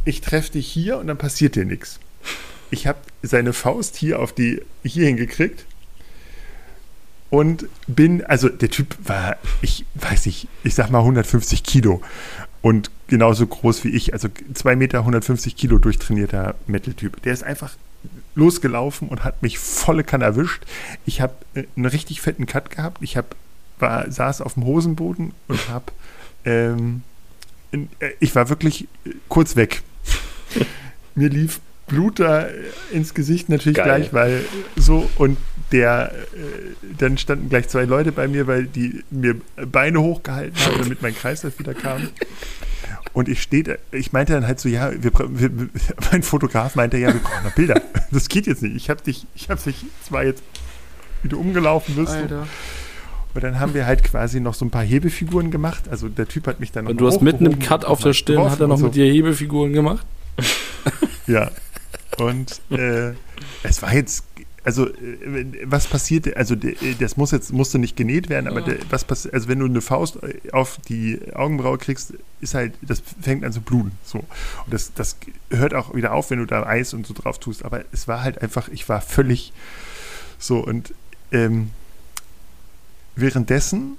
ich 0.05 0.21
treffe 0.21 0.53
dich 0.53 0.67
hier 0.67 0.97
und 0.97 1.07
dann 1.07 1.17
passiert 1.17 1.55
dir 1.55 1.65
nichts. 1.65 1.99
Ich 2.71 2.87
habe 2.87 2.99
seine 3.21 3.53
Faust 3.53 3.95
hier 3.95 4.19
auf 4.19 4.33
die 4.33 4.61
hier 4.83 5.07
hingekriegt 5.07 5.65
und 7.29 7.67
bin, 7.87 8.25
also 8.25 8.49
der 8.49 8.69
Typ 8.69 8.95
war, 9.03 9.37
ich 9.61 9.85
weiß 9.95 10.25
nicht, 10.25 10.47
ich 10.63 10.75
sag 10.75 10.89
mal 10.89 10.99
150 10.99 11.63
Kilo 11.63 12.01
und 12.61 12.91
genauso 13.07 13.45
groß 13.47 13.83
wie 13.83 13.89
ich, 13.89 14.13
also 14.13 14.29
2 14.53 14.75
Meter 14.75 14.99
150 14.99 15.55
Kilo 15.55 15.77
durchtrainierter 15.77 16.55
Metal-Typ. 16.67 17.21
Der 17.23 17.33
ist 17.33 17.43
einfach 17.43 17.73
losgelaufen 18.35 19.09
und 19.09 19.23
hat 19.23 19.41
mich 19.41 19.59
volle 19.59 20.03
Kanne 20.03 20.25
erwischt. 20.25 20.63
Ich 21.05 21.21
habe 21.21 21.33
äh, 21.53 21.63
einen 21.75 21.85
richtig 21.85 22.21
fetten 22.21 22.45
Cut 22.45 22.69
gehabt. 22.69 23.01
Ich 23.01 23.17
hab, 23.17 23.35
war, 23.79 24.09
saß 24.09 24.41
auf 24.41 24.53
dem 24.53 24.65
Hosenboden 24.65 25.33
und 25.47 25.69
habe 25.69 25.91
ähm, 26.45 27.01
in, 27.71 27.89
äh, 27.99 28.11
ich 28.19 28.35
war 28.35 28.49
wirklich 28.49 28.87
äh, 29.05 29.11
kurz 29.27 29.55
weg. 29.55 29.81
Mir 31.15 31.29
lief 31.29 31.59
Blut 31.87 32.19
da 32.19 32.47
äh, 32.47 32.53
ins 32.91 33.13
Gesicht 33.13 33.49
natürlich 33.49 33.77
Geil. 33.77 33.85
gleich, 33.85 34.13
weil 34.13 34.45
so 34.75 35.09
und 35.17 35.37
der, 35.71 36.11
äh, 36.13 36.95
dann 36.97 37.17
standen 37.17 37.49
gleich 37.49 37.67
zwei 37.67 37.83
Leute 37.83 38.11
bei 38.11 38.27
mir, 38.27 38.47
weil 38.47 38.65
die 38.65 39.03
mir 39.09 39.35
Beine 39.71 40.01
hochgehalten 40.01 40.57
haben, 40.65 40.77
damit 40.79 41.01
mein 41.01 41.15
Kreislauf 41.15 41.59
wieder 41.59 41.73
kam. 41.73 42.09
Und 43.13 43.27
ich 43.27 43.41
stehe, 43.41 43.79
ich 43.91 44.13
meinte 44.13 44.33
dann 44.33 44.47
halt 44.47 44.59
so, 44.59 44.69
ja, 44.69 44.91
wir, 44.91 45.11
wir, 45.13 45.69
mein 46.11 46.23
Fotograf 46.23 46.75
meinte 46.75 46.97
ja, 46.97 47.13
wir 47.13 47.19
brauchen 47.19 47.43
noch 47.43 47.55
Bilder. 47.55 47.81
Das 48.11 48.29
geht 48.29 48.47
jetzt 48.47 48.63
nicht. 48.63 48.75
Ich 48.75 48.89
habe 48.89 49.01
dich, 49.01 49.27
ich 49.35 49.49
habe 49.49 49.61
dich 49.61 49.85
zwar 50.03 50.23
jetzt, 50.23 50.41
wie 51.21 51.29
du 51.29 51.39
umgelaufen 51.39 51.95
bist. 51.95 52.13
Alter. 52.13 52.41
Und 52.41 52.47
dann 53.35 53.59
haben 53.59 53.73
wir 53.73 53.85
halt 53.85 54.03
quasi 54.03 54.39
noch 54.39 54.53
so 54.53 54.65
ein 54.65 54.71
paar 54.71 54.83
Hebefiguren 54.83 55.51
gemacht. 55.51 55.87
Also 55.89 56.09
der 56.09 56.27
Typ 56.27 56.47
hat 56.47 56.59
mich 56.59 56.71
dann 56.71 56.85
noch. 56.85 56.91
Und 56.91 56.97
du 56.97 57.07
hast 57.07 57.21
mitten 57.21 57.45
im 57.45 57.59
Cut 57.59 57.85
auf 57.85 58.01
der 58.01 58.13
Stirn, 58.13 58.49
hat 58.49 58.59
er 58.59 58.67
noch 58.67 58.77
so. 58.77 58.85
mit 58.85 58.95
dir 58.95 59.05
Hebefiguren 59.05 59.73
gemacht? 59.73 60.05
ja. 61.27 61.51
Und 62.17 62.61
äh, 62.71 63.13
es 63.63 63.81
war 63.81 63.93
jetzt, 63.93 64.25
also 64.63 64.87
äh, 64.87 65.45
was 65.65 65.87
passiert, 65.87 66.35
also 66.35 66.55
das 66.99 67.17
muss 67.17 67.31
jetzt, 67.31 67.53
musste 67.53 67.79
nicht 67.79 67.95
genäht 67.95 68.29
werden, 68.29 68.47
aber 68.47 68.65
was 68.89 69.05
passiert, 69.05 69.33
also 69.33 69.47
wenn 69.47 69.59
du 69.59 69.65
eine 69.65 69.81
Faust 69.81 70.17
auf 70.51 70.77
die 70.89 71.19
Augenbraue 71.33 71.77
kriegst, 71.77 72.13
ist 72.41 72.55
halt, 72.55 72.73
das 72.81 73.01
fängt 73.21 73.45
an 73.45 73.53
zu 73.53 73.61
bluten. 73.61 73.91
So. 74.03 74.19
Und 74.19 74.73
das, 74.73 74.91
das 74.93 75.17
hört 75.49 75.73
auch 75.73 75.93
wieder 75.93 76.13
auf, 76.13 76.31
wenn 76.31 76.39
du 76.39 76.45
da 76.45 76.63
Eis 76.63 76.93
und 76.93 77.05
so 77.05 77.13
drauf 77.13 77.39
tust. 77.39 77.63
Aber 77.63 77.83
es 77.91 78.07
war 78.07 78.23
halt 78.23 78.41
einfach, 78.41 78.69
ich 78.69 78.89
war 78.89 79.01
völlig 79.01 79.53
so 80.39 80.59
und 80.59 80.93
ähm, 81.31 81.69
Währenddessen 83.21 83.97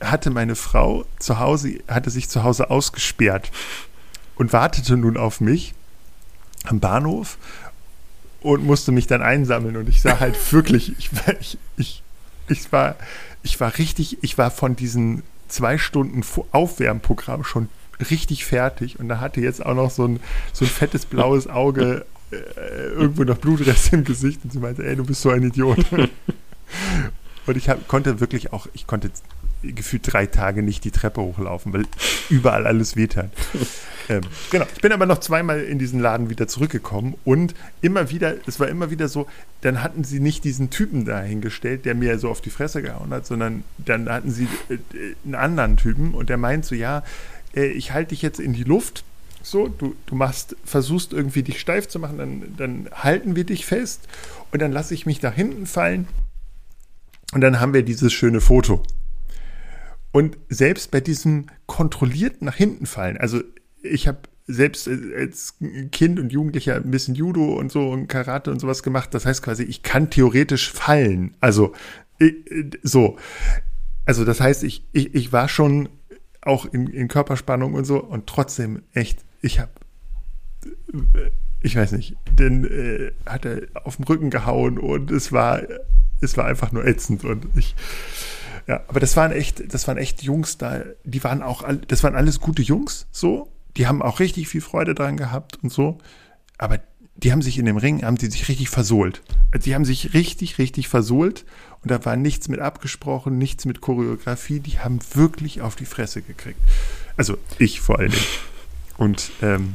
hatte 0.00 0.30
meine 0.30 0.56
Frau 0.56 1.04
zu 1.18 1.38
Hause, 1.38 1.78
hatte 1.88 2.10
sich 2.10 2.28
zu 2.28 2.42
Hause 2.42 2.70
ausgesperrt 2.70 3.50
und 4.36 4.52
wartete 4.52 4.96
nun 4.96 5.16
auf 5.16 5.40
mich 5.40 5.74
am 6.64 6.80
Bahnhof 6.80 7.38
und 8.40 8.64
musste 8.64 8.92
mich 8.92 9.06
dann 9.06 9.22
einsammeln. 9.22 9.76
Und 9.76 9.88
ich 9.88 10.02
sah 10.02 10.20
halt 10.20 10.36
wirklich, 10.52 10.94
ich, 10.98 11.10
ich, 11.40 11.58
ich, 11.76 12.02
ich, 12.48 12.72
war, 12.72 12.96
ich 13.42 13.60
war 13.60 13.76
richtig, 13.78 14.18
ich 14.22 14.38
war 14.38 14.50
von 14.50 14.76
diesen 14.76 15.22
zwei 15.48 15.78
Stunden 15.78 16.22
Aufwärmprogramm 16.52 17.44
schon 17.44 17.68
richtig 18.10 18.44
fertig 18.44 18.98
und 18.98 19.08
da 19.08 19.20
hatte 19.20 19.40
jetzt 19.40 19.64
auch 19.64 19.74
noch 19.74 19.90
so 19.90 20.06
ein, 20.06 20.20
so 20.52 20.64
ein 20.64 20.70
fettes 20.70 21.06
blaues 21.06 21.46
Auge 21.46 22.04
äh, 22.32 22.88
irgendwo 22.88 23.22
noch 23.22 23.38
Blutrest 23.38 23.92
im 23.92 24.04
Gesicht 24.04 24.40
und 24.42 24.52
sie 24.52 24.58
meinte, 24.58 24.84
ey, 24.84 24.96
du 24.96 25.04
bist 25.04 25.22
so 25.22 25.30
ein 25.30 25.42
Idiot. 25.44 25.78
Und 27.46 27.56
ich 27.56 27.68
hab, 27.68 27.86
konnte 27.88 28.20
wirklich 28.20 28.52
auch, 28.52 28.66
ich 28.72 28.86
konnte 28.86 29.10
gefühlt 29.62 30.12
drei 30.12 30.26
Tage 30.26 30.62
nicht 30.62 30.84
die 30.84 30.90
Treppe 30.90 31.20
hochlaufen, 31.20 31.72
weil 31.72 31.84
überall 32.28 32.66
alles 32.66 32.96
wehtat. 32.96 33.30
ähm, 34.08 34.22
genau. 34.50 34.66
Ich 34.74 34.82
bin 34.82 34.92
aber 34.92 35.06
noch 35.06 35.18
zweimal 35.18 35.60
in 35.60 35.78
diesen 35.78 36.00
Laden 36.00 36.30
wieder 36.30 36.48
zurückgekommen 36.48 37.14
und 37.24 37.54
immer 37.80 38.10
wieder, 38.10 38.34
es 38.46 38.60
war 38.60 38.68
immer 38.68 38.90
wieder 38.90 39.08
so, 39.08 39.26
dann 39.62 39.82
hatten 39.82 40.04
sie 40.04 40.20
nicht 40.20 40.44
diesen 40.44 40.70
Typen 40.70 41.04
dahingestellt, 41.04 41.84
der 41.84 41.94
mir 41.94 42.18
so 42.18 42.28
auf 42.30 42.40
die 42.40 42.50
Fresse 42.50 42.82
gehauen 42.82 43.10
hat, 43.10 43.26
sondern 43.26 43.64
dann 43.78 44.08
hatten 44.08 44.30
sie 44.30 44.48
äh, 44.68 44.78
einen 45.24 45.34
anderen 45.34 45.76
Typen 45.76 46.14
und 46.14 46.28
der 46.28 46.36
meint 46.36 46.64
so, 46.64 46.74
ja, 46.74 47.02
äh, 47.54 47.66
ich 47.66 47.92
halte 47.92 48.10
dich 48.10 48.22
jetzt 48.22 48.40
in 48.40 48.52
die 48.52 48.64
Luft. 48.64 49.04
So, 49.42 49.68
du, 49.68 49.94
du 50.06 50.14
machst, 50.14 50.56
versuchst 50.64 51.12
irgendwie 51.12 51.42
dich 51.42 51.60
steif 51.60 51.86
zu 51.86 51.98
machen, 51.98 52.16
dann, 52.16 52.54
dann 52.56 52.88
halten 52.94 53.36
wir 53.36 53.44
dich 53.44 53.66
fest 53.66 54.00
und 54.52 54.62
dann 54.62 54.72
lasse 54.72 54.94
ich 54.94 55.04
mich 55.04 55.20
nach 55.20 55.34
hinten 55.34 55.66
fallen 55.66 56.08
und 57.34 57.40
dann 57.40 57.60
haben 57.60 57.74
wir 57.74 57.82
dieses 57.82 58.12
schöne 58.12 58.40
Foto. 58.40 58.82
Und 60.12 60.38
selbst 60.48 60.92
bei 60.92 61.00
diesem 61.00 61.46
kontrollierten 61.66 62.46
nach 62.46 62.54
hinten 62.54 62.86
fallen, 62.86 63.16
also 63.16 63.42
ich 63.82 64.06
habe 64.06 64.20
selbst 64.46 64.88
als 64.88 65.54
Kind 65.90 66.20
und 66.20 66.32
Jugendlicher 66.32 66.76
ein 66.76 66.90
bisschen 66.90 67.14
Judo 67.14 67.54
und 67.54 67.72
so 67.72 67.88
und 67.88 68.06
Karate 68.06 68.50
und 68.50 68.60
sowas 68.60 68.82
gemacht. 68.82 69.14
Das 69.14 69.26
heißt 69.26 69.42
quasi, 69.42 69.64
ich 69.64 69.82
kann 69.82 70.10
theoretisch 70.10 70.70
fallen. 70.70 71.36
Also 71.40 71.72
so. 72.82 73.16
Also 74.04 74.24
das 74.24 74.40
heißt, 74.40 74.62
ich, 74.62 74.86
ich, 74.92 75.14
ich 75.14 75.32
war 75.32 75.48
schon 75.48 75.88
auch 76.42 76.66
in, 76.66 76.86
in 76.88 77.08
Körperspannung 77.08 77.74
und 77.74 77.84
so 77.84 78.00
und 78.00 78.26
trotzdem 78.26 78.82
echt, 78.92 79.24
ich 79.40 79.58
habe, 79.58 79.72
ich 81.62 81.74
weiß 81.74 81.92
nicht, 81.92 82.16
denn 82.38 82.64
äh, 82.64 83.12
hat 83.26 83.46
er 83.46 83.62
auf 83.82 83.96
den 83.96 84.04
Rücken 84.04 84.30
gehauen 84.30 84.78
und 84.78 85.10
es 85.10 85.32
war 85.32 85.62
es 86.20 86.36
war 86.36 86.46
einfach 86.46 86.72
nur 86.72 86.86
ätzend 86.86 87.24
und 87.24 87.46
ich, 87.56 87.74
ja, 88.66 88.82
aber 88.88 89.00
das 89.00 89.16
waren 89.16 89.32
echt, 89.32 89.72
das 89.72 89.86
waren 89.88 89.98
echt 89.98 90.22
Jungs 90.22 90.58
da, 90.58 90.82
die 91.04 91.22
waren 91.24 91.42
auch, 91.42 91.64
das 91.88 92.02
waren 92.02 92.14
alles 92.14 92.40
gute 92.40 92.62
Jungs, 92.62 93.06
so, 93.10 93.50
die 93.76 93.86
haben 93.86 94.02
auch 94.02 94.20
richtig 94.20 94.48
viel 94.48 94.60
Freude 94.60 94.94
dran 94.94 95.16
gehabt 95.16 95.58
und 95.62 95.72
so. 95.72 95.98
Aber 96.58 96.78
die 97.16 97.32
haben 97.32 97.42
sich 97.42 97.58
in 97.58 97.66
dem 97.66 97.76
Ring, 97.76 98.04
haben 98.04 98.16
die 98.16 98.30
sich 98.30 98.48
richtig 98.48 98.68
versohlt. 98.68 99.22
Also 99.52 99.64
die 99.64 99.74
haben 99.74 99.84
sich 99.84 100.14
richtig, 100.14 100.58
richtig 100.58 100.88
versohlt 100.88 101.44
und 101.82 101.90
da 101.90 102.04
war 102.04 102.16
nichts 102.16 102.48
mit 102.48 102.60
abgesprochen, 102.60 103.38
nichts 103.38 103.64
mit 103.64 103.80
Choreografie. 103.80 104.60
Die 104.60 104.78
haben 104.80 104.98
wirklich 105.14 105.60
auf 105.60 105.76
die 105.76 105.86
Fresse 105.86 106.22
gekriegt. 106.22 106.60
Also 107.16 107.38
ich 107.58 107.80
vor 107.80 107.98
allen 107.98 108.10
Dingen. 108.10 108.24
Und 108.96 109.30
ähm, 109.42 109.74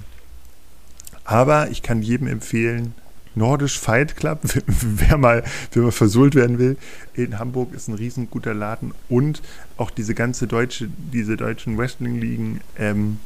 aber 1.23 1.69
ich 1.69 1.81
kann 1.81 2.01
jedem 2.01 2.27
empfehlen, 2.27 2.93
Nordisch 3.39 3.79
Fight 3.79 4.15
Club, 4.15 4.41
wer 4.67 5.17
mal, 5.17 5.43
wer 5.71 5.83
mal 5.83 5.91
versohlt 5.91 6.35
werden 6.35 6.59
will, 6.59 6.77
in 7.15 7.39
Hamburg 7.39 7.73
ist 7.73 7.87
ein 7.87 7.95
riesen 7.95 8.29
guter 8.29 8.53
Laden 8.53 8.93
und 9.07 9.41
auch 9.77 9.89
diese 9.89 10.13
ganze 10.13 10.45
deutsche, 10.45 10.89
diese 11.11 11.37
deutschen 11.37 11.77
Wrestling-Ligen 11.77 12.61
ähm, 12.77 13.19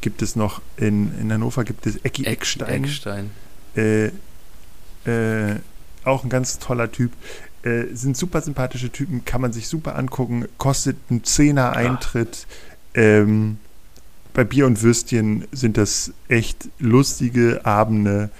gibt 0.00 0.20
es 0.22 0.34
noch 0.34 0.60
in, 0.76 1.16
in 1.20 1.32
Hannover 1.32 1.62
gibt 1.64 1.86
es 1.86 1.96
Ecki 2.04 2.24
Eckstein. 2.24 2.84
Eckstein. 2.84 3.30
Äh, 3.76 4.06
äh, 5.06 5.60
auch 6.04 6.24
ein 6.24 6.30
ganz 6.30 6.58
toller 6.58 6.90
Typ. 6.90 7.12
Äh, 7.62 7.94
sind 7.94 8.16
super 8.16 8.40
sympathische 8.40 8.90
Typen, 8.90 9.24
kann 9.24 9.40
man 9.40 9.52
sich 9.52 9.68
super 9.68 9.96
angucken, 9.96 10.46
kostet 10.58 10.96
einen 11.08 11.22
Zehner 11.22 11.76
Eintritt. 11.76 12.46
Ähm, 12.94 13.58
bei 14.34 14.44
Bier 14.44 14.66
und 14.66 14.82
Würstchen 14.82 15.46
sind 15.52 15.76
das 15.76 16.12
echt 16.28 16.68
lustige 16.78 17.64
Abende 17.64 18.30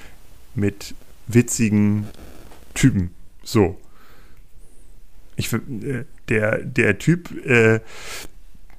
mit 0.54 0.94
witzigen 1.34 2.06
Typen. 2.74 3.10
So. 3.42 3.78
Ich, 5.36 5.52
äh, 5.52 6.04
der, 6.28 6.58
der 6.58 6.98
Typ, 6.98 7.30
äh, 7.44 7.80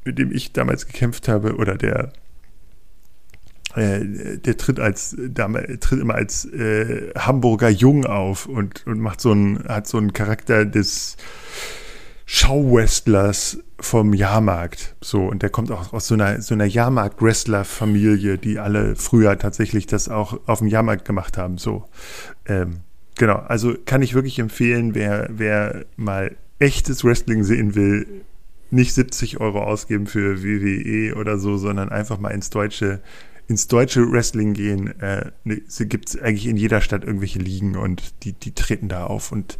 mit 0.05 0.19
dem 0.19 0.31
ich 0.31 0.53
damals 0.53 0.87
gekämpft 0.87 1.27
habe, 1.27 1.55
oder 1.55 1.75
der, 1.75 2.13
äh, 3.75 4.37
der 4.37 4.57
tritt 4.57 4.79
als, 4.79 5.15
damals, 5.17 5.79
tritt 5.79 5.99
immer 5.99 6.15
als 6.15 6.45
äh, 6.45 7.11
Hamburger 7.17 7.69
Jung 7.69 8.05
auf 8.05 8.45
und, 8.45 8.85
und 8.85 8.99
macht 8.99 9.21
so 9.21 9.31
einen, 9.31 9.63
hat 9.67 9.87
so 9.87 9.97
einen 9.97 10.13
Charakter 10.13 10.65
des 10.65 11.17
Schauwrestlers 12.25 13.59
vom 13.79 14.13
Jahrmarkt. 14.13 14.95
So, 15.01 15.25
und 15.25 15.41
der 15.43 15.49
kommt 15.49 15.71
auch 15.71 15.93
aus 15.93 16.07
so 16.07 16.13
einer, 16.13 16.41
so 16.41 16.53
einer 16.53 16.65
Jahrmarkt-Wrestler-Familie, 16.65 18.37
die 18.37 18.59
alle 18.59 18.95
früher 18.95 19.37
tatsächlich 19.37 19.87
das 19.87 20.09
auch 20.09 20.39
auf 20.45 20.59
dem 20.59 20.67
Jahrmarkt 20.67 21.05
gemacht 21.05 21.37
haben. 21.37 21.57
So. 21.57 21.85
Ähm, 22.45 22.81
genau, 23.15 23.35
also 23.35 23.75
kann 23.85 24.01
ich 24.01 24.13
wirklich 24.13 24.39
empfehlen, 24.39 24.95
wer, 24.95 25.27
wer 25.31 25.85
mal 25.97 26.35
echtes 26.59 27.03
Wrestling 27.03 27.43
sehen 27.43 27.75
will, 27.75 28.23
nicht 28.71 28.93
70 28.93 29.39
Euro 29.39 29.61
ausgeben 29.61 30.07
für 30.07 30.43
WWE 30.43 31.15
oder 31.15 31.37
so, 31.37 31.57
sondern 31.57 31.89
einfach 31.89 32.19
mal 32.19 32.29
ins 32.29 32.49
deutsche, 32.49 33.01
ins 33.47 33.67
deutsche 33.67 34.11
Wrestling 34.11 34.53
gehen. 34.53 34.99
Äh, 34.99 35.31
ne, 35.43 35.61
gibt 35.79 36.09
es 36.09 36.19
eigentlich 36.19 36.47
in 36.47 36.57
jeder 36.57 36.81
Stadt 36.81 37.03
irgendwelche 37.03 37.39
Ligen 37.39 37.75
und 37.75 38.23
die, 38.23 38.33
die 38.33 38.53
treten 38.53 38.87
da 38.87 39.05
auf 39.05 39.31
und 39.31 39.57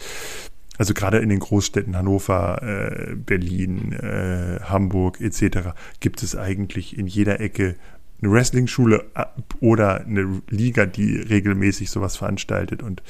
also 0.77 0.93
gerade 0.93 1.19
in 1.19 1.29
den 1.29 1.39
Großstädten 1.39 1.95
Hannover, 1.95 2.61
äh, 2.63 3.15
Berlin, 3.15 3.93
äh, 3.93 4.59
Hamburg 4.63 5.21
etc. 5.21 5.75
gibt 5.99 6.23
es 6.23 6.35
eigentlich 6.35 6.97
in 6.97 7.07
jeder 7.07 7.39
Ecke 7.39 7.75
eine 8.21 8.31
Wrestling-Schule 8.31 9.05
äh, 9.13 9.25
oder 9.59 10.01
eine 10.01 10.41
Liga, 10.49 10.85
die 10.85 11.17
regelmäßig 11.17 11.89
sowas 11.89 12.17
veranstaltet 12.17 12.81
und 12.81 13.03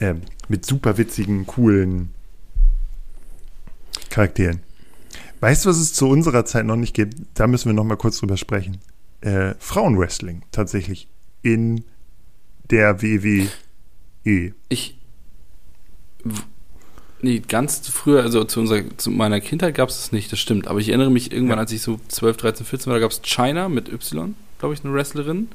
ähm, 0.00 0.22
mit 0.48 0.66
super 0.66 0.98
witzigen, 0.98 1.46
coolen 1.46 2.10
Charakteren. 4.08 4.60
Weißt 5.40 5.64
du, 5.64 5.70
was 5.70 5.78
es 5.78 5.92
zu 5.92 6.08
unserer 6.08 6.44
Zeit 6.44 6.66
noch 6.66 6.76
nicht 6.76 6.94
gibt? 6.94 7.14
Da 7.34 7.46
müssen 7.46 7.68
wir 7.68 7.74
noch 7.74 7.84
mal 7.84 7.96
kurz 7.96 8.18
drüber 8.18 8.36
sprechen. 8.36 8.78
Äh, 9.20 9.54
Frauenwrestling 9.58 10.42
tatsächlich 10.50 11.08
in 11.42 11.84
der 12.70 13.02
WWE. 13.02 13.48
Ich 14.68 14.98
Nee, 17.22 17.42
ganz 17.46 17.86
früher, 17.88 18.22
also 18.22 18.44
zu, 18.44 18.60
unserer, 18.60 18.82
zu 18.96 19.10
meiner 19.10 19.40
Kindheit 19.40 19.74
gab 19.74 19.90
es 19.90 19.96
das 19.96 20.12
nicht, 20.12 20.32
das 20.32 20.38
stimmt. 20.38 20.68
Aber 20.68 20.80
ich 20.80 20.88
erinnere 20.88 21.10
mich 21.10 21.32
irgendwann, 21.32 21.58
ja. 21.58 21.62
als 21.62 21.72
ich 21.72 21.82
so 21.82 22.00
12, 22.08 22.36
13, 22.38 22.66
14 22.66 22.86
war, 22.86 22.94
da 22.94 23.00
gab 23.00 23.10
es 23.10 23.20
China 23.22 23.68
mit 23.68 23.92
Y, 23.92 24.34
glaube 24.58 24.74
ich, 24.74 24.84
eine 24.84 24.94
Wrestlerin. 24.94 25.48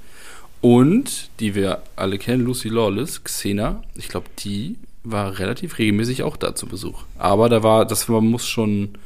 Und, 0.61 1.29
die 1.39 1.55
wir 1.55 1.81
alle 1.95 2.17
kennen, 2.17 2.45
Lucy 2.45 2.69
Lawless, 2.69 3.23
Xena, 3.23 3.83
ich 3.95 4.07
glaube, 4.07 4.27
die 4.39 4.77
war 5.03 5.37
relativ 5.39 5.77
regelmäßig 5.77 6.23
auch 6.23 6.37
da 6.37 6.55
zu 6.55 6.67
Besuch. 6.67 7.03
Aber 7.17 7.49
da 7.49 7.63
war, 7.63 7.85
das 7.85 8.09
war, 8.09 8.21
muss 8.21 8.47
schon 8.47 8.97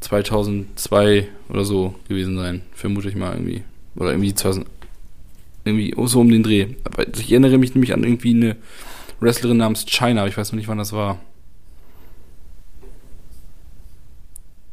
2002 0.00 1.28
oder 1.48 1.64
so 1.64 1.94
gewesen 2.08 2.36
sein, 2.36 2.62
vermute 2.74 3.08
ich 3.08 3.16
mal 3.16 3.32
irgendwie. 3.32 3.62
Oder 3.96 4.10
irgendwie 4.10 4.34
2000, 4.34 4.66
irgendwie 5.64 5.94
so 6.06 6.20
um 6.20 6.28
den 6.28 6.42
Dreh. 6.42 6.68
Aber 6.84 7.06
ich 7.08 7.30
erinnere 7.30 7.58
mich 7.58 7.74
nämlich 7.74 7.94
an 7.94 8.04
irgendwie 8.04 8.34
eine 8.34 8.56
Wrestlerin 9.20 9.56
namens 9.56 9.86
China, 9.86 10.20
aber 10.20 10.28
ich 10.28 10.36
weiß 10.36 10.52
noch 10.52 10.58
nicht, 10.58 10.68
wann 10.68 10.78
das 10.78 10.92
war. 10.92 11.18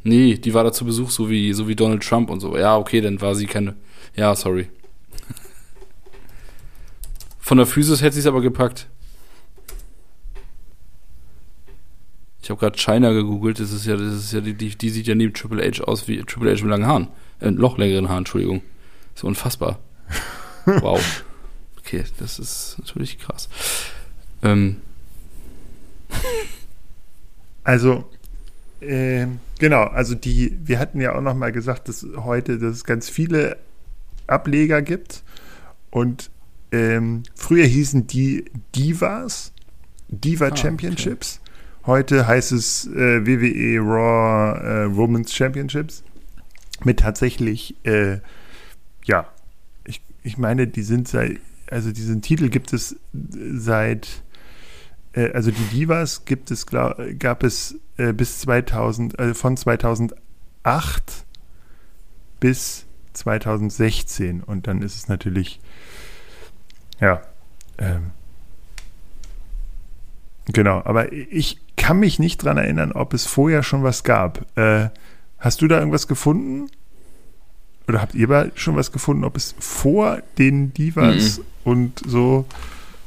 Nee, 0.04 0.36
die 0.36 0.54
war 0.54 0.64
da 0.64 0.72
zu 0.72 0.86
Besuch, 0.86 1.12
so 1.12 1.30
wie, 1.30 1.54
so 1.54 1.68
wie 1.68 1.76
Donald 1.76 2.04
Trump 2.04 2.30
und 2.30 2.40
so. 2.40 2.58
Ja, 2.58 2.78
okay, 2.78 3.02
dann 3.02 3.22
war 3.22 3.36
sie 3.36 3.46
keine. 3.46 3.76
Ja, 4.16 4.36
sorry. 4.36 4.70
Von 7.40 7.58
der 7.58 7.68
Physis 7.68 8.02
hätte 8.02 8.14
sie 8.14 8.22
es 8.22 8.28
aber 8.28 8.42
gepackt. 8.42 8.88
Ich 12.42 12.50
habe 12.50 12.60
gerade 12.60 12.78
China 12.78 13.12
gegoogelt. 13.12 13.60
Das 13.60 13.72
ist 13.72 13.86
ja, 13.86 13.96
das 13.96 14.14
ist 14.14 14.34
ja 14.34 14.42
die, 14.42 14.54
die, 14.54 14.76
die 14.76 14.90
sieht 14.90 15.08
ja 15.08 15.16
neben 15.16 15.34
Triple 15.34 15.64
H 15.64 15.84
aus 15.84 16.08
wie 16.08 16.24
Triple 16.24 16.52
H 16.52 16.62
mit 16.62 16.72
langen 16.72 16.88
Haaren. 16.88 17.08
Äh, 17.40 17.52
noch 17.52 17.78
längeren 17.78 18.10
Haaren, 18.10 18.20
Entschuldigung. 18.20 18.64
So 19.14 19.28
unfassbar. 19.28 19.80
wow. 20.66 21.24
Okay, 21.80 22.04
das 22.20 22.40
ist 22.40 22.78
natürlich 22.80 23.20
krass. 23.20 23.50
Ähm. 24.42 24.78
Also, 27.64 28.10
äh, 28.82 29.28
genau, 29.60 29.84
also 29.84 30.16
die, 30.16 30.58
wir 30.64 30.80
hatten 30.80 31.00
ja 31.00 31.16
auch 31.16 31.22
noch 31.22 31.36
mal 31.36 31.52
gesagt, 31.52 31.88
dass 31.88 32.06
heute 32.16 32.58
dass 32.58 32.78
es 32.78 32.84
ganz 32.84 33.10
viele 33.10 33.58
Ableger 34.28 34.82
gibt 34.82 35.24
und 35.90 36.32
ähm, 36.72 37.24
früher 37.36 37.66
hießen 37.66 38.08
die 38.08 38.46
Divas, 38.76 39.52
Diva 40.08 40.48
ah, 40.48 40.56
Championships. 40.56 41.40
Okay. 41.42 41.52
Heute 41.88 42.28
heißt 42.28 42.52
es 42.52 42.88
äh, 42.88 43.26
WWE 43.26 43.80
Raw 43.80 44.86
äh, 44.86 44.96
Women's 44.96 45.34
Championships 45.34 46.04
mit 46.84 47.00
tatsächlich, 47.00 47.76
äh, 47.84 48.20
ja, 49.06 49.28
ich, 49.86 50.02
ich 50.24 50.38
meine, 50.38 50.68
die 50.68 50.84
sind 50.84 51.08
seit, 51.08 51.40
also 51.70 51.92
diesen 51.92 52.22
Titel 52.22 52.50
gibt 52.50 52.74
es 52.74 52.96
seit 53.14 54.24
äh, 55.14 55.32
also 55.32 55.52
die 55.52 55.64
Divas 55.66 56.26
gibt 56.26 56.52
es, 56.52 56.66
glaub, 56.66 56.98
gab 57.20 57.44
es 57.44 57.76
äh, 57.98 58.14
bis 58.14 58.40
2000, 58.40 59.20
äh, 59.20 59.34
von 59.34 59.58
2008 59.58 60.16
bis 62.40 62.86
2016 63.14 64.42
und 64.42 64.68
dann 64.68 64.82
ist 64.82 64.96
es 64.96 65.08
natürlich, 65.08 65.60
ja, 67.00 67.22
ähm, 67.78 68.12
genau, 70.46 70.82
aber 70.84 71.12
ich 71.12 71.60
kann 71.76 72.00
mich 72.00 72.20
nicht 72.20 72.44
dran 72.44 72.58
erinnern, 72.58 72.92
ob 72.92 73.14
es 73.14 73.26
vorher 73.26 73.64
schon 73.64 73.84
was 73.84 74.04
gab. 74.04 74.46
Äh, 74.58 74.90
hast 75.40 75.62
du 75.62 75.68
da 75.68 75.80
irgendwas 75.80 76.08
gefunden? 76.08 76.70
Oder 77.88 78.02
habt 78.02 78.14
ihr 78.14 78.52
schon 78.56 78.76
was 78.76 78.92
gefunden, 78.92 79.24
ob 79.24 79.36
es 79.36 79.56
vor 79.60 80.22
den 80.38 80.74
Divas 80.74 81.40
mhm. 81.40 81.44
und 81.64 82.02
so 82.06 82.46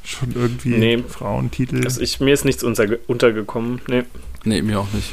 schon 0.05 0.33
irgendwie 0.35 0.77
nee, 0.77 1.03
Frauentitel. 1.03 1.85
Also 1.85 2.01
ich, 2.01 2.21
mir 2.21 2.35
ist 2.35 2.45
nichts 2.45 2.63
unter, 2.63 2.87
untergekommen. 3.07 3.81
Nee. 3.89 4.03
nee, 4.45 4.63
mir 4.63 4.81
auch 4.81 4.93
nicht. 4.93 5.11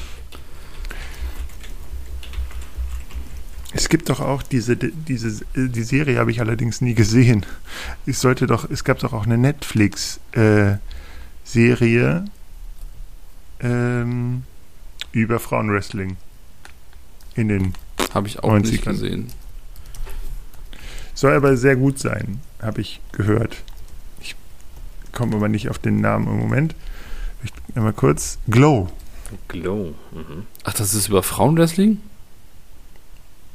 Es 3.74 3.88
gibt 3.88 4.10
doch 4.10 4.20
auch 4.20 4.44
diese, 4.44 4.76
diese 4.76 5.46
die 5.56 5.84
Serie 5.84 6.20
habe 6.20 6.32
ich 6.32 6.42
allerdings 6.42 6.82
nie 6.82 6.94
gesehen. 6.94 7.46
Es 8.06 8.20
sollte 8.20 8.46
doch, 8.46 8.70
es 8.70 8.84
gab 8.84 9.00
doch 9.00 9.14
auch 9.14 9.26
eine 9.26 9.38
Netflix-Serie 9.38 12.26
äh, 13.62 13.66
ähm, 13.66 14.44
über 15.14 15.40
Frauenwrestling 15.40 16.18
in 17.36 17.48
den 17.48 17.74
habe 18.14 18.28
ich 18.28 18.44
auch 18.44 18.52
90ern. 18.52 18.60
nicht 18.60 18.86
gesehen. 18.86 19.28
Soll 21.14 21.34
aber 21.34 21.56
sehr 21.56 21.78
gut 21.78 21.98
sein, 21.98 22.42
habe 22.62 22.82
ich 22.82 23.00
gehört 23.14 23.64
komme 25.12 25.36
aber 25.36 25.50
nicht 25.50 25.70
auf 25.70 25.80
den 25.80 26.02
Namen 26.02 26.28
im 26.28 26.38
Moment. 26.38 26.76
Ich 27.44 27.52
einmal 27.76 27.94
kurz. 27.94 28.38
Glow. 28.50 28.90
Glow. 29.48 29.94
Mhm. 30.12 30.46
Ach, 30.64 30.74
das 30.74 30.94
ist 30.94 31.08
über 31.08 31.24
Frauenwrestling? 31.24 32.00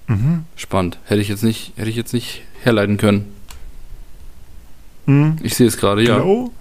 Mhm. 0.09 0.45
Spannend. 0.57 0.99
Hätte 1.05 1.21
ich 1.21 1.29
jetzt 1.29 1.43
nicht, 1.43 1.73
hätte 1.77 1.91
ich 1.91 1.97
jetzt 1.97 2.13
nicht 2.13 2.43
herleiten 2.63 2.97
können. 2.97 3.33
Mhm. 5.07 5.37
Ich 5.43 5.55
sehe 5.55 5.67
es 5.67 5.77
gerade, 5.77 6.03
ja. 6.03 6.19
Glow 6.19 6.53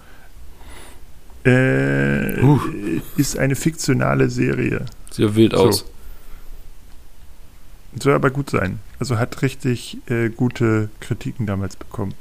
äh, 1.46 2.42
uh. 2.42 2.60
ist 3.18 3.38
eine 3.38 3.56
fiktionale 3.56 4.30
Serie. 4.30 4.86
Sieht 5.12 5.26
ja 5.26 5.36
wild 5.36 5.52
so. 5.54 5.60
aus. 5.60 5.86
Soll 8.02 8.14
aber 8.14 8.32
gut 8.32 8.50
sein. 8.50 8.80
Also 9.00 9.18
hat 9.18 9.42
richtig 9.42 10.00
äh, 10.10 10.30
gute 10.30 10.90
Kritiken 11.00 11.46
damals 11.46 11.76
bekommen. 11.76 12.14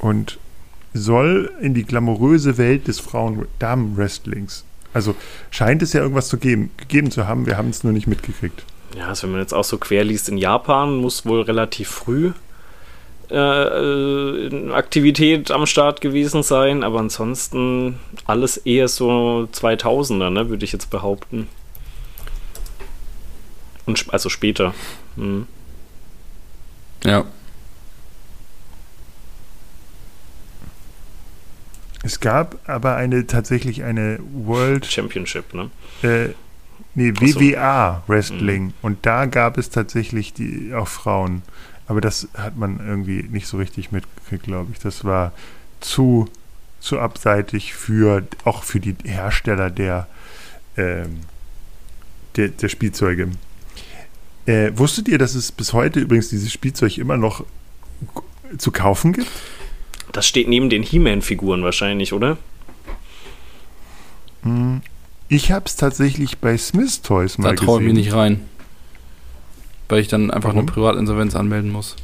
Und 0.00 0.38
soll 0.92 1.52
in 1.60 1.74
die 1.74 1.84
glamouröse 1.84 2.58
Welt 2.58 2.88
des 2.88 2.98
Frauen-Damen-Wrestlings. 3.00 4.64
Also 4.92 5.14
scheint 5.50 5.82
es 5.82 5.92
ja 5.92 6.00
irgendwas 6.00 6.28
zu 6.28 6.38
geben, 6.38 6.70
gegeben 6.76 7.10
zu 7.10 7.28
haben. 7.28 7.46
Wir 7.46 7.56
haben 7.56 7.70
es 7.70 7.84
nur 7.84 7.92
nicht 7.92 8.08
mitgekriegt. 8.08 8.64
Ja, 8.96 9.06
also 9.06 9.24
wenn 9.24 9.32
man 9.32 9.40
jetzt 9.40 9.54
auch 9.54 9.64
so 9.64 9.78
quer 9.78 10.02
liest 10.02 10.28
in 10.28 10.36
Japan, 10.36 10.96
muss 10.96 11.24
wohl 11.24 11.42
relativ 11.42 11.88
früh 11.88 12.32
äh, 13.30 13.36
äh 13.36 14.72
Aktivität 14.72 15.50
am 15.50 15.66
Start 15.66 16.00
gewesen 16.00 16.42
sein, 16.42 16.82
aber 16.82 16.98
ansonsten 16.98 17.98
alles 18.24 18.56
eher 18.56 18.88
so 18.88 19.48
2000er, 19.52 20.30
ne, 20.30 20.48
würde 20.48 20.64
ich 20.64 20.72
jetzt 20.72 20.90
behaupten. 20.90 21.48
Und 23.86 24.04
also 24.12 24.28
später. 24.28 24.74
Hm. 25.16 25.46
Ja. 27.04 27.24
Es 32.02 32.20
gab 32.20 32.58
aber 32.68 32.96
eine 32.96 33.26
tatsächlich 33.26 33.84
eine 33.84 34.18
World 34.32 34.86
Championship, 34.86 35.52
ne? 35.52 35.70
Äh, 36.02 36.30
nee, 36.94 37.12
WWA 37.12 38.02
Wrestling. 38.06 38.66
Mhm. 38.66 38.74
Und 38.82 39.06
da 39.06 39.26
gab 39.26 39.58
es 39.58 39.70
tatsächlich 39.70 40.32
die 40.32 40.72
auch 40.74 40.88
Frauen. 40.88 41.42
Aber 41.86 42.00
das 42.00 42.28
hat 42.34 42.56
man 42.56 42.80
irgendwie 42.86 43.24
nicht 43.24 43.46
so 43.46 43.58
richtig 43.58 43.92
mitgekriegt, 43.92 44.44
glaube 44.44 44.70
ich. 44.72 44.78
Das 44.78 45.04
war 45.04 45.32
zu, 45.80 46.28
zu 46.78 46.98
abseitig 47.00 47.74
für 47.74 48.26
auch 48.44 48.62
für 48.62 48.80
die 48.80 48.94
Hersteller 49.04 49.70
der, 49.70 50.06
ähm, 50.76 51.20
der, 52.36 52.48
der 52.48 52.68
Spielzeuge. 52.68 53.28
Äh, 54.46 54.72
wusstet 54.74 55.08
ihr, 55.08 55.18
dass 55.18 55.34
es 55.34 55.52
bis 55.52 55.72
heute 55.72 56.00
übrigens 56.00 56.28
dieses 56.28 56.52
Spielzeug 56.52 56.96
immer 56.96 57.16
noch 57.16 57.44
zu 58.56 58.72
kaufen 58.72 59.12
gibt? 59.12 59.30
Das 60.12 60.26
steht 60.26 60.48
neben 60.48 60.70
den 60.70 60.82
He-Man-Figuren 60.82 61.62
wahrscheinlich, 61.62 62.12
oder? 62.12 62.36
Hm, 64.42 64.82
ich 65.28 65.52
habe 65.52 65.66
es 65.66 65.76
tatsächlich 65.76 66.38
bei 66.38 66.56
Smith 66.56 67.02
Toys 67.02 67.38
mal 67.38 67.48
da 67.48 67.50
gesehen. 67.52 67.66
Da 67.66 67.72
traue 67.72 67.80
ich 67.80 67.86
mich 67.86 67.94
nicht 67.94 68.12
rein. 68.12 68.48
Weil 69.88 70.00
ich 70.00 70.08
dann 70.08 70.30
einfach 70.30 70.50
Warum? 70.50 70.60
eine 70.60 70.70
Privatinsolvenz 70.70 71.34
anmelden 71.34 71.70
muss. 71.70 71.96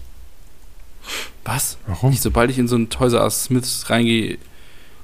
Was? 1.44 1.78
Warum? 1.86 2.12
Ich, 2.12 2.20
sobald 2.20 2.50
ich 2.50 2.58
in 2.58 2.68
so 2.68 2.76
ein 2.76 2.90
Toys 2.90 3.12
R 3.12 3.30
Smiths 3.30 3.90
reingehe, 3.90 4.38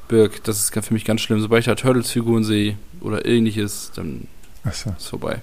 Birk, 0.08 0.42
das 0.44 0.58
ist 0.58 0.86
für 0.86 0.94
mich 0.94 1.04
ganz 1.04 1.20
schlimm. 1.20 1.40
Sobald 1.40 1.60
ich 1.60 1.66
da 1.66 1.74
Turtles-Figuren 1.74 2.44
sehe 2.44 2.76
oder 3.00 3.24
ähnliches, 3.24 3.92
dann 3.94 4.26
so. 4.70 4.90
ist 4.90 5.08
vorbei. 5.08 5.40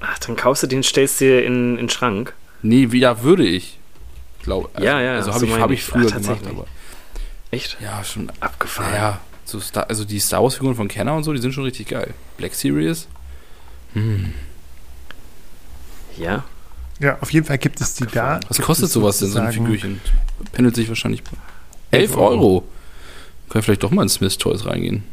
Ach, 0.00 0.18
dann 0.18 0.36
kaufst 0.36 0.62
du 0.62 0.66
den, 0.66 0.82
stellst 0.82 1.20
dir 1.20 1.44
in, 1.44 1.72
in 1.72 1.76
den 1.76 1.88
Schrank. 1.88 2.34
Nee, 2.62 2.92
wie, 2.92 3.00
ja, 3.00 3.22
würde 3.22 3.46
ich. 3.46 3.78
Glaub, 4.42 4.70
also, 4.74 4.86
ja, 4.86 5.00
ja. 5.00 5.14
Also 5.14 5.32
habe 5.32 5.46
ich, 5.46 5.58
hab 5.58 5.70
ich 5.70 5.84
früher 5.84 6.10
Ach, 6.10 6.20
gemacht, 6.20 6.46
aber. 6.48 6.66
Echt? 7.54 7.76
Ja, 7.80 8.02
schon 8.02 8.32
abgefahren. 8.40 8.92
Ja, 8.94 9.20
so 9.44 9.60
Star, 9.60 9.88
also 9.88 10.04
die 10.04 10.18
Star 10.18 10.42
Wars-Figuren 10.42 10.74
von 10.74 10.88
Kenner 10.88 11.14
und 11.14 11.22
so, 11.22 11.32
die 11.32 11.40
sind 11.40 11.52
schon 11.52 11.62
richtig 11.62 11.86
geil. 11.86 12.12
Black 12.36 12.52
Series. 12.52 13.06
Hm. 13.92 14.34
Ja. 16.18 16.44
Ja, 16.98 17.18
auf 17.20 17.32
jeden 17.32 17.46
Fall 17.46 17.58
gibt 17.58 17.80
es 17.80 17.94
die 17.94 18.06
da. 18.06 18.40
Was 18.48 18.60
kostet 18.60 18.90
sowas 18.90 19.18
denn, 19.18 19.28
so 19.28 19.38
ein 19.38 19.52
Figürchen? 19.52 20.00
Pendelt 20.52 20.74
sich 20.74 20.88
wahrscheinlich 20.88 21.22
11 21.92 22.16
Euro. 22.16 22.26
Euro. 22.26 22.68
Können 23.50 23.62
vielleicht 23.62 23.84
doch 23.84 23.92
mal 23.92 24.02
in 24.02 24.08
Smith 24.08 24.36
Toys 24.36 24.66
reingehen. 24.66 25.04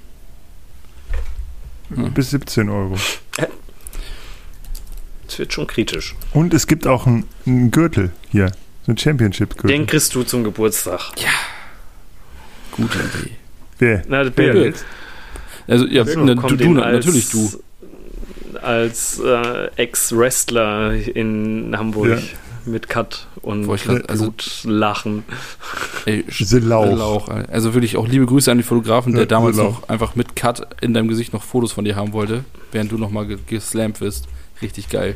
Ja. 1.96 2.08
Bis 2.10 2.32
17 2.32 2.70
Euro. 2.70 2.96
Es 5.28 5.40
wird 5.40 5.54
schon 5.54 5.66
kritisch. 5.66 6.14
Und 6.34 6.54
es 6.54 6.68
gibt 6.68 6.86
auch 6.86 7.08
einen 7.08 7.72
Gürtel 7.72 8.12
hier. 8.32 8.52
So 8.86 8.92
ein 8.92 8.98
Championship-Gürtel. 8.98 9.70
Den 9.70 9.88
kriegst 9.88 10.14
du 10.14 10.24
zum 10.24 10.44
Geburtstag. 10.44 11.12
Ja. 11.18 11.30
Gute 12.72 12.98
Idee. 12.98 13.32
Wer? 13.80 14.02
Na, 14.08 14.24
Bill. 14.24 14.54
Bill. 14.54 14.74
Also, 15.68 15.86
ja, 15.88 16.06
so, 16.06 16.20
na, 16.24 16.36
du, 16.36 16.56
du 16.56 16.70
natürlich 16.70 17.30
du. 17.30 17.50
Als 18.62 19.20
äh, 19.20 19.68
Ex-Wrestler 19.76 20.94
in 20.94 21.76
Hamburg. 21.78 22.10
Ja. 22.10 22.18
Mit 22.64 22.90
Cut 22.90 23.26
und 23.42 23.66
grad, 23.66 24.08
also, 24.08 24.32
Lachen. 24.66 25.24
Ey, 26.06 26.24
Lauch. 26.52 26.96
Lauch. 26.96 27.28
Also 27.48 27.74
wirklich 27.74 27.98
auch 27.98 28.08
liebe 28.08 28.28
Grüße 28.28 28.52
an 28.52 28.60
die 28.60 28.64
Fotografen, 28.64 29.14
der 29.14 29.24
ja, 29.24 29.26
damals 29.26 29.58
noch 29.58 29.90
einfach 29.90 30.16
mit 30.16 30.36
Cut 30.36 30.68
in 30.80 30.94
deinem 30.94 31.08
Gesicht 31.08 31.34
noch 31.34 31.42
Fotos 31.42 31.72
von 31.72 31.86
dir 31.86 31.96
haben 31.96 32.14
wollte, 32.14 32.44
während 32.72 32.92
du 32.92 33.00
nochmal 33.00 33.26
geslampt 33.48 34.00
wirst. 34.00 34.28
Richtig 34.62 34.90
geil 34.90 35.16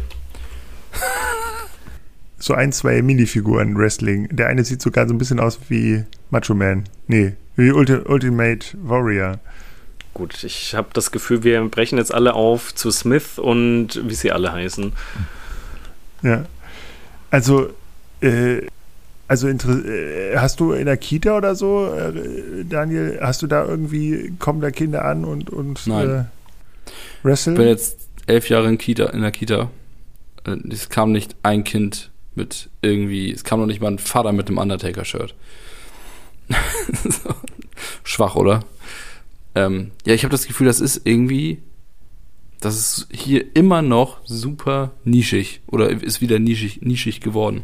so 2.45 2.53
ein, 2.53 2.71
zwei 2.71 3.01
Minifiguren 3.01 3.77
Wrestling. 3.77 4.27
Der 4.31 4.47
eine 4.47 4.63
sieht 4.63 4.81
sogar 4.81 5.07
so 5.07 5.13
ein 5.13 5.17
bisschen 5.17 5.39
aus 5.39 5.59
wie 5.69 6.03
Macho 6.29 6.53
Man. 6.53 6.83
Nee, 7.07 7.33
wie 7.55 7.71
Ulti 7.71 7.93
Ultimate 7.93 8.67
Warrior. 8.81 9.39
Gut, 10.13 10.43
ich 10.43 10.75
habe 10.75 10.87
das 10.93 11.11
Gefühl, 11.11 11.43
wir 11.43 11.61
brechen 11.65 11.97
jetzt 11.97 12.13
alle 12.13 12.35
auf 12.35 12.73
zu 12.73 12.89
Smith 12.91 13.37
und 13.37 14.01
wie 14.07 14.13
sie 14.13 14.31
alle 14.31 14.53
heißen. 14.53 14.93
Ja. 16.21 16.45
Also, 17.31 17.69
äh, 18.21 18.61
also 19.27 19.49
äh, 19.49 20.37
hast 20.37 20.59
du 20.59 20.71
in 20.71 20.85
der 20.85 20.97
Kita 20.97 21.35
oder 21.35 21.55
so, 21.55 21.93
äh, 21.93 22.63
Daniel, 22.63 23.19
hast 23.21 23.41
du 23.41 23.47
da 23.47 23.65
irgendwie, 23.65 24.33
kommen 24.39 24.61
da 24.61 24.71
Kinder 24.71 25.03
an 25.03 25.25
und, 25.25 25.49
und 25.49 25.85
Nein. 25.85 26.09
Äh, 26.09 26.23
wresteln? 27.23 27.55
Ich 27.55 27.59
bin 27.59 27.67
jetzt 27.67 27.99
elf 28.27 28.49
Jahre 28.49 28.69
in, 28.69 28.77
Kita, 28.77 29.07
in 29.07 29.21
der 29.21 29.31
Kita. 29.31 29.69
Äh, 30.45 30.57
es 30.71 30.89
kam 30.89 31.11
nicht 31.11 31.35
ein 31.43 31.63
Kind 31.63 32.11
mit 32.35 32.69
irgendwie, 32.81 33.31
es 33.31 33.43
kam 33.43 33.59
noch 33.59 33.65
nicht 33.65 33.81
mal 33.81 33.91
ein 33.91 33.99
Vater 33.99 34.31
mit 34.31 34.47
einem 34.47 34.59
Undertaker-Shirt. 34.59 35.33
Schwach, 38.03 38.35
oder? 38.35 38.63
Ähm, 39.55 39.91
ja, 40.05 40.13
ich 40.13 40.23
habe 40.23 40.31
das 40.31 40.47
Gefühl, 40.47 40.67
das 40.67 40.79
ist 40.79 41.01
irgendwie, 41.05 41.61
das 42.59 42.75
ist 42.75 43.07
hier 43.11 43.55
immer 43.55 43.81
noch 43.81 44.19
super 44.25 44.91
nischig 45.03 45.61
oder 45.67 45.89
ist 45.89 46.21
wieder 46.21 46.39
nischig, 46.39 46.81
nischig 46.81 47.21
geworden. 47.21 47.63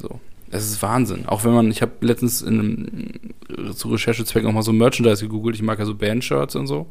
So. 0.00 0.20
Es 0.50 0.64
ist 0.64 0.82
Wahnsinn. 0.82 1.26
Auch 1.26 1.44
wenn 1.44 1.52
man, 1.52 1.70
ich 1.70 1.82
habe 1.82 1.92
letztens 2.00 2.42
in 2.42 3.34
zu 3.74 3.88
Recherchezwecken 3.88 4.48
auch 4.48 4.54
mal 4.54 4.62
so 4.62 4.72
Merchandise 4.72 5.22
gegoogelt. 5.22 5.56
Ich 5.56 5.62
mag 5.62 5.78
ja 5.78 5.84
so 5.84 5.94
Bandshirts 5.94 6.56
und 6.56 6.66
so. 6.66 6.90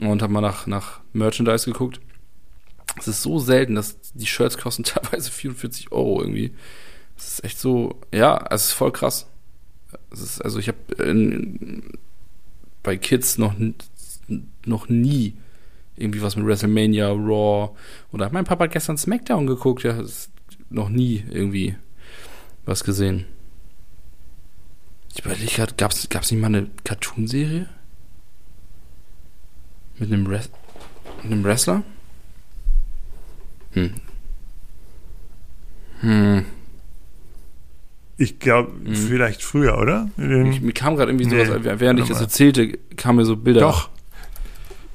Und 0.00 0.22
habe 0.22 0.32
mal 0.32 0.40
nach, 0.40 0.66
nach 0.66 1.00
Merchandise 1.12 1.70
geguckt. 1.70 2.00
Es 2.98 3.08
ist 3.08 3.22
so 3.22 3.38
selten, 3.38 3.74
dass 3.74 3.98
die 4.14 4.26
Shirts 4.26 4.58
kosten 4.58 4.84
teilweise 4.84 5.30
44 5.30 5.92
Euro 5.92 6.20
irgendwie. 6.20 6.54
Das 7.16 7.28
ist 7.28 7.44
echt 7.44 7.58
so, 7.58 8.00
ja, 8.12 8.44
es 8.50 8.66
ist 8.66 8.72
voll 8.72 8.92
krass. 8.92 9.26
Ist, 10.22 10.40
also 10.40 10.58
ich 10.58 10.68
habe 10.68 10.78
bei 12.82 12.96
Kids 12.96 13.38
noch, 13.38 13.54
noch 14.64 14.88
nie 14.88 15.34
irgendwie 15.96 16.22
was 16.22 16.36
mit 16.36 16.46
WrestleMania, 16.46 17.08
Raw 17.08 17.70
oder 18.12 18.30
mein 18.30 18.44
Papa 18.44 18.64
hat 18.64 18.72
gestern 18.72 18.98
SmackDown 18.98 19.46
geguckt, 19.46 19.82
ja, 19.82 20.02
noch 20.68 20.88
nie 20.88 21.24
irgendwie 21.30 21.74
was 22.64 22.84
gesehen. 22.84 23.24
Ich 25.14 25.24
überlege 25.24 25.46
gerade, 25.46 25.74
gab 25.74 25.92
es 25.92 26.30
nicht 26.30 26.40
mal 26.40 26.48
eine 26.48 26.68
Cartoon-Serie? 26.84 27.68
Mit 29.98 30.12
einem, 30.12 30.26
Res 30.26 30.50
mit 31.22 31.32
einem 31.32 31.44
Wrestler? 31.44 31.82
Hm. 33.72 33.94
Hm. 36.00 36.44
Ich 38.18 38.38
glaube, 38.38 38.72
hm. 38.84 38.94
vielleicht 38.94 39.42
früher, 39.42 39.78
oder? 39.78 40.08
Ich, 40.16 40.62
mir 40.62 40.72
kam 40.72 40.96
gerade 40.96 41.12
irgendwie 41.12 41.28
sowas, 41.28 41.60
nee, 41.62 41.80
während 41.80 42.00
ich 42.00 42.08
das 42.08 42.20
erzählte, 42.20 42.78
kamen 42.96 43.18
mir 43.18 43.24
so 43.24 43.36
Bilder. 43.36 43.60
Doch. 43.60 43.90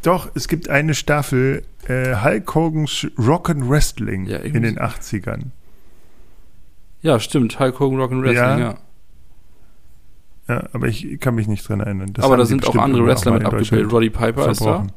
Doch, 0.01 0.32
es 0.34 0.47
gibt 0.47 0.69
eine 0.69 0.95
Staffel 0.95 1.63
äh, 1.88 2.15
Hulk 2.24 2.55
Hogan's 2.55 3.05
Rock 3.19 3.51
and 3.51 3.69
Wrestling 3.69 4.26
ja, 4.26 4.38
in 4.38 4.63
den 4.63 4.80
80ern. 4.80 5.51
Ja, 7.03 7.19
stimmt. 7.19 7.59
Hulk 7.59 7.80
Hogan 7.80 7.99
Rock 7.99 8.11
and 8.11 8.24
Wrestling, 8.24 8.36
ja. 8.38 8.59
ja. 8.59 8.78
Ja, 10.47 10.67
aber 10.74 10.88
ich 10.88 11.19
kann 11.19 11.36
mich 11.36 11.47
nicht 11.47 11.67
dran 11.67 11.80
erinnern. 11.80 12.11
Das 12.13 12.26
aber 12.26 12.36
da 12.36 12.45
sind 12.45 12.67
auch 12.67 12.76
andere 12.76 13.05
Wrestler 13.05 13.34
mit 13.34 13.45
abgebildet. 13.45 13.91
Roddy 13.91 14.09
Piper 14.09 14.49
ist 14.49 14.61
da. 14.61 14.88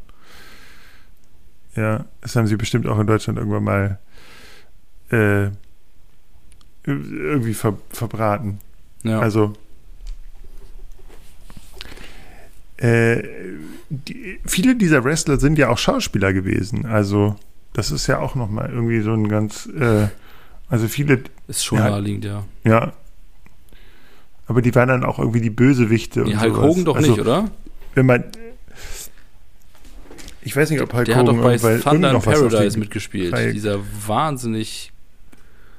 Ja, 1.77 2.07
das 2.21 2.35
haben 2.35 2.47
sie 2.47 2.57
bestimmt 2.57 2.87
auch 2.87 2.99
in 2.99 3.07
Deutschland 3.07 3.39
irgendwann 3.39 3.65
mal 3.65 3.99
äh, 5.11 5.51
irgendwie 6.87 7.55
ver 7.55 7.77
verbraten. 7.91 8.59
Ja. 9.03 9.21
Also 9.21 9.53
äh, 12.77 13.23
die, 13.89 14.39
viele 14.45 14.77
dieser 14.77 15.05
Wrestler 15.05 15.39
sind 15.39 15.59
ja 15.59 15.69
auch 15.69 15.79
Schauspieler 15.79 16.33
gewesen. 16.33 16.87
Also 16.87 17.37
das 17.73 17.91
ist 17.91 18.07
ja 18.07 18.19
auch 18.19 18.35
nochmal 18.35 18.71
irgendwie 18.71 19.01
so 19.01 19.13
ein 19.13 19.29
ganz, 19.29 19.67
äh, 19.67 20.09
also 20.69 20.89
viele. 20.89 21.25
Ist 21.49 21.65
schon 21.65 21.79
ja, 21.79 21.91
naheliegend, 21.91 22.25
ja. 22.25 22.45
Ja. 22.65 22.93
Aber 24.47 24.61
die 24.61 24.75
waren 24.75 24.89
dann 24.89 25.05
auch 25.05 25.19
irgendwie 25.19 25.41
die 25.41 25.51
Bösewichte. 25.51 26.25
Die 26.25 26.39
Hulk 26.39 26.57
Hogan 26.57 26.85
doch 26.85 26.97
also, 26.97 27.11
nicht, 27.11 27.21
oder? 27.21 27.51
Wenn 27.95 28.07
man, 28.07 28.25
Ich 30.43 30.55
weiß 30.55 30.71
nicht, 30.71 30.83
ob 30.83 30.93
Hulk 30.93 31.07
Der 31.07 31.17
hat 31.17 31.27
doch 31.27 31.37
bei 31.41 31.79
Thunder 31.79 32.09
in 32.11 32.15
noch 32.15 32.25
Paradise 32.25 32.79
mitgespielt. 32.79 33.33
bei- 33.33 33.53
Dieser 33.53 33.81
wahnsinnig. 34.07 34.93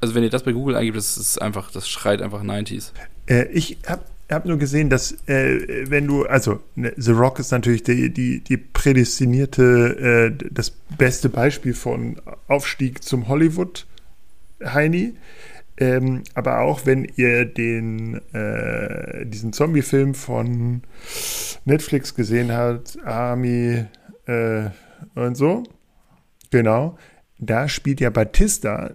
Also 0.06 0.14
wenn 0.14 0.22
ihr 0.22 0.30
das 0.30 0.43
bei 0.43 0.51
Google 0.51 0.76
eingibt, 0.76 0.97
das 0.97 1.18
ist 1.18 1.41
einfach, 1.41 1.72
das 1.72 1.89
schreit 1.89 2.22
einfach 2.22 2.43
90s. 2.43 2.91
Äh, 3.26 3.45
ich 3.45 3.80
habe 3.88 4.03
hab 4.30 4.45
nur 4.45 4.60
gesehen, 4.60 4.91
dass 4.91 5.14
äh, 5.28 5.89
wenn 5.89 6.06
du, 6.06 6.28
also 6.28 6.60
ne, 6.76 6.93
The 6.95 7.10
Rock 7.14 7.39
ist 7.39 7.49
natürlich 7.49 7.82
die, 7.82 8.14
die, 8.14 8.41
die 8.41 8.58
prädestinierte, 8.58 10.36
äh, 10.39 10.47
das 10.51 10.70
beste 10.70 11.28
Beispiel 11.30 11.74
von 11.74 12.22
Aufstieg 12.47 13.03
zum 13.03 13.28
Hollywood, 13.28 13.88
Heini. 14.64 15.16
Ähm, 15.78 16.22
aber 16.36 16.60
auch 16.60 16.86
wenn 16.86 17.06
ihr 17.16 17.45
den 17.45 18.22
äh, 18.32 19.26
diesen 19.26 19.53
Zombie-Film 19.53 20.14
von 20.14 20.84
Netflix 21.66 22.14
gesehen 22.14 22.51
habt, 22.51 22.99
Army 23.03 23.86
äh, 24.28 24.66
und 25.16 25.36
so, 25.36 25.64
genau, 26.51 26.95
da 27.39 27.68
spielt 27.68 27.99
ja 28.01 28.12
Batista 28.12 28.91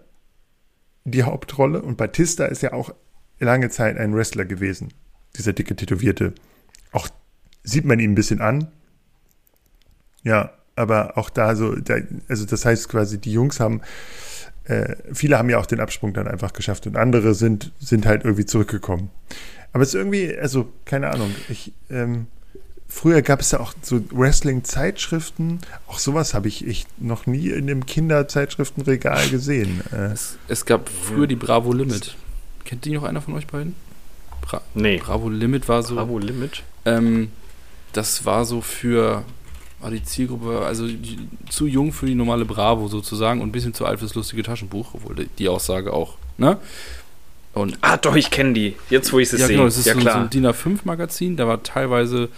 die 1.05 1.23
Hauptrolle 1.23 1.83
und 1.83 1.97
Batista 1.97 2.47
ist 2.47 2.63
ja 2.63 2.73
auch 2.73 2.95
lange 3.39 3.71
Zeit 3.71 3.97
ein 3.99 4.15
Wrestler 4.15 4.45
gewesen, 4.45 4.93
dieser 5.37 5.53
dicke 5.53 5.75
Tätowierte. 5.77 6.35
Auch 6.93 7.09
sieht 7.63 7.85
man 7.85 7.99
ihn 7.99 8.13
ein 8.13 8.17
bisschen 8.17 8.41
an. 8.41 8.69
Ja, 10.23 10.53
aber 10.77 11.17
auch 11.17 11.31
da 11.31 11.57
so, 11.57 11.75
da, 11.75 11.97
also 12.29 12.45
das 12.45 12.65
heißt 12.65 12.89
quasi, 12.89 13.19
die 13.19 13.33
Jungs 13.33 13.61
haben, 13.61 13.81
äh, 14.65 14.97
viele 15.13 15.39
haben 15.39 15.51
ja 15.51 15.59
auch 15.59 15.67
den 15.67 15.81
Absprung 15.81 16.13
dann 16.13 16.29
einfach 16.29 16.53
geschafft 16.53 16.87
und 16.87 16.97
andere 16.97 17.35
sind, 17.35 17.73
sind 17.79 18.07
halt 18.07 18.25
irgendwie 18.25 18.47
zurückgekommen. 18.47 19.11
Aber 19.73 19.83
es 19.83 19.91
ist 19.91 19.95
irgendwie, 19.95 20.37
also 20.37 20.73
keine 20.85 21.11
Ahnung, 21.11 21.35
ich, 21.49 21.73
ähm, 21.91 22.27
früher 22.91 23.23
gab 23.23 23.41
es 23.41 23.53
ja 23.53 23.61
auch 23.61 23.73
so 23.81 24.01
Wrestling-Zeitschriften, 24.11 25.61
auch 25.87 25.99
sowas 25.99 26.35
habe 26.35 26.49
ich, 26.49 26.67
ich 26.67 26.87
noch 26.99 27.27
nie 27.27 27.49
in 27.49 27.67
dem 27.67 27.87
Kinderzeitschriftenregal 27.87 29.29
gesehen. 29.31 29.81
Äh, 29.93 30.13
Es, 30.13 30.37
es 30.49 30.67
gab 30.67 30.89
früher 30.89 31.27
die 31.27 31.37
Bravo 31.37 31.73
Limit. 31.73 32.17
Kennt 32.65 32.85
die 32.85 32.93
noch 32.93 33.05
einer 33.05 33.23
von 33.23 33.35
euch 33.35 33.47
beiden? 33.47 33.75
Bra 34.43 34.61
Nee. 34.75 34.99
Bravo 34.99 35.29
Limit 35.29 35.69
war 35.69 35.83
so. 35.83 35.95
Bravo 35.95 36.19
Limit. 36.19 36.63
Ähm, 36.85 37.31
das 37.93 38.25
war 38.25 38.45
so 38.45 38.61
für 38.61 39.25
war 39.81 39.91
die 39.91 40.03
Zielgruppe, 40.05 40.61
also 40.67 40.87
die, 40.87 41.19
zu 41.49 41.67
jung 41.67 41.93
für 41.93 42.05
die 42.05 42.15
normale 42.15 42.45
Bravo 42.45 42.89
sozusagen 42.89 43.41
und 43.41 43.49
ein 43.49 43.53
bisschen 43.53 43.73
zu 43.73 43.87
alt 43.87 44.01
fürs 44.01 44.15
lustige 44.15 44.43
Taschenbuch, 44.43 44.93
obwohl 44.93 45.15
die, 45.15 45.27
die 45.39 45.49
Aussage 45.49 45.95
auch, 45.95 46.19
ne? 46.37 46.59
Und 47.55 47.79
Ah, 47.81 47.97
doch, 47.97 48.15
ich 48.15 48.31
kenne 48.31 48.53
die. 48.53 48.77
Jetzt, 48.91 49.11
wo 49.13 49.19
ich 49.19 49.31
sie 49.31 49.39
ja, 49.39 49.47
sehe. 49.47 49.57
genau, 49.57 49.65
das 49.65 49.79
ist 49.79 49.87
ja, 49.87 49.95
so, 49.95 50.01
so 50.01 50.05
klar. 50.05 50.21
ein 50.21 50.29
DIN 50.31 50.47
A5-Magazin, 50.47 51.37
da 51.39 51.49
war 51.49 51.63
teilweise 51.63 52.29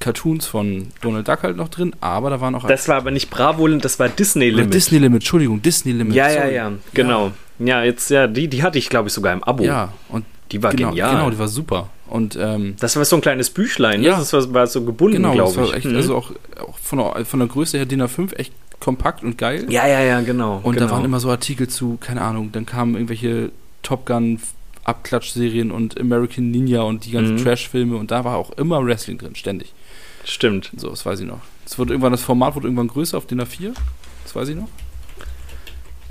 Cartoons 0.00 0.46
von 0.46 0.88
Donald 1.00 1.26
Duck 1.26 1.42
halt 1.42 1.56
noch 1.56 1.68
drin, 1.68 1.94
aber 2.00 2.30
da 2.30 2.40
waren 2.40 2.54
auch 2.54 2.66
das 2.66 2.86
war 2.88 2.96
aber 2.96 3.10
nicht 3.10 3.30
Bravo 3.30 3.66
das 3.68 3.98
war 3.98 4.08
Disney 4.08 4.50
Limit. 4.50 4.74
Disney 4.74 4.98
Limit, 4.98 5.16
Entschuldigung, 5.22 5.62
Disney 5.62 5.92
Limit. 5.92 6.14
ja, 6.14 6.28
ja, 6.30 6.42
sorry. 6.42 6.54
ja, 6.54 6.72
genau. 6.94 7.32
Ja, 7.58 7.82
jetzt, 7.82 8.10
ja, 8.10 8.26
die, 8.26 8.48
die 8.48 8.62
hatte 8.62 8.78
ich, 8.78 8.90
glaube 8.90 9.08
ich, 9.08 9.14
sogar 9.14 9.32
im 9.32 9.42
Abo. 9.42 9.64
Ja, 9.64 9.92
und 10.10 10.24
Die 10.52 10.62
war 10.62 10.72
genau, 10.72 10.90
genial. 10.90 11.12
genau, 11.12 11.30
die 11.30 11.38
war 11.38 11.48
super. 11.48 11.88
Und 12.06 12.36
ähm, 12.40 12.76
das 12.78 12.94
war 12.96 13.04
so 13.06 13.16
ein 13.16 13.22
kleines 13.22 13.48
Büchlein, 13.50 14.00
ne? 14.02 14.08
Ja. 14.08 14.18
Das 14.18 14.32
war, 14.34 14.52
war 14.54 14.66
so 14.66 14.84
gebunden, 14.84 15.16
genau, 15.16 15.32
glaube 15.32 15.64
ich. 15.64 15.72
echt, 15.74 15.86
Mhm. 15.86 15.96
also 15.96 16.16
auch, 16.16 16.30
auch 16.60 16.76
von, 16.78 16.98
der, 16.98 17.24
von 17.24 17.40
der 17.40 17.48
Größe 17.48 17.78
her 17.78 17.86
DIN 17.86 18.02
A5 18.02 18.34
echt 18.36 18.52
kompakt 18.78 19.24
und 19.24 19.38
geil. 19.38 19.66
ja, 19.70 19.86
ja, 19.88 20.00
ja, 20.02 20.20
genau. 20.20 20.60
Und 20.62 20.74
genau. 20.74 20.86
da 20.86 20.92
waren 20.92 21.04
immer 21.06 21.18
so 21.18 21.30
Artikel 21.30 21.66
zu, 21.66 21.96
keine 22.00 22.20
Ahnung, 22.20 22.52
dann 22.52 22.66
kamen 22.66 22.94
irgendwelche 22.94 23.50
Top 23.82 24.04
Gun 24.06 24.38
Abklatschserien 24.84 25.72
und 25.72 25.98
American 26.00 26.50
Ninja 26.50 26.82
und 26.82 27.06
die 27.06 27.10
ganzen 27.10 27.34
Mhm. 27.36 27.42
Trash-Filme 27.42 27.96
und 27.96 28.10
da 28.12 28.24
war 28.24 28.36
auch 28.36 28.50
immer 28.52 28.84
Wrestling 28.84 29.18
drin, 29.18 29.34
ständig. 29.34 29.72
Stimmt. 30.28 30.70
So, 30.76 30.90
das 30.90 31.06
weiß 31.06 31.20
ich 31.20 31.26
noch. 31.26 31.40
Es 31.64 31.78
wurde 31.78 31.92
irgendwann, 31.94 32.12
das 32.12 32.22
Format 32.22 32.54
wurde 32.54 32.66
irgendwann 32.66 32.88
größer 32.88 33.16
auf 33.16 33.26
DIN 33.26 33.40
A4, 33.40 33.72
das 34.24 34.34
weiß 34.34 34.48
ich 34.48 34.56
noch. 34.56 34.68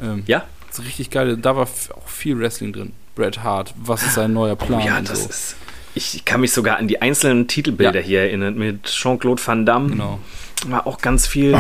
Ähm, 0.01 0.23
Ja. 0.25 0.45
Das 0.69 0.79
ist 0.79 0.85
richtig 0.87 1.09
geil, 1.09 1.37
da 1.37 1.55
war 1.55 1.63
auch 1.63 2.07
viel 2.07 2.37
Wrestling 2.39 2.73
drin. 2.73 2.91
Bret 3.15 3.43
Hart, 3.43 3.73
was 3.77 4.03
ist 4.03 4.15
sein 4.15 4.33
neuer 4.33 4.57
Plan 4.57 4.81
Oh 4.81 4.85
ja, 4.85 4.97
und 4.97 5.09
das 5.09 5.23
so. 5.23 5.29
ist. 5.29 5.55
Ich 5.93 6.25
kann 6.25 6.41
mich 6.41 6.51
sogar 6.51 6.75
an 6.77 6.89
die 6.89 7.01
einzelnen 7.01 7.47
Titelbilder 7.47 8.01
Ja. 8.01 8.05
hier 8.05 8.19
erinnern. 8.21 8.57
Mit 8.57 8.83
Jean-Claude 8.83 9.41
Van 9.45 9.65
Damme 9.65 9.89
Genau. 9.91 10.19
war 10.67 10.85
auch 10.85 10.97
ganz 10.99 11.25
viel. 11.27 11.57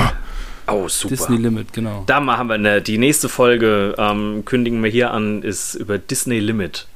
Oh, 0.67 0.89
super. 0.89 1.15
Disney 1.15 1.37
Limit, 1.37 1.71
genau. 1.71 2.03
Da 2.07 2.19
machen 2.19 2.47
wir 2.49 2.55
eine, 2.55 2.81
die 2.81 2.97
nächste 2.97 3.29
Folge, 3.29 3.95
ähm, 3.97 4.43
kündigen 4.43 4.83
wir 4.83 4.89
hier 4.91 5.11
an, 5.11 5.41
ist 5.43 5.75
über 5.75 5.97
Disney 5.97 6.39
Limit. 6.39 6.87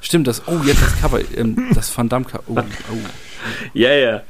Stimmt, 0.00 0.26
das, 0.26 0.42
oh, 0.48 0.58
jetzt 0.64 0.82
das 0.82 1.00
Cover, 1.00 1.20
ähm, 1.36 1.68
das 1.74 1.96
Van 1.96 2.08
Damme 2.08 2.24
Cover. 2.24 2.42
Oh, 2.48 2.58
oh. 2.90 2.96
Ja, 3.74 3.92
ja. 3.92 4.22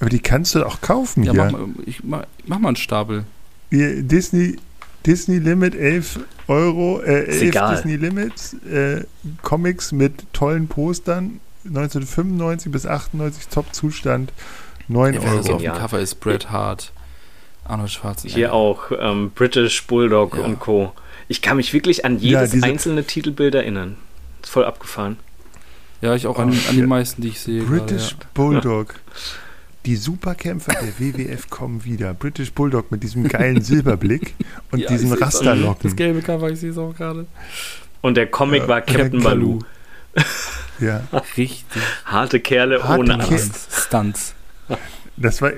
Aber 0.00 0.10
die 0.10 0.20
kannst 0.20 0.54
du 0.54 0.64
auch 0.66 0.80
kaufen 0.80 1.22
Ja, 1.24 1.32
hier. 1.32 1.44
mach 1.44 1.52
mal, 1.52 1.68
ich, 1.86 2.02
mach, 2.02 2.24
mach 2.46 2.58
mal 2.58 2.68
einen 2.68 2.76
Stapel. 2.76 3.24
Hier, 3.70 4.02
Disney, 4.02 4.56
Disney 5.06 5.38
Limit 5.38 5.74
11 5.74 6.20
Euro, 6.48 7.00
äh, 7.00 7.22
Ist 7.28 7.36
11 7.36 7.42
egal. 7.42 7.74
Disney 7.76 7.96
Limits, 7.96 8.54
äh, 8.64 9.04
Comics 9.42 9.92
mit 9.92 10.24
tollen 10.32 10.66
Postern, 10.68 11.40
1995 11.64 12.72
bis 12.72 12.86
98 12.86 13.48
Top-Zustand, 13.48 14.32
9 14.88 15.14
Ja, 15.14 15.22
wer 15.22 15.34
das 15.36 15.46
Euro. 15.46 15.56
auf 15.56 15.62
dem. 15.62 15.72
Cover 15.74 16.00
ist 16.00 16.16
Bret 16.20 16.50
Hart, 16.50 16.92
Arnold 17.64 17.90
Schwarzenegger. 17.90 18.34
Hier 18.36 18.52
auch 18.52 18.90
ähm, 18.98 19.30
British 19.34 19.86
Bulldog 19.86 20.36
Ja. 20.36 20.44
und 20.44 20.58
Co. 20.58 20.92
Ich 21.28 21.42
kann 21.42 21.58
mich 21.58 21.72
wirklich 21.72 22.04
an 22.04 22.14
Ja, 22.18 22.38
jedes 22.40 22.50
diese- 22.52 22.66
einzelne 22.66 23.04
Titelbild 23.04 23.54
erinnern. 23.54 23.96
Ist 24.42 24.50
voll 24.50 24.64
abgefahren. 24.64 25.16
Ja, 26.00 26.14
ich 26.14 26.26
auch 26.26 26.38
an, 26.38 26.48
Oh, 26.50 26.68
an 26.70 26.74
die 26.74 26.80
ja. 26.80 26.86
meisten, 26.86 27.20
die 27.22 27.28
ich 27.28 27.40
sehe. 27.40 27.62
British 27.62 28.10
Gerade, 28.16 28.26
Bulldog. 28.34 28.94
Die 29.86 29.96
Superkämpfer 29.96 30.72
der 30.72 30.98
WWF 30.98 31.48
kommen 31.48 31.84
wieder. 31.84 32.12
British 32.12 32.52
Bulldog 32.52 32.90
mit 32.90 33.02
diesem 33.02 33.26
geilen 33.28 33.60
Silberblick 33.62 34.34
und 34.70 34.80
Ja, 34.80 34.88
diesen 34.88 35.12
auch. 35.12 35.16
Das 35.18 35.34
Rasterlocken. 35.36 35.96
gelbe 35.96 36.20
Cover, 36.22 36.50
ich 36.50 36.60
sehe 36.60 36.70
es 36.70 36.78
auch 36.78 36.94
gerade. 36.94 37.26
Und 38.02 38.16
der 38.16 38.26
Comic 38.26 38.62
Ja, 38.62 38.68
war 38.68 38.80
Captain 38.82 39.22
Baloo. 39.22 39.58
Ja, 40.80 41.02
Richtig. 41.36 41.64
Harte 42.06 42.40
Kerle 42.40 42.82
Harte 42.82 43.00
ohne. 43.00 43.20
Angst. 43.22 43.68
Stunts. 43.70 44.34
das 45.18 45.42
war, 45.42 45.52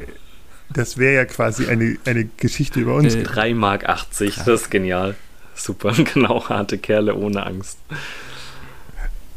das 0.70 0.98
wäre 0.98 1.14
ja 1.14 1.24
quasi 1.26 1.68
eine, 1.68 1.96
eine 2.04 2.24
Geschichte 2.38 2.80
über 2.80 2.96
uns. 2.96 3.14
Äh, 3.14 3.22
3 3.22 3.54
Mark 3.54 3.88
80, 3.88 4.36
das 4.38 4.62
ist 4.62 4.70
genial. 4.70 5.14
Super, 5.54 5.92
genau, 6.14 6.48
harte 6.48 6.76
Kerle 6.78 7.14
ohne 7.14 7.46
Angst. 7.46 7.78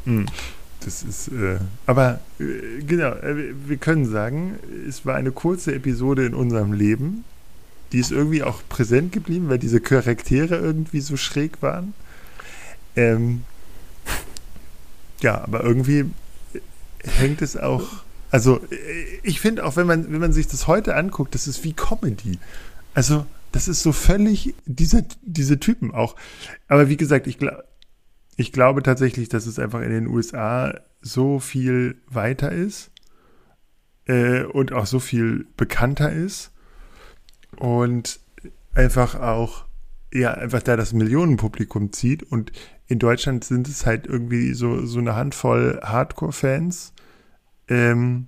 Hm. 0.05 0.25
Das 0.85 1.01
ist, 1.01 1.29
äh, 1.29 1.57
aber 1.87 2.19
äh, 2.39 2.83
genau, 2.85 3.09
äh, 3.13 3.55
wir 3.67 3.77
können 3.77 4.05
sagen, 4.05 4.59
es 4.87 5.03
war 5.03 5.15
eine 5.15 5.31
kurze 5.31 5.73
Episode 5.73 6.27
in 6.27 6.35
unserem 6.35 6.73
Leben. 6.73 7.25
Die 7.91 7.97
ist 7.97 8.11
irgendwie 8.11 8.43
auch 8.43 8.61
präsent 8.69 9.11
geblieben, 9.11 9.49
weil 9.49 9.57
diese 9.57 9.81
Charaktere 9.81 10.57
irgendwie 10.57 11.01
so 11.01 11.17
schräg 11.17 11.63
waren. 11.63 11.95
Ähm, 12.95 13.41
ja, 15.21 15.41
aber 15.41 15.63
irgendwie 15.63 16.05
hängt 17.03 17.41
es 17.41 17.57
auch. 17.57 18.03
Also, 18.29 18.57
äh, 18.69 18.75
ich 19.23 19.39
finde 19.39 19.65
auch, 19.65 19.77
wenn 19.77 19.87
man, 19.87 20.11
wenn 20.11 20.19
man 20.19 20.33
sich 20.33 20.47
das 20.47 20.67
heute 20.67 20.95
anguckt, 20.95 21.33
das 21.33 21.47
ist 21.47 21.63
wie 21.63 21.73
Comedy. 21.73 22.37
Also, 22.93 23.25
das 23.51 23.67
ist 23.67 23.81
so 23.81 23.91
völlig 23.91 24.53
diese, 24.67 25.03
diese 25.23 25.59
Typen 25.59 25.95
auch. 25.95 26.15
Aber 26.67 26.89
wie 26.89 26.97
gesagt, 26.97 27.25
ich 27.25 27.39
glaube, 27.39 27.63
ich 28.35 28.51
glaube 28.51 28.83
tatsächlich, 28.83 29.29
dass 29.29 29.45
es 29.45 29.59
einfach 29.59 29.81
in 29.81 29.91
den 29.91 30.07
USA 30.07 30.79
so 31.01 31.39
viel 31.39 31.97
weiter 32.07 32.51
ist 32.51 32.91
äh, 34.05 34.43
und 34.43 34.73
auch 34.73 34.85
so 34.85 34.99
viel 34.99 35.45
bekannter 35.57 36.11
ist 36.11 36.51
und 37.57 38.19
einfach 38.73 39.15
auch, 39.15 39.65
ja, 40.13 40.33
einfach 40.33 40.61
da 40.61 40.75
das 40.75 40.93
Millionenpublikum 40.93 41.93
zieht 41.93 42.23
und 42.23 42.51
in 42.87 42.99
Deutschland 42.99 43.43
sind 43.43 43.67
es 43.67 43.85
halt 43.85 44.05
irgendwie 44.05 44.53
so, 44.53 44.85
so 44.85 44.99
eine 44.99 45.15
Handvoll 45.15 45.79
Hardcore-Fans, 45.83 46.93
ähm, 47.67 48.27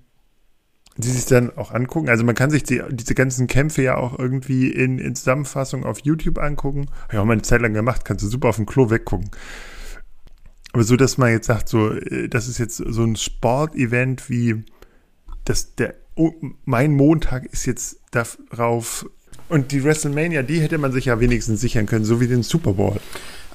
die 0.96 1.10
sich 1.10 1.26
dann 1.26 1.56
auch 1.56 1.72
angucken. 1.72 2.10
Also 2.10 2.24
man 2.24 2.34
kann 2.34 2.50
sich 2.50 2.64
die, 2.64 2.82
diese 2.90 3.14
ganzen 3.14 3.46
Kämpfe 3.46 3.84
ja 3.84 3.98
auch 3.98 4.18
irgendwie 4.18 4.72
in, 4.72 4.98
in 4.98 5.14
Zusammenfassung 5.16 5.86
auf 5.86 6.00
YouTube 6.00 6.40
angucken. 6.40 6.88
Habe 7.04 7.14
ich 7.14 7.20
auch 7.20 7.26
mal 7.26 7.34
eine 7.34 7.44
Zeit 7.44 7.62
lang 7.62 7.74
gemacht, 7.74 8.04
kannst 8.04 8.24
du 8.24 8.30
super 8.30 8.50
auf 8.50 8.56
dem 8.56 8.66
Klo 8.66 8.90
weggucken. 8.90 9.30
Aber 10.78 10.84
so, 10.84 10.96
dass 10.96 11.18
man 11.18 11.32
jetzt 11.32 11.48
sagt, 11.48 11.70
so, 11.70 11.92
äh, 11.92 12.30
das 12.30 12.48
ist 12.48 12.60
jetzt 12.60 12.78
so 12.78 13.02
ein 13.04 13.16
Sportevent 13.16 14.30
wie 14.30 14.64
das, 15.44 15.74
der, 15.74 15.96
oh, 16.14 16.34
mein 16.66 16.92
Montag 16.94 17.46
ist 17.46 17.66
jetzt 17.66 17.98
darauf. 18.12 19.10
Und 19.50 19.72
die 19.72 19.84
WrestleMania, 19.84 20.44
die 20.44 20.62
hätte 20.62 20.78
man 20.78 20.92
sich 20.92 21.06
ja 21.06 21.20
wenigstens 21.20 21.62
sichern 21.62 21.88
können, 21.88 22.06
so 22.06 22.22
wie 22.22 22.28
den 22.28 22.44
Super 22.44 22.74
Bowl. 22.74 22.98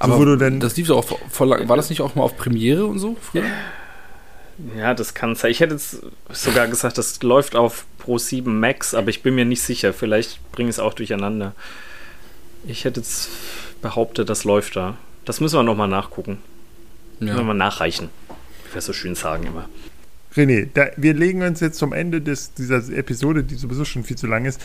Aber 0.01 0.25
du 0.25 0.35
denn- 0.35 0.59
das 0.59 0.77
lief 0.77 0.89
doch 0.89 0.97
auch 0.97 1.19
voll 1.31 1.47
lang. 1.47 1.69
War 1.69 1.77
das 1.77 1.91
nicht 1.91 2.01
auch 2.01 2.17
mal 2.17 2.25
auf 2.25 2.37
Premiere 2.37 2.87
und 2.87 2.99
so 2.99 3.17
früher? 3.21 3.45
Ja, 4.77 4.93
das 4.93 5.15
kann 5.15 5.37
sein. 5.37 5.53
Ich 5.53 5.61
hätte 5.61 5.75
jetzt 5.75 5.99
sogar 6.29 6.67
gesagt, 6.67 6.99
das 6.99 7.23
läuft 7.23 7.55
auf 7.55 7.87
Pro 7.99 8.19
7 8.19 8.59
Max, 8.59 8.95
aber 8.95 9.11
ich 9.11 9.23
bin 9.23 9.37
mir 9.37 9.45
nicht 9.45 9.63
sicher. 9.63 9.93
Vielleicht 9.93 10.41
bringe 10.51 10.71
ich 10.71 10.75
es 10.75 10.81
auch 10.81 10.95
durcheinander. 10.95 11.55
Ich 12.67 12.85
hätte 12.85 12.99
jetzt 12.99 13.29
behauptet, 13.81 14.29
das 14.29 14.43
läuft 14.43 14.75
da. 14.75 14.97
Das 15.25 15.41
müssen 15.41 15.55
wir 15.57 15.63
nochmal 15.63 15.87
nachgucken. 15.87 16.39
Müssen 17.25 17.35
wir 17.37 17.41
Ja. 17.41 17.47
mal 17.47 17.55
nachreichen. 17.55 18.09
Wie 18.69 18.75
wir 18.75 18.81
so 18.81 18.93
schön 18.93 19.15
sagen 19.15 19.47
immer. 19.47 19.69
René, 20.35 20.69
da, 20.73 20.87
wir 20.97 21.15
legen 21.15 21.43
uns 21.43 21.61
jetzt 21.61 21.79
zum 21.79 21.93
Ende 21.93 22.21
des, 22.21 22.55
dieser 22.55 22.77
Episode, 22.97 23.45
die 23.45 23.55
sowieso 23.57 23.85
schon 23.85 24.03
viel 24.05 24.17
zu 24.17 24.27
lang 24.27 24.45
ist, 24.47 24.61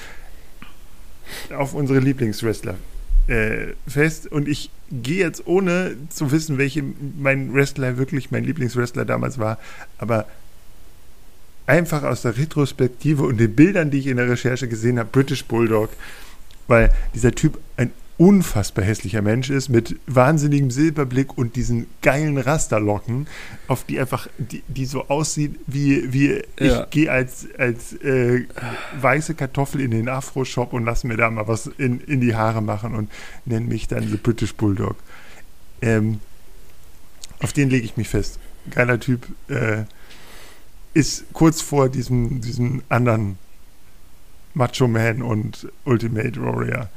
auf 1.55 1.73
unsere 1.73 1.99
Lieblingswrestler 1.99 2.75
äh, 3.27 3.73
fest. 3.85 4.31
Und 4.31 4.47
ich 4.47 4.71
gehe 4.89 5.19
jetzt 5.25 5.45
ohne 5.45 5.97
zu 6.09 6.31
wissen, 6.31 6.57
welche 6.57 6.83
mein 7.19 7.53
Wrestler 7.53 7.97
wirklich 7.97 8.31
mein 8.31 8.45
Lieblingswrestler 8.45 9.03
damals 9.03 9.37
war, 9.39 9.59
aber 9.97 10.25
einfach 11.65 12.03
aus 12.03 12.21
der 12.21 12.37
Retrospektive 12.37 13.23
und 13.23 13.37
den 13.37 13.53
Bildern, 13.53 13.91
die 13.91 13.99
ich 13.99 14.07
in 14.07 14.15
der 14.15 14.29
Recherche 14.29 14.69
gesehen 14.69 14.97
habe, 14.99 15.09
British 15.11 15.43
Bulldog, 15.43 15.89
weil 16.67 16.93
dieser 17.13 17.33
Typ 17.33 17.59
ein 17.75 17.91
unfassbar 18.17 18.83
hässlicher 18.83 19.21
Mensch 19.21 19.49
ist, 19.51 19.69
mit 19.69 19.95
wahnsinnigem 20.07 20.71
Silberblick 20.71 21.37
und 21.37 21.55
diesen 21.55 21.85
geilen 22.01 22.37
Rasterlocken, 22.37 23.27
auf 23.67 23.83
die 23.83 23.99
einfach, 23.99 24.27
die, 24.39 24.63
die 24.67 24.85
so 24.85 25.07
aussieht, 25.07 25.59
wie, 25.67 26.11
wie 26.13 26.41
Ja. 26.59 26.83
ich 26.83 26.89
gehe 26.89 27.11
als, 27.11 27.47
als 27.57 27.93
äh, 28.01 28.45
weiße 28.99 29.35
Kartoffel 29.35 29.81
in 29.81 29.91
den 29.91 30.09
Afro-Shop 30.09 30.73
und 30.73 30.83
lass 30.85 31.03
mir 31.03 31.15
da 31.15 31.29
mal 31.29 31.47
was 31.47 31.67
in, 31.67 32.01
in 32.01 32.19
die 32.21 32.35
Haare 32.35 32.61
machen 32.61 32.95
und 32.95 33.11
nenne 33.45 33.67
mich 33.67 33.87
dann 33.87 34.07
The 34.07 34.17
British 34.17 34.55
Bulldog. 34.55 34.95
Ähm, 35.83 36.19
auf 37.39 37.53
den 37.53 37.69
lege 37.69 37.85
ich 37.85 37.97
mich 37.97 38.09
fest. 38.09 38.39
Geiler 38.71 38.99
Typ. 38.99 39.27
Äh, 39.47 39.83
ist 40.95 41.25
kurz 41.33 41.61
vor 41.61 41.89
diesem, 41.89 42.41
diesem 42.41 42.81
anderen 42.89 43.37
Macho 44.55 44.87
Man 44.87 45.21
und 45.21 45.67
Ultimate 45.85 46.41
Warrior, 46.41 46.89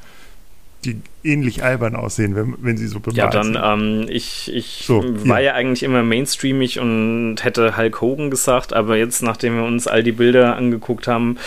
die 0.85 0.99
ähnlich 1.23 1.63
albern 1.63 1.95
aussehen, 1.95 2.35
wenn, 2.35 2.55
wenn 2.61 2.77
sie 2.77 2.87
so 2.87 2.99
bemalt 2.99 3.17
Ja, 3.17 3.29
dann, 3.29 3.53
sind. 3.53 3.59
ähm, 3.63 4.05
ich, 4.09 4.51
ich 4.53 4.83
So, 4.85 5.03
war 5.27 5.39
ja 5.39 5.53
eigentlich 5.53 5.83
immer 5.83 6.01
mainstreamig 6.01 6.79
und 6.79 7.37
hätte 7.43 7.77
Hulk 7.77 8.01
Hogan 8.01 8.31
gesagt, 8.31 8.73
aber 8.73 8.97
jetzt, 8.97 9.21
nachdem 9.21 9.57
wir 9.57 9.63
uns 9.63 9.87
all 9.87 10.01
die 10.01 10.11
Bilder 10.11 10.55
angeguckt 10.55 11.07
haben, 11.07 11.37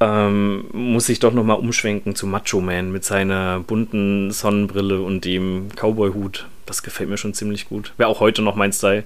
ähm, 0.00 0.64
muss 0.72 1.08
ich 1.08 1.18
doch 1.18 1.32
nochmal 1.32 1.58
umschwenken 1.58 2.14
zu 2.14 2.26
Macho 2.26 2.60
Man 2.60 2.92
mit 2.92 3.04
seiner 3.04 3.60
bunten 3.60 4.30
Sonnenbrille 4.30 5.00
und 5.00 5.24
dem 5.24 5.68
Cowboy-Hut. 5.74 6.46
Das 6.64 6.82
gefällt 6.82 7.08
mir 7.10 7.16
schon 7.16 7.34
ziemlich 7.34 7.68
gut. 7.68 7.92
Wäre 7.96 8.08
auch 8.08 8.20
heute 8.20 8.42
noch 8.42 8.54
mein 8.56 8.72
Style. 8.72 9.04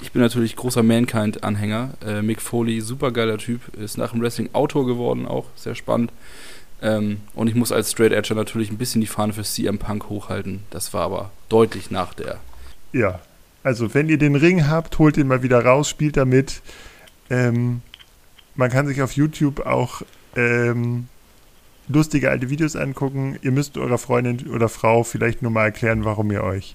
Ich 0.00 0.12
bin 0.12 0.20
natürlich 0.22 0.56
großer 0.56 0.82
Mankind-Anhänger. 0.82 1.90
Äh, 2.04 2.22
Mick 2.22 2.40
Foley, 2.40 2.80
supergeiler 2.80 3.38
Typ, 3.38 3.60
ist 3.76 3.98
nach 3.98 4.12
dem 4.12 4.20
Wrestling 4.20 4.48
Autor 4.52 4.86
geworden, 4.86 5.26
auch 5.26 5.44
sehr 5.54 5.74
spannend. 5.74 6.10
Ähm, 6.82 7.20
und 7.34 7.46
ich 7.48 7.54
muss 7.54 7.70
als 7.72 7.92
Straight 7.92 8.12
Edger 8.12 8.34
natürlich 8.34 8.70
ein 8.70 8.76
bisschen 8.78 9.00
die 9.00 9.06
Fahne 9.06 9.32
für 9.32 9.44
CM 9.44 9.78
Punk 9.78 10.08
hochhalten. 10.08 10.64
Das 10.70 10.92
war 10.92 11.02
aber 11.04 11.30
deutlich 11.48 11.90
nach 11.90 12.12
der. 12.12 12.38
Ja, 12.92 13.20
also 13.62 13.94
wenn 13.94 14.08
ihr 14.08 14.18
den 14.18 14.34
Ring 14.34 14.68
habt, 14.68 14.98
holt 14.98 15.16
ihn 15.16 15.28
mal 15.28 15.42
wieder 15.42 15.64
raus, 15.64 15.88
spielt 15.88 16.16
damit. 16.16 16.60
Ähm, 17.30 17.82
man 18.56 18.70
kann 18.70 18.86
sich 18.86 19.00
auf 19.00 19.12
YouTube 19.12 19.64
auch 19.64 20.02
ähm, 20.36 21.06
lustige 21.88 22.30
alte 22.30 22.50
Videos 22.50 22.74
angucken. 22.76 23.38
Ihr 23.42 23.52
müsst 23.52 23.78
eurer 23.78 23.98
Freundin 23.98 24.48
oder 24.48 24.68
Frau 24.68 25.04
vielleicht 25.04 25.40
nur 25.42 25.50
mal 25.52 25.64
erklären, 25.66 26.04
warum 26.04 26.30
ihr 26.32 26.42
euch 26.42 26.74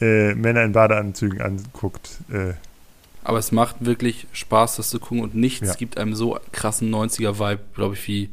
äh, 0.00 0.34
Männer 0.34 0.62
in 0.64 0.72
Badeanzügen 0.72 1.42
anguckt. 1.42 2.18
Äh, 2.32 2.54
Aber 3.22 3.38
es 3.38 3.52
macht 3.52 3.76
wirklich 3.84 4.26
Spaß, 4.32 4.76
das 4.76 4.88
zu 4.90 4.98
gucken 4.98 5.20
und 5.20 5.34
nichts 5.34 5.68
Ja. 5.68 5.74
gibt 5.74 5.98
einem 5.98 6.14
so 6.14 6.38
krassen 6.52 6.90
90er-Vibe, 6.92 7.60
glaube 7.74 7.94
ich, 7.94 8.08
wie, 8.08 8.30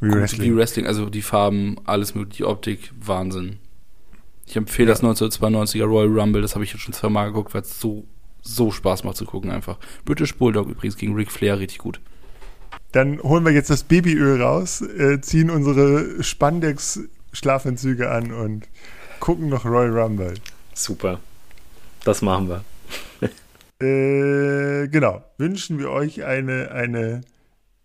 wie 0.00 0.10
Wrestling. 0.10 0.42
wie 0.52 0.56
Wrestling. 0.56 0.86
Also 0.86 1.08
die 1.10 1.22
Farben, 1.22 1.76
alles 1.84 2.14
mögliche, 2.14 2.38
die 2.38 2.44
Optik, 2.44 2.92
Wahnsinn. 3.00 3.58
Ich 4.46 4.56
empfehle 4.56 4.88
das 4.88 5.02
1992er 5.02 5.84
Royal 5.84 6.20
Rumble, 6.20 6.40
das 6.40 6.54
habe 6.54 6.64
ich 6.64 6.72
jetzt 6.72 6.80
schon 6.80 6.94
zweimal 6.94 7.26
geguckt, 7.26 7.52
weil 7.52 7.60
es 7.62 7.78
so, 7.78 8.04
so 8.40 8.70
Spaß 8.70 9.04
macht 9.04 9.16
zu 9.16 9.26
gucken 9.26 9.50
einfach. 9.50 9.78
British 10.06 10.34
Bulldog 10.36 10.68
übrigens 10.68 10.96
gegen 10.96 11.14
Ric 11.14 11.30
Flair 11.30 11.58
richtig 11.58 11.78
gut. 11.78 12.00
Dann 12.92 13.22
holen 13.22 13.44
wir 13.44 13.52
jetzt 13.52 13.68
das 13.68 13.82
Babyöl 13.82 14.40
raus, 14.40 14.80
äh, 14.80 15.20
ziehen 15.20 15.50
unsere 15.50 16.22
Spandex-Schlafentzüge 16.22 18.10
an 18.10 18.32
und 18.32 18.66
gucken 19.20 19.50
noch 19.50 19.66
Royal 19.66 19.98
Rumble. 19.98 20.34
Super. 20.72 21.20
Das 22.04 22.22
machen 22.22 22.48
wir. 22.48 22.64
Äh, 23.80 24.88
genau. 24.88 25.22
Wünschen 25.36 25.78
wir 25.78 25.90
euch 25.90 26.24
eine, 26.24 26.72
eine 26.72 27.20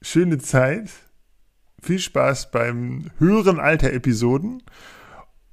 schöne 0.02 0.40
Zeit. 0.40 0.90
Viel 1.84 2.00
Spaß 2.00 2.50
beim 2.52 3.12
Hören 3.20 3.60
alter 3.60 3.92
Episoden. 3.92 4.64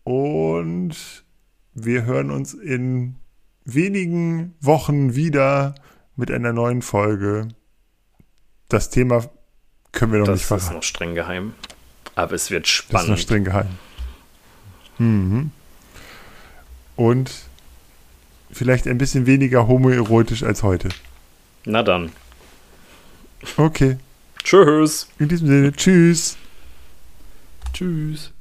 Und 0.05 0.95
wir 1.75 2.05
hören 2.05 2.31
uns 2.31 2.55
in 2.55 3.17
wenigen 3.65 4.55
Wochen 4.61 5.17
wieder 5.17 5.75
mit 6.15 6.31
einer 6.31 6.53
neuen 6.53 6.83
Folge. 6.83 7.49
Das 8.69 8.91
Thema 8.91 9.29
können 9.91 10.13
wir 10.13 10.21
noch 10.21 10.29
nicht 10.29 10.37
Das 10.37 10.43
ist 10.43 10.47
verraten. 10.47 10.75
noch 10.77 10.83
streng 10.85 11.15
geheim. 11.17 11.53
Aber 12.15 12.33
es 12.35 12.49
wird 12.53 12.65
Das 12.65 12.71
ist 12.71 12.77
spannend. 12.77 13.09
noch 13.09 13.19
streng 13.19 13.43
geheim. 13.45 13.67
Mhm. 14.99 15.51
Und 16.95 17.33
vielleicht 18.53 18.87
ein 18.87 18.99
bisschen 18.99 19.27
weniger 19.27 19.67
homoerotisch 19.67 20.45
als 20.45 20.63
heute. 20.63 20.91
Na 21.65 21.83
dann. 21.83 22.13
Okay. 23.57 23.97
Tschüss. 24.43 25.09
In 25.19 25.29
diesem 25.29 25.47
Sinne, 25.47 25.73
tschüss. 25.73 26.37
Tschüss. 27.73 28.33